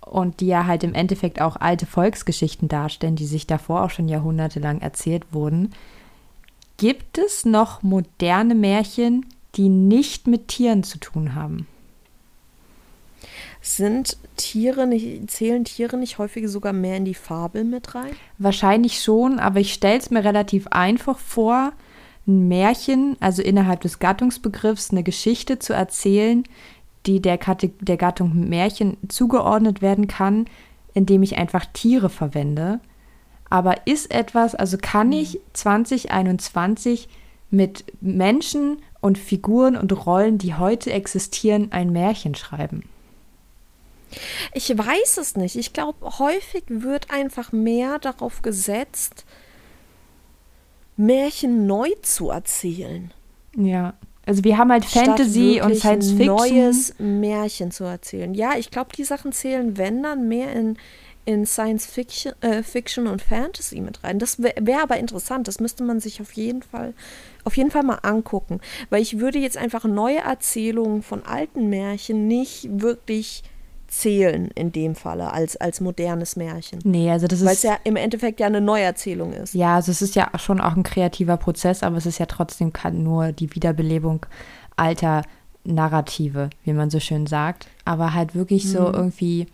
Und 0.02 0.40
die 0.40 0.48
ja 0.48 0.66
halt 0.66 0.84
im 0.84 0.96
Endeffekt 0.96 1.40
auch 1.40 1.56
alte 1.56 1.86
Volksgeschichten 1.86 2.68
darstellen, 2.68 3.16
die 3.16 3.28
sich 3.28 3.46
davor 3.46 3.84
auch 3.84 3.90
schon 3.92 4.08
jahrhundertelang 4.08 4.82
erzählt 4.82 5.24
wurden. 5.32 5.70
Gibt 6.78 7.20
es 7.20 7.46
noch 7.46 7.84
moderne 7.84 8.56
Märchen, 8.56 9.26
die 9.56 9.70
nicht 9.70 10.28
mit 10.28 10.48
Tieren 10.48 10.84
zu 10.84 11.00
tun 11.00 11.36
haben? 11.36 11.68
Sind 13.62 14.18
Tiere 14.38 14.88
nicht, 14.88 15.30
zählen 15.30 15.66
Tiere 15.66 15.98
nicht 15.98 16.18
häufig 16.18 16.48
sogar 16.48 16.72
mehr 16.72 16.98
in 16.98 17.06
die 17.06 17.14
Fabel 17.14 17.66
mit 17.66 17.94
rein? 17.94 18.12
Wahrscheinlich 18.38 19.02
schon, 19.02 19.40
aber 19.40 19.60
ich 19.60 19.74
stelle 19.74 20.00
es 20.00 20.12
mir 20.12 20.24
relativ 20.24 20.68
einfach 20.68 21.18
vor, 21.18 21.74
ein 22.26 22.48
Märchen, 22.48 23.18
also 23.20 23.42
innerhalb 23.42 23.82
des 23.82 24.00
Gattungsbegriffs, 24.00 24.92
eine 24.92 25.04
Geschichte 25.04 25.60
zu 25.60 25.74
erzählen, 25.74 26.44
die 27.06 27.22
der, 27.22 27.38
Kate 27.38 27.70
der 27.82 27.98
Gattung 27.98 28.48
Märchen 28.48 28.98
zugeordnet 29.08 29.82
werden 29.82 30.08
kann, 30.08 30.46
indem 30.94 31.24
ich 31.24 31.38
einfach 31.38 31.66
Tiere 31.66 32.10
verwende. 32.10 32.80
Aber 33.50 33.88
ist 33.88 34.14
etwas, 34.14 34.56
also 34.56 34.78
kann 34.80 35.12
ich 35.12 35.40
2021 35.54 37.10
mit 37.50 37.86
Menschen 38.00 38.78
und 39.02 39.18
Figuren 39.18 39.76
und 39.76 40.06
Rollen, 40.06 40.38
die 40.38 40.56
heute 40.56 40.92
existieren, 40.92 41.72
ein 41.72 41.92
Märchen 41.92 42.36
schreiben? 42.36 42.84
Ich 44.54 44.70
weiß 44.70 45.18
es 45.18 45.36
nicht. 45.36 45.56
Ich 45.56 45.74
glaube, 45.74 46.20
häufig 46.20 46.64
wird 46.68 47.12
einfach 47.12 47.52
mehr 47.52 48.00
darauf 48.00 48.42
gesetzt, 48.42 49.26
Märchen 50.98 51.68
neu 51.68 51.90
zu 52.02 52.30
erzählen. 52.30 53.14
Ja. 53.56 53.94
Also 54.26 54.44
wir 54.44 54.58
haben 54.58 54.72
halt 54.72 54.86
statt 54.86 55.06
Fantasy 55.06 55.62
und 55.64 55.76
Science 55.76 56.12
ein 56.12 56.18
Fiction. 56.18 56.36
neues 56.36 56.94
Märchen 57.00 57.72
zu 57.72 57.84
erzählen. 57.86 58.34
Ja, 58.36 58.58
ich 58.58 58.70
glaube, 58.70 58.92
die 58.96 59.04
Sachen 59.04 59.32
zählen, 59.32 59.78
wenn 59.78 60.04
dann 60.04 60.28
mehr 60.28 60.54
in, 60.54 60.78
in 61.26 61.48
Science 61.48 61.88
Fiction, 61.88 62.34
äh, 62.42 62.62
Fiction 62.62 63.08
und 63.08 63.24
Fantasy 63.24 63.82
mit 63.82 64.04
rein. 64.04 64.20
Das 64.20 64.42
wäre 64.42 64.54
wär 64.60 64.84
aber 64.84 64.98
interessant. 64.98 65.48
Das 65.48 65.60
müsste 65.60 65.84
man 65.84 66.00
sich 66.00 66.22
auf 66.22 66.34
jeden 66.34 66.62
Fall, 66.62 66.94
auf 67.50 67.58
jeden 67.58 67.72
Fall 67.72 67.84
mal 67.84 68.00
angucken, 68.04 68.62
weil 68.92 69.02
ich 69.02 69.20
würde 69.20 69.40
jetzt 69.40 69.58
einfach 69.58 69.86
neue 69.86 70.20
Erzählungen 70.20 71.02
von 71.02 71.26
alten 71.26 71.68
Märchen 71.70 72.28
nicht 72.28 72.68
wirklich 72.72 73.44
zählen 73.88 74.52
in 74.54 74.72
dem 74.72 74.94
Falle 74.94 75.34
als 75.34 75.58
als 75.58 75.82
modernes 75.82 76.36
Märchen, 76.36 76.80
Nee, 76.84 77.10
also 77.10 77.26
das 77.26 77.40
weil 77.42 77.54
es 77.54 77.64
ist 77.64 77.64
ja 77.64 77.78
im 77.84 77.96
Endeffekt 77.96 78.40
ja 78.40 78.46
eine 78.46 78.62
Neuerzählung 78.62 79.34
ist. 79.34 79.56
Ja, 79.56 79.78
also 79.78 79.92
es 79.92 80.04
ist 80.04 80.14
ja 80.14 80.30
schon 80.38 80.62
auch 80.62 80.76
ein 80.76 80.84
kreativer 80.84 81.38
Prozess, 81.38 81.82
aber 81.82 81.98
es 81.98 82.06
ist 82.06 82.20
ja 82.20 82.28
trotzdem 82.28 82.72
nur 82.94 83.32
die 83.32 83.56
Wiederbelebung 83.56 84.28
alter 84.76 85.24
Narrative, 85.64 86.52
wie 86.64 86.74
man 86.74 86.92
so 86.92 87.00
schön 87.00 87.26
sagt. 87.26 87.68
Aber 87.84 88.14
halt 88.14 88.36
wirklich 88.36 88.70
so 88.70 88.80
irgendwie, 88.94 89.48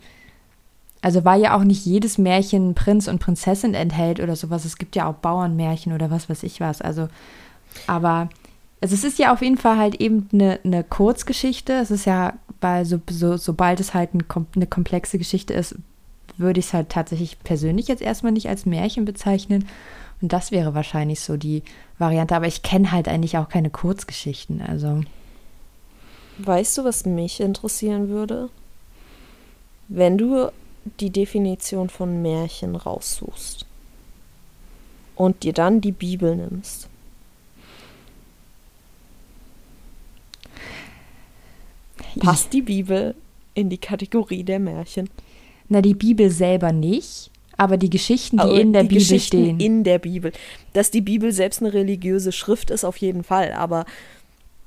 also 1.02 1.24
weil 1.24 1.40
ja 1.40 1.56
auch 1.56 1.64
nicht 1.64 1.86
jedes 1.86 2.18
Märchen 2.18 2.74
Prinz 2.74 3.08
und 3.08 3.18
Prinzessin 3.18 3.74
enthält 3.74 4.20
oder 4.20 4.36
sowas. 4.36 4.64
Es 4.64 4.76
gibt 4.76 4.96
ja 4.96 5.08
auch 5.08 5.14
Bauernmärchen 5.14 5.92
oder 5.92 6.10
was 6.10 6.28
weiß 6.28 6.42
ich 6.42 6.60
was. 6.60 6.82
Also, 6.82 7.08
aber 7.86 8.28
also 8.80 8.94
es 8.94 9.04
ist 9.04 9.18
ja 9.18 9.32
auf 9.32 9.42
jeden 9.42 9.56
Fall 9.56 9.78
halt 9.78 10.00
eben 10.00 10.28
eine, 10.32 10.60
eine 10.64 10.84
Kurzgeschichte. 10.84 11.72
Es 11.74 11.90
ist 11.90 12.04
ja, 12.04 12.34
bei 12.60 12.84
so, 12.84 13.00
so, 13.10 13.36
sobald 13.36 13.80
es 13.80 13.94
halt 13.94 14.14
ein, 14.14 14.24
eine 14.54 14.66
komplexe 14.66 15.18
Geschichte 15.18 15.54
ist, 15.54 15.76
würde 16.36 16.60
ich 16.60 16.66
es 16.66 16.74
halt 16.74 16.90
tatsächlich 16.90 17.38
persönlich 17.42 17.88
jetzt 17.88 18.02
erstmal 18.02 18.32
nicht 18.32 18.48
als 18.48 18.66
Märchen 18.66 19.04
bezeichnen. 19.04 19.66
Und 20.20 20.32
das 20.32 20.50
wäre 20.50 20.74
wahrscheinlich 20.74 21.20
so 21.20 21.36
die 21.36 21.62
Variante. 21.98 22.34
Aber 22.34 22.46
ich 22.46 22.62
kenne 22.62 22.92
halt 22.92 23.08
eigentlich 23.08 23.38
auch 23.38 23.48
keine 23.48 23.70
Kurzgeschichten. 23.70 24.62
Also, 24.62 25.02
Weißt 26.38 26.76
du, 26.78 26.84
was 26.84 27.06
mich 27.06 27.40
interessieren 27.40 28.08
würde? 28.08 28.50
Wenn 29.88 30.18
du 30.18 30.50
die 31.00 31.10
Definition 31.10 31.88
von 31.88 32.22
Märchen 32.22 32.76
raussuchst 32.76 33.66
und 35.14 35.42
dir 35.42 35.52
dann 35.52 35.80
die 35.80 35.92
Bibel 35.92 36.36
nimmst. 36.36 36.88
Passt 42.20 42.52
die 42.52 42.62
Bibel 42.62 43.14
in 43.54 43.68
die 43.70 43.78
Kategorie 43.78 44.44
der 44.44 44.58
Märchen? 44.58 45.08
na, 45.68 45.82
die 45.82 45.94
Bibel 45.94 46.30
selber 46.30 46.72
nicht, 46.72 47.30
aber 47.56 47.76
die 47.76 47.90
Geschichten, 47.90 48.36
die 48.36 48.42
Aber 48.42 48.60
in 48.60 48.72
der 48.72 48.82
die 48.82 48.88
Bibel 48.88 49.00
Geschichten 49.00 49.44
stehen. 49.44 49.60
in 49.60 49.84
der 49.84 49.98
Bibel. 49.98 50.32
Dass 50.74 50.90
die 50.90 51.00
Bibel 51.00 51.32
selbst 51.32 51.60
eine 51.60 51.72
religiöse 51.72 52.32
Schrift 52.32 52.70
ist, 52.70 52.84
auf 52.84 52.98
jeden 52.98 53.24
Fall. 53.24 53.52
Aber 53.52 53.84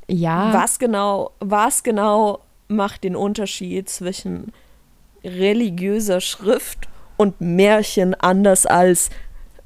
ja, 0.08 0.54
was 0.54 0.80
genau, 0.80 1.32
was 1.40 1.84
genau 1.84 2.40
macht 2.68 3.04
den 3.04 3.16
Unterschied 3.16 3.90
zwischen 3.90 4.52
religiöser 5.24 6.20
Schrift 6.20 6.88
und 7.18 7.40
Märchen 7.42 8.16
anders 8.16 8.66
als 8.66 9.10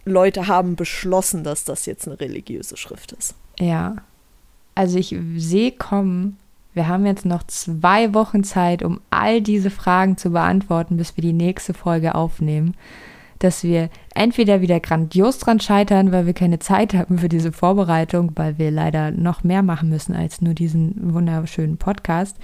Leute 0.06 0.48
haben 0.48 0.76
beschlossen, 0.76 1.44
dass 1.44 1.64
das 1.64 1.86
jetzt 1.86 2.08
eine 2.08 2.20
religiöse 2.20 2.78
Schrift 2.78 3.14
ist? 3.14 3.36
ja. 3.60 3.96
Also 4.76 4.98
ich 4.98 5.16
sehe 5.38 5.72
kommen, 5.72 6.40
wir 6.74 6.88
haben 6.88 7.06
jetzt 7.06 7.26
noch 7.26 7.44
zwei 7.44 8.14
Wochen 8.14 8.44
Zeit, 8.44 8.84
um 8.84 9.00
all 9.10 9.42
diese 9.42 9.70
Fragen 9.70 10.18
zu 10.18 10.32
beantworten, 10.32 10.98
bis 10.98 11.16
wir 11.16 11.22
die 11.22 11.34
nächste 11.34 11.74
Folge 11.74 12.16
aufnehmen. 12.16 12.76
Dass 13.40 13.64
wir 13.64 13.90
entweder 14.16 14.62
wieder 14.62 14.80
grandios 14.80 15.38
dran 15.38 15.60
scheitern, 15.60 16.12
weil 16.12 16.26
wir 16.26 16.34
keine 16.34 16.60
Zeit 16.60 16.94
haben 16.94 17.18
für 17.18 17.30
diese 17.30 17.52
Vorbereitung, 17.52 18.32
weil 18.36 18.58
wir 18.58 18.72
leider 18.72 19.12
noch 19.12 19.44
mehr 19.44 19.64
machen 19.64 19.90
müssen 19.90 20.16
als 20.16 20.42
nur 20.42 20.54
diesen 20.54 21.14
wunderschönen 21.14 21.78
Podcast, 21.78 22.38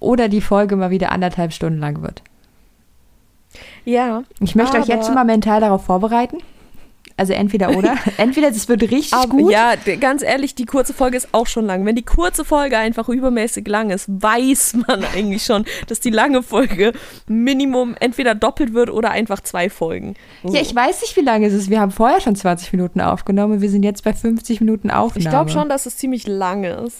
oder 0.00 0.28
die 0.28 0.40
Folge 0.40 0.76
mal 0.76 0.90
wieder 0.90 1.12
anderthalb 1.12 1.52
Stunden 1.52 1.78
lang 1.78 2.02
wird. 2.02 2.22
Ja. 3.84 4.24
Ich 4.40 4.54
möchte 4.54 4.78
euch 4.78 4.86
jetzt 4.86 5.06
schon 5.06 5.14
mal 5.14 5.24
mental 5.24 5.60
darauf 5.60 5.84
vorbereiten. 5.84 6.38
Also 7.16 7.32
entweder 7.32 7.76
oder. 7.76 7.96
entweder 8.16 8.48
es 8.48 8.68
wird 8.68 8.82
richtig 8.82 9.12
Aber 9.12 9.28
gut. 9.28 9.52
ja, 9.52 9.74
ganz 10.00 10.22
ehrlich, 10.22 10.54
die 10.54 10.64
kurze 10.64 10.92
Folge 10.92 11.16
ist 11.16 11.28
auch 11.32 11.46
schon 11.46 11.66
lang. 11.66 11.86
Wenn 11.86 11.94
die 11.94 12.02
kurze 12.02 12.44
Folge 12.44 12.76
einfach 12.76 13.08
übermäßig 13.08 13.68
lang 13.68 13.90
ist, 13.90 14.06
weiß 14.08 14.78
man 14.86 15.04
eigentlich 15.14 15.44
schon, 15.44 15.64
dass 15.86 16.00
die 16.00 16.10
lange 16.10 16.42
Folge 16.42 16.92
Minimum 17.26 17.94
entweder 18.00 18.34
doppelt 18.34 18.74
wird 18.74 18.90
oder 18.90 19.10
einfach 19.10 19.40
zwei 19.40 19.70
Folgen. 19.70 20.14
So. 20.42 20.54
Ja, 20.54 20.60
ich 20.60 20.74
weiß 20.74 21.02
nicht, 21.02 21.16
wie 21.16 21.20
lange 21.20 21.46
es 21.46 21.52
ist. 21.52 21.70
Wir 21.70 21.80
haben 21.80 21.92
vorher 21.92 22.20
schon 22.20 22.34
20 22.34 22.72
Minuten 22.72 23.00
aufgenommen. 23.00 23.60
Wir 23.60 23.70
sind 23.70 23.84
jetzt 23.84 24.02
bei 24.02 24.12
50 24.12 24.60
Minuten 24.60 24.90
Aufnahme. 24.90 25.24
Ich 25.24 25.28
glaube 25.28 25.50
schon, 25.50 25.68
dass 25.68 25.86
es 25.86 25.96
ziemlich 25.96 26.26
lang 26.26 26.64
ist. 26.64 26.98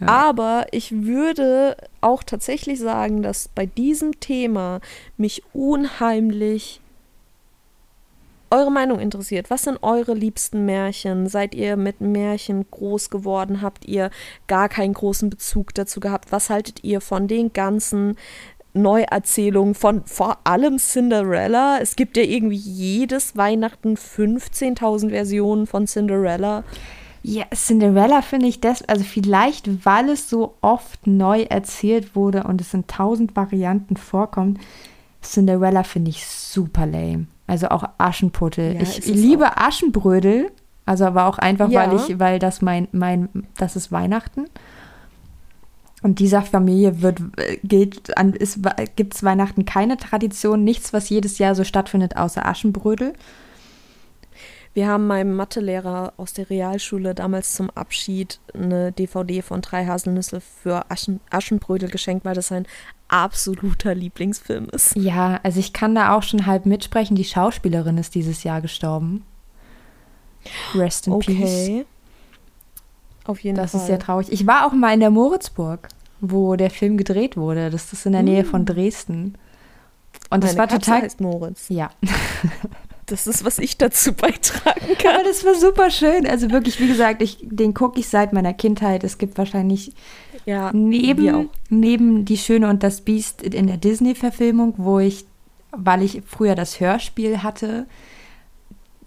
Ja. 0.00 0.06
Aber 0.06 0.66
ich 0.70 0.92
würde 0.92 1.76
auch 2.00 2.22
tatsächlich 2.22 2.78
sagen, 2.78 3.22
dass 3.22 3.48
bei 3.48 3.66
diesem 3.66 4.20
Thema 4.20 4.80
mich 5.16 5.42
unheimlich 5.52 6.80
eure 8.50 8.70
Meinung 8.70 9.00
interessiert. 9.00 9.50
Was 9.50 9.62
sind 9.62 9.82
eure 9.82 10.14
liebsten 10.14 10.64
Märchen? 10.64 11.28
Seid 11.28 11.54
ihr 11.54 11.76
mit 11.76 12.00
Märchen 12.00 12.66
groß 12.70 13.10
geworden? 13.10 13.62
Habt 13.62 13.84
ihr 13.86 14.10
gar 14.46 14.68
keinen 14.68 14.94
großen 14.94 15.30
Bezug 15.30 15.74
dazu 15.74 16.00
gehabt? 16.00 16.32
Was 16.32 16.50
haltet 16.50 16.84
ihr 16.84 17.00
von 17.00 17.28
den 17.28 17.52
ganzen 17.52 18.16
Neuerzählungen 18.74 19.74
von 19.74 20.04
vor 20.04 20.38
allem 20.44 20.78
Cinderella? 20.78 21.78
Es 21.80 21.96
gibt 21.96 22.16
ja 22.16 22.22
irgendwie 22.22 22.56
jedes 22.56 23.36
Weihnachten 23.36 23.94
15.000 23.94 25.10
Versionen 25.10 25.66
von 25.66 25.86
Cinderella. 25.86 26.64
Ja, 27.22 27.46
Cinderella 27.52 28.22
finde 28.22 28.46
ich 28.46 28.60
das, 28.60 28.82
also 28.82 29.02
vielleicht, 29.02 29.84
weil 29.84 30.10
es 30.10 30.30
so 30.30 30.54
oft 30.60 31.08
neu 31.08 31.42
erzählt 31.42 32.14
wurde 32.14 32.44
und 32.44 32.60
es 32.60 32.72
in 32.72 32.86
tausend 32.86 33.34
Varianten 33.34 33.96
vorkommt, 33.96 34.60
Cinderella 35.22 35.82
finde 35.82 36.10
ich 36.10 36.24
super 36.24 36.86
lame. 36.86 37.26
Also 37.46 37.68
auch 37.68 37.84
Aschenputtel. 37.98 38.74
Ja, 38.74 38.82
ich 38.82 39.06
liebe 39.06 39.56
Aschenbrödel, 39.56 40.50
Also 40.84 41.04
aber 41.04 41.26
auch 41.26 41.38
einfach, 41.38 41.68
Ja. 41.68 41.90
weil 41.90 41.96
ich, 41.96 42.18
weil 42.18 42.38
das 42.38 42.62
mein, 42.62 42.88
mein, 42.92 43.28
das 43.56 43.76
ist 43.76 43.90
Weihnachten. 43.92 44.44
Und 46.02 46.18
dieser 46.20 46.42
Familie 46.42 47.02
wird, 47.02 47.20
gilt 47.64 48.16
an, 48.16 48.32
gibt 48.94 49.14
es 49.14 49.24
Weihnachten 49.24 49.64
keine 49.64 49.96
Tradition, 49.96 50.62
nichts, 50.62 50.92
was 50.92 51.08
jedes 51.08 51.38
Jahr 51.38 51.54
so 51.54 51.64
stattfindet, 51.64 52.16
außer 52.16 52.46
Aschenbrödel. 52.46 53.14
Wir 54.76 54.88
haben 54.88 55.06
meinem 55.06 55.34
Mathelehrer 55.34 56.12
aus 56.18 56.34
der 56.34 56.50
Realschule 56.50 57.14
damals 57.14 57.54
zum 57.54 57.70
Abschied 57.70 58.40
eine 58.52 58.92
DVD 58.92 59.40
von 59.40 59.62
Drei 59.62 59.86
Haselnüsse 59.86 60.42
für 60.42 60.90
Aschen, 60.90 61.20
Aschenbrödel 61.30 61.88
geschenkt, 61.88 62.26
weil 62.26 62.34
das 62.34 62.48
sein 62.48 62.66
absoluter 63.08 63.94
Lieblingsfilm 63.94 64.68
ist. 64.68 64.94
Ja, 64.94 65.40
also 65.42 65.60
ich 65.60 65.72
kann 65.72 65.94
da 65.94 66.14
auch 66.14 66.22
schon 66.22 66.44
halb 66.44 66.66
mitsprechen. 66.66 67.16
Die 67.16 67.24
Schauspielerin 67.24 67.96
ist 67.96 68.14
dieses 68.14 68.44
Jahr 68.44 68.60
gestorben. 68.60 69.24
Rest 70.74 71.06
in 71.06 71.18
Peace. 71.20 71.86
Auf 73.24 73.40
jeden 73.40 73.56
Das 73.56 73.70
Fall. 73.70 73.80
ist 73.80 73.86
sehr 73.86 73.98
traurig. 73.98 74.30
Ich 74.30 74.46
war 74.46 74.66
auch 74.66 74.72
mal 74.74 74.92
in 74.92 75.00
der 75.00 75.08
Moritzburg, 75.08 75.88
wo 76.20 76.54
der 76.54 76.68
Film 76.68 76.98
gedreht 76.98 77.38
wurde. 77.38 77.70
Das 77.70 77.94
ist 77.94 78.04
in 78.04 78.12
der 78.12 78.22
Nähe 78.22 78.44
von 78.44 78.66
Dresden. 78.66 79.38
Und 80.28 80.44
das 80.44 80.50
Meine 80.50 80.58
war 80.58 80.66
Katze 80.66 80.80
total. 80.90 81.00
heißt 81.02 81.20
Moritz. 81.22 81.70
Ja. 81.70 81.88
Das 83.06 83.26
ist, 83.28 83.44
was 83.44 83.58
ich 83.58 83.78
dazu 83.78 84.12
beitragen 84.12 84.98
kann. 84.98 85.14
Aber 85.14 85.24
das 85.24 85.44
war 85.44 85.54
super 85.54 85.90
schön. 85.90 86.26
Also 86.26 86.50
wirklich, 86.50 86.80
wie 86.80 86.88
gesagt, 86.88 87.22
ich, 87.22 87.38
den 87.42 87.72
gucke 87.72 88.00
ich 88.00 88.08
seit 88.08 88.32
meiner 88.32 88.52
Kindheit. 88.52 89.04
Es 89.04 89.18
gibt 89.18 89.38
wahrscheinlich 89.38 89.92
Ja, 90.44 90.70
neben, 90.72 91.50
neben 91.70 92.24
Die 92.24 92.36
Schöne 92.36 92.68
und 92.68 92.82
das 92.82 93.00
Biest 93.02 93.42
in 93.42 93.68
der 93.68 93.76
Disney-Verfilmung, 93.76 94.74
wo 94.76 94.98
ich, 94.98 95.24
weil 95.70 96.02
ich 96.02 96.22
früher 96.26 96.54
das 96.54 96.80
Hörspiel 96.80 97.42
hatte, 97.42 97.86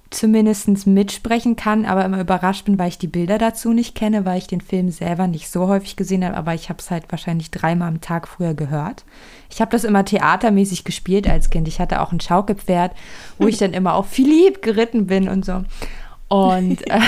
zumindest 0.09 0.87
mitsprechen 0.87 1.55
kann, 1.55 1.85
aber 1.85 2.03
immer 2.03 2.19
überrascht 2.19 2.65
bin, 2.65 2.79
weil 2.79 2.89
ich 2.89 2.97
die 2.97 3.07
Bilder 3.07 3.37
dazu 3.37 3.73
nicht 3.73 3.93
kenne, 3.93 4.25
weil 4.25 4.39
ich 4.39 4.47
den 4.47 4.61
Film 4.61 4.89
selber 4.89 5.27
nicht 5.27 5.49
so 5.49 5.67
häufig 5.67 5.95
gesehen 5.95 6.25
habe, 6.25 6.35
aber 6.35 6.53
ich 6.55 6.69
habe 6.69 6.79
es 6.79 6.89
halt 6.89 7.05
wahrscheinlich 7.09 7.51
dreimal 7.51 7.89
am 7.89 8.01
Tag 8.01 8.27
früher 8.27 8.55
gehört. 8.55 9.05
Ich 9.51 9.61
habe 9.61 9.71
das 9.71 9.83
immer 9.83 10.03
theatermäßig 10.05 10.83
gespielt 10.83 11.29
als 11.29 11.49
Kind. 11.49 11.67
Ich 11.67 11.79
hatte 11.79 12.01
auch 12.01 12.11
ein 12.11 12.19
Schaukelpferd, 12.19 12.93
wo 13.37 13.47
ich 13.47 13.57
dann 13.57 13.73
immer 13.73 13.93
auf 13.93 14.07
Philipp 14.07 14.61
geritten 14.61 15.07
bin 15.07 15.29
und 15.29 15.45
so. 15.45 15.63
Und 16.27 16.87
äh, 16.89 16.99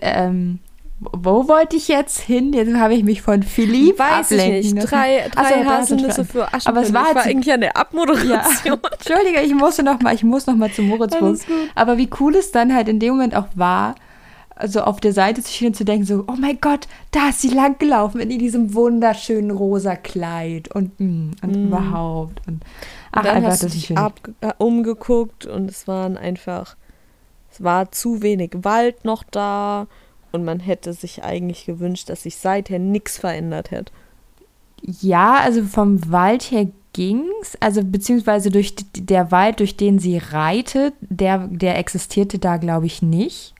ähm, 0.02 0.60
wo 0.98 1.46
wollte 1.46 1.76
ich 1.76 1.88
jetzt 1.88 2.20
hin? 2.20 2.54
Jetzt 2.54 2.74
habe 2.74 2.94
ich 2.94 3.04
mich 3.04 3.20
von 3.20 3.42
Philipp 3.42 3.98
Weiß 3.98 4.30
ich 4.30 4.40
ablenken 4.40 4.60
nicht. 4.60 4.74
lassen. 4.76 4.88
Drei, 4.88 5.28
drei 5.30 5.62
du 5.62 5.68
Haselnüsse 5.68 6.24
für 6.24 6.46
Aschenbrödel. 6.54 6.68
Aber 6.68 6.82
es 6.82 6.94
war 6.94 7.08
ich 7.10 7.14
war 7.16 7.24
eigentlich 7.24 7.52
an 7.52 7.60
der 7.60 7.72
Ja, 7.74 7.80
Abmoderation. 7.82 8.78
Entschuldige, 8.92 9.40
ich 9.42 9.54
musste 9.54 9.82
noch 9.82 10.00
mal, 10.00 10.14
ich 10.14 10.24
muss 10.24 10.46
noch 10.46 10.56
mal 10.56 10.72
zu 10.72 10.82
Moritzburg. 10.82 11.38
Aber 11.74 11.98
wie 11.98 12.08
cool 12.18 12.34
es 12.34 12.50
dann 12.50 12.74
halt 12.74 12.88
in 12.88 12.98
dem 12.98 13.12
Moment 13.14 13.34
auch 13.34 13.48
war, 13.54 13.94
also 14.54 14.80
auf 14.80 15.00
der 15.00 15.12
Seite 15.12 15.42
zu 15.42 15.52
stehen 15.52 15.68
und 15.68 15.74
zu 15.76 15.84
denken 15.84 16.06
so, 16.06 16.24
oh 16.28 16.36
mein 16.38 16.58
Gott, 16.62 16.88
da 17.10 17.28
ist 17.28 17.42
sie 17.42 17.50
lang 17.50 17.78
gelaufen 17.78 18.18
in 18.20 18.30
diesem 18.30 18.72
wunderschönen 18.72 19.50
rosa 19.50 19.96
Kleid 19.96 20.74
und, 20.74 20.98
mm, 20.98 21.32
und 21.42 21.54
überhaupt. 21.54 22.40
Und, 22.46 22.62
ach, 23.12 23.18
Und 23.18 23.26
dann 23.26 23.36
einfach, 23.36 23.50
hast 23.50 23.64
du 23.64 23.68
dich 23.68 23.96
ab, 23.98 24.18
äh, 24.40 24.52
umgeguckt 24.56 25.44
und 25.44 25.70
es 25.70 25.86
waren 25.86 26.16
einfach, 26.16 26.74
es 27.52 27.62
war 27.62 27.92
zu 27.92 28.22
wenig 28.22 28.52
Wald 28.62 29.04
noch 29.04 29.24
da 29.30 29.86
und 30.36 30.44
man 30.44 30.60
hätte 30.60 30.92
sich 30.92 31.24
eigentlich 31.24 31.66
gewünscht, 31.66 32.08
dass 32.08 32.22
sich 32.22 32.36
seither 32.36 32.78
nichts 32.78 33.18
verändert 33.18 33.70
hätte. 33.72 33.92
Ja, 34.82 35.36
also 35.42 35.64
vom 35.64 36.10
Wald 36.12 36.50
her 36.50 36.68
ging's, 36.92 37.56
also 37.60 37.82
beziehungsweise 37.84 38.50
durch 38.50 38.74
der 38.96 39.30
Wald, 39.32 39.60
durch 39.60 39.76
den 39.76 39.98
sie 39.98 40.18
reitet, 40.18 40.94
der, 41.00 41.48
der 41.48 41.78
existierte 41.78 42.38
da, 42.38 42.56
glaube 42.56 42.86
ich, 42.86 43.02
nicht. 43.02 43.54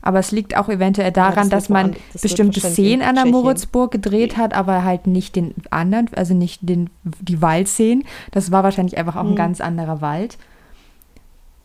Aber 0.00 0.20
es 0.20 0.30
liegt 0.30 0.56
auch 0.56 0.68
eventuell 0.68 1.10
daran, 1.10 1.50
das 1.50 1.64
dass 1.64 1.68
man 1.68 1.96
das 2.12 2.22
bestimmte 2.22 2.60
Szenen 2.60 3.02
an 3.02 3.16
der. 3.16 3.26
Moritzburg 3.26 3.90
gedreht 3.90 4.36
hat, 4.36 4.54
aber 4.54 4.84
halt 4.84 5.08
nicht 5.08 5.34
den 5.34 5.54
anderen, 5.70 6.08
also 6.14 6.34
nicht 6.34 6.60
den, 6.62 6.88
die 7.02 7.42
Waldszenen. 7.42 8.04
Das 8.30 8.52
war 8.52 8.62
wahrscheinlich 8.62 8.96
einfach 8.96 9.16
auch 9.16 9.24
ein 9.24 9.32
Mhm. 9.32 9.36
ganz 9.36 9.60
anderer 9.60 10.00
Wald. 10.00 10.38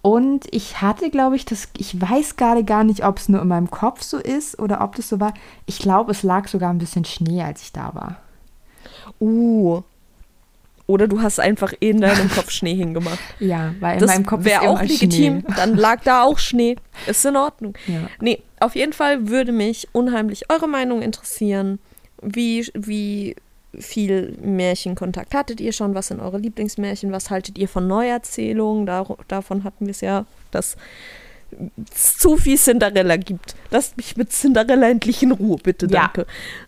Und 0.04 0.48
ich 0.52 0.82
hatte, 0.82 1.10
glaube 1.10 1.38
ich, 1.38 1.46
das, 1.46 1.70
ich 1.78 2.00
weiß 2.00 2.36
gerade 2.36 2.66
gar 2.66 2.84
nicht, 2.84 3.06
ob 3.06 3.20
es 3.20 3.30
nur 3.30 3.42
in 3.42 3.48
meinem 3.48 3.72
Kopf 3.72 4.04
so 4.04 4.18
ist 4.18 4.60
oder 4.60 4.82
ob 4.82 4.98
das 4.98 5.08
so 5.08 5.22
war. 5.22 5.34
Ich 5.66 5.80
glaube, 5.80 6.12
es 6.12 6.24
lag 6.24 6.50
sogar 6.50 6.72
ein 6.72 6.78
bisschen 6.78 7.06
Schnee, 7.06 7.42
als 7.42 7.62
ich 7.62 7.72
da 7.72 7.96
war. 7.96 8.18
Uh. 9.22 9.82
Oder 10.88 11.08
du 11.08 11.22
hast 11.22 11.40
einfach 11.40 11.74
in 11.80 12.02
deinem 12.02 12.30
Kopf 12.30 12.50
Schnee 12.52 12.76
hingemacht. 12.76 13.18
Ja, 13.40 13.74
weil 13.80 13.94
in 13.94 14.00
Das 14.02 14.12
meinem 14.12 14.26
Kopf 14.26 14.44
wäre 14.44 14.64
auch 14.64 14.82
legitim. 14.82 15.40
Schnee. 15.40 15.56
Dann 15.56 15.78
lag 15.78 16.02
da 16.04 16.24
auch 16.24 16.38
Schnee. 16.38 16.76
Ist 17.08 17.26
in 17.26 17.38
Ordnung. 17.38 17.74
Ja. 17.88 18.10
Nee, 18.20 18.44
auf 18.60 18.76
jeden 18.76 18.92
Fall 18.92 19.30
würde 19.30 19.54
mich 19.54 19.88
unheimlich 19.94 20.50
eure 20.50 20.68
Meinung 20.68 21.02
interessieren. 21.02 21.80
Wie, 22.22 22.70
wie 22.74 23.38
viel 23.80 24.38
Märchenkontakt 24.42 25.34
hattet 25.34 25.60
ihr 25.62 25.74
schon? 25.74 25.96
Was 25.96 26.08
sind 26.08 26.20
eure 26.20 26.38
Lieblingsmärchen? 26.38 27.12
Was 27.12 27.30
haltet 27.30 27.58
ihr 27.58 27.68
von 27.68 27.88
Neuerzählungen? 27.88 28.86
Dar 28.86 29.18
davon 29.28 29.64
hatten 29.64 29.86
wir 29.88 29.92
es 29.92 30.02
ja, 30.02 30.26
dass 30.52 30.78
es 31.94 32.18
zu 32.18 32.38
viel 32.38 32.58
Cinderella 32.58 33.18
gibt. 33.18 33.56
Lasst 33.72 33.98
mich 33.98 34.18
mit 34.18 34.32
Cinderella 34.32 34.90
endlich 34.90 35.22
in 35.24 35.32
Ruhe, 35.32 35.58
bitte, 35.62 35.86
Ja. 35.88 36.02
danke. 36.04 36.26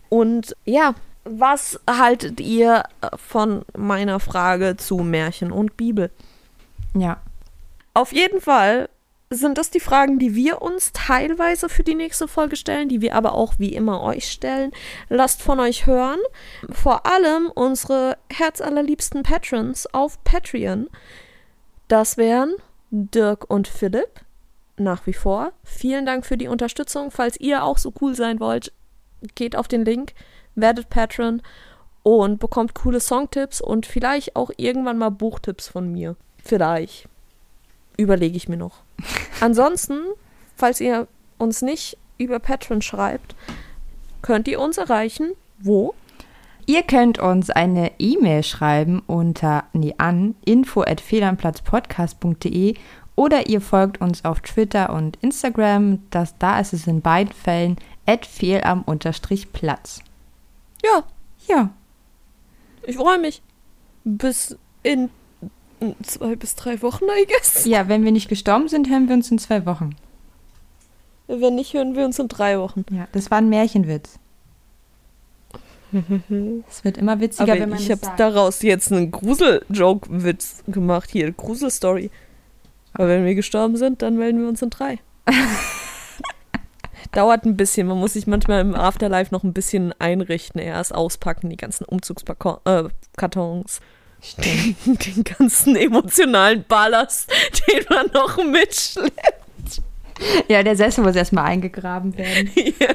Und 0.10 0.56
ja, 0.66 0.94
was 1.24 1.80
haltet 1.90 2.40
ihr 2.40 2.84
äh, 3.02 3.08
von 3.18 3.64
meiner 3.76 4.20
Frage 4.20 4.78
zu 4.78 4.98
Märchen 4.98 5.52
und 5.52 5.76
Bibel? 5.78 6.12
Ja. 6.96 7.18
Auf 7.94 8.14
jeden 8.14 8.42
Fall 8.42 8.90
sind 9.30 9.58
das 9.58 9.72
die 9.72 9.80
Fragen, 9.80 10.20
die 10.20 10.36
wir 10.36 10.62
uns 10.62 10.92
teilweise 10.94 11.70
für 11.70 11.84
die 11.84 11.96
nächste 11.96 12.28
Folge 12.28 12.56
stellen, 12.56 12.90
die 12.90 13.02
wir 13.02 13.16
aber 13.16 13.34
auch 13.34 13.56
wie 13.58 13.74
immer 13.74 14.02
euch 14.02 14.32
stellen. 14.32 14.72
Lasst 15.10 15.42
von 15.42 15.60
euch 15.60 15.86
hören. 15.86 16.20
Vor 16.70 17.06
allem 17.06 17.52
unsere 17.54 18.18
herzallerliebsten 18.32 19.24
Patrons 19.24 19.88
auf 19.94 20.24
Patreon. 20.24 20.90
Das 21.88 22.18
wären 22.18 22.56
Dirk 22.92 23.50
und 23.50 23.68
Philipp. 23.68 24.22
Nach 24.78 25.08
wie 25.08 25.14
vor. 25.14 25.54
Vielen 25.64 26.06
Dank 26.06 26.26
für 26.26 26.38
die 26.38 26.50
Unterstützung. 26.50 27.10
Falls 27.10 27.40
ihr 27.40 27.64
auch 27.64 27.78
so 27.78 27.94
cool 28.02 28.14
sein 28.14 28.40
wollt, 28.40 28.74
geht 29.34 29.56
auf 29.56 29.68
den 29.68 29.86
Link, 29.86 30.14
werdet 30.54 30.90
Patron 30.90 31.42
und 32.04 32.40
bekommt 32.40 32.76
coole 32.76 33.00
Songtipps 33.00 33.62
und 33.62 33.86
vielleicht 33.86 34.36
auch 34.36 34.52
irgendwann 34.58 34.98
mal 34.98 35.10
Buchtipps 35.10 35.70
von 35.70 35.92
mir. 35.92 36.18
Vielleicht. 36.44 37.08
Überlege 37.98 38.38
ich 38.38 38.50
mir 38.50 38.58
noch. 38.58 38.84
Ansonsten, 39.40 40.00
falls 40.56 40.82
ihr 40.82 41.08
uns 41.38 41.62
nicht 41.62 41.98
über 42.18 42.40
Patreon 42.40 42.82
schreibt, 42.82 43.36
könnt 44.22 44.48
ihr 44.48 44.60
uns 44.60 44.78
erreichen. 44.78 45.34
Wo? 45.60 45.94
Ihr 46.66 46.84
könnt 46.84 47.20
uns 47.20 47.50
eine 47.52 47.92
E-Mail 48.00 48.42
schreiben 48.42 49.04
unter, 49.06 49.66
nee, 49.74 49.94
an 49.98 50.36
info.federnplatzpodcast.de 50.46 52.76
oder 53.16 53.48
ihr 53.48 53.62
folgt 53.62 54.02
uns 54.02 54.26
auf 54.26 54.42
Twitter 54.42 54.92
und 54.92 55.18
Instagram. 55.22 56.00
Das, 56.10 56.36
da 56.38 56.60
ist 56.60 56.74
es 56.74 56.86
in 56.88 57.02
beiden 57.02 57.34
Fällen 57.34 57.78
fehlam-platz. 58.08 60.02
Ja, 60.84 61.04
Ja, 61.48 61.70
ich 62.84 62.98
freue 62.98 63.20
mich. 63.20 63.42
Bis 64.04 64.58
in 64.84 65.10
zwei 66.02 66.36
bis 66.36 66.56
drei 66.56 66.82
Wochen, 66.82 67.06
I 67.06 67.26
guess. 67.28 67.66
ja, 67.66 67.88
wenn 67.88 68.04
wir 68.04 68.12
nicht 68.12 68.30
gestorben 68.30 68.68
sind, 68.68 68.90
hören 68.90 69.08
wir 69.08 69.16
uns 69.16 69.30
in 69.30 69.40
zwei 69.40 69.66
Wochen. 69.66 69.96
Wenn 71.28 71.56
nicht, 71.56 71.74
hören 71.74 71.96
wir 71.96 72.06
uns 72.06 72.20
in 72.20 72.28
drei 72.28 72.60
Wochen. 72.60 72.86
Ja, 72.92 73.08
das 73.12 73.32
war 73.32 73.40
ein 73.40 73.50
Märchenwitz. 73.50 74.20
Es 76.70 76.84
wird 76.84 76.98
immer 76.98 77.20
witziger, 77.20 77.52
Aber 77.52 77.62
wenn 77.62 77.70
man 77.70 77.80
ich 77.80 77.90
habe 77.90 78.02
daraus 78.18 78.62
jetzt 78.62 78.92
einen 78.92 79.12
Grusel-Joke-Witz 79.12 80.64
gemacht 80.68 81.10
hier. 81.10 81.32
Grusel-Story. 81.32 82.12
Aber 82.94 83.08
wenn 83.08 83.26
wir 83.26 83.36
gestorben 83.36 83.78
sind, 83.78 84.02
dann 84.02 84.18
melden 84.18 84.42
wir 84.42 84.50
uns 84.50 84.62
in 84.62 84.70
drei. 84.70 85.00
Dauert 87.12 87.46
ein 87.46 87.56
bisschen. 87.56 87.88
Man 87.88 87.98
muss 87.98 88.14
sich 88.14 88.28
manchmal 88.28 88.62
im 88.62 88.76
Afterlife 88.76 89.34
noch 89.34 89.44
ein 89.44 89.54
bisschen 89.54 89.94
einrichten. 90.00 90.60
Erst 90.60 90.94
auspacken, 90.94 91.50
die 91.50 91.58
ganzen 91.58 91.86
Umzugskartons. 91.86 92.60
Äh, 92.66 93.82
Stimmt. 94.26 95.06
den 95.06 95.24
ganzen 95.24 95.76
emotionalen 95.76 96.66
Ballast, 96.68 97.30
den 97.68 97.86
man 97.90 98.08
noch 98.14 98.38
mitschleppt. 98.44 99.82
Ja, 100.48 100.64
der 100.64 100.76
Sessel 100.76 101.04
muss 101.04 101.16
erstmal 101.16 101.46
eingegraben 101.46 102.18
werden. 102.18 102.52
Ja. 102.80 102.90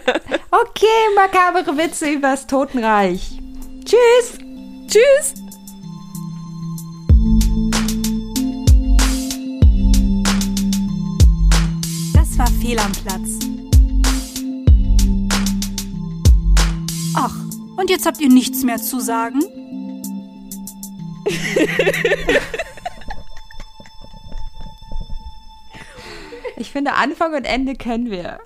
Okay, 0.50 0.86
makabere 1.14 1.76
Witze 1.76 2.10
übers 2.10 2.46
Totenreich. 2.46 3.38
Tschüss! 3.84 4.38
Tschüss! 4.88 5.34
Das 12.14 12.38
war 12.38 12.46
Fehl 12.60 12.78
am 12.78 12.92
Platz. 12.92 13.38
Ach, 17.14 17.36
und 17.76 17.90
jetzt 17.90 18.06
habt 18.06 18.20
ihr 18.20 18.28
nichts 18.28 18.64
mehr 18.64 18.78
zu 18.78 18.98
sagen? 19.00 19.59
Ich 26.56 26.72
finde, 26.72 26.92
Anfang 26.92 27.34
und 27.34 27.44
Ende 27.44 27.74
können 27.74 28.10
wir. 28.10 28.38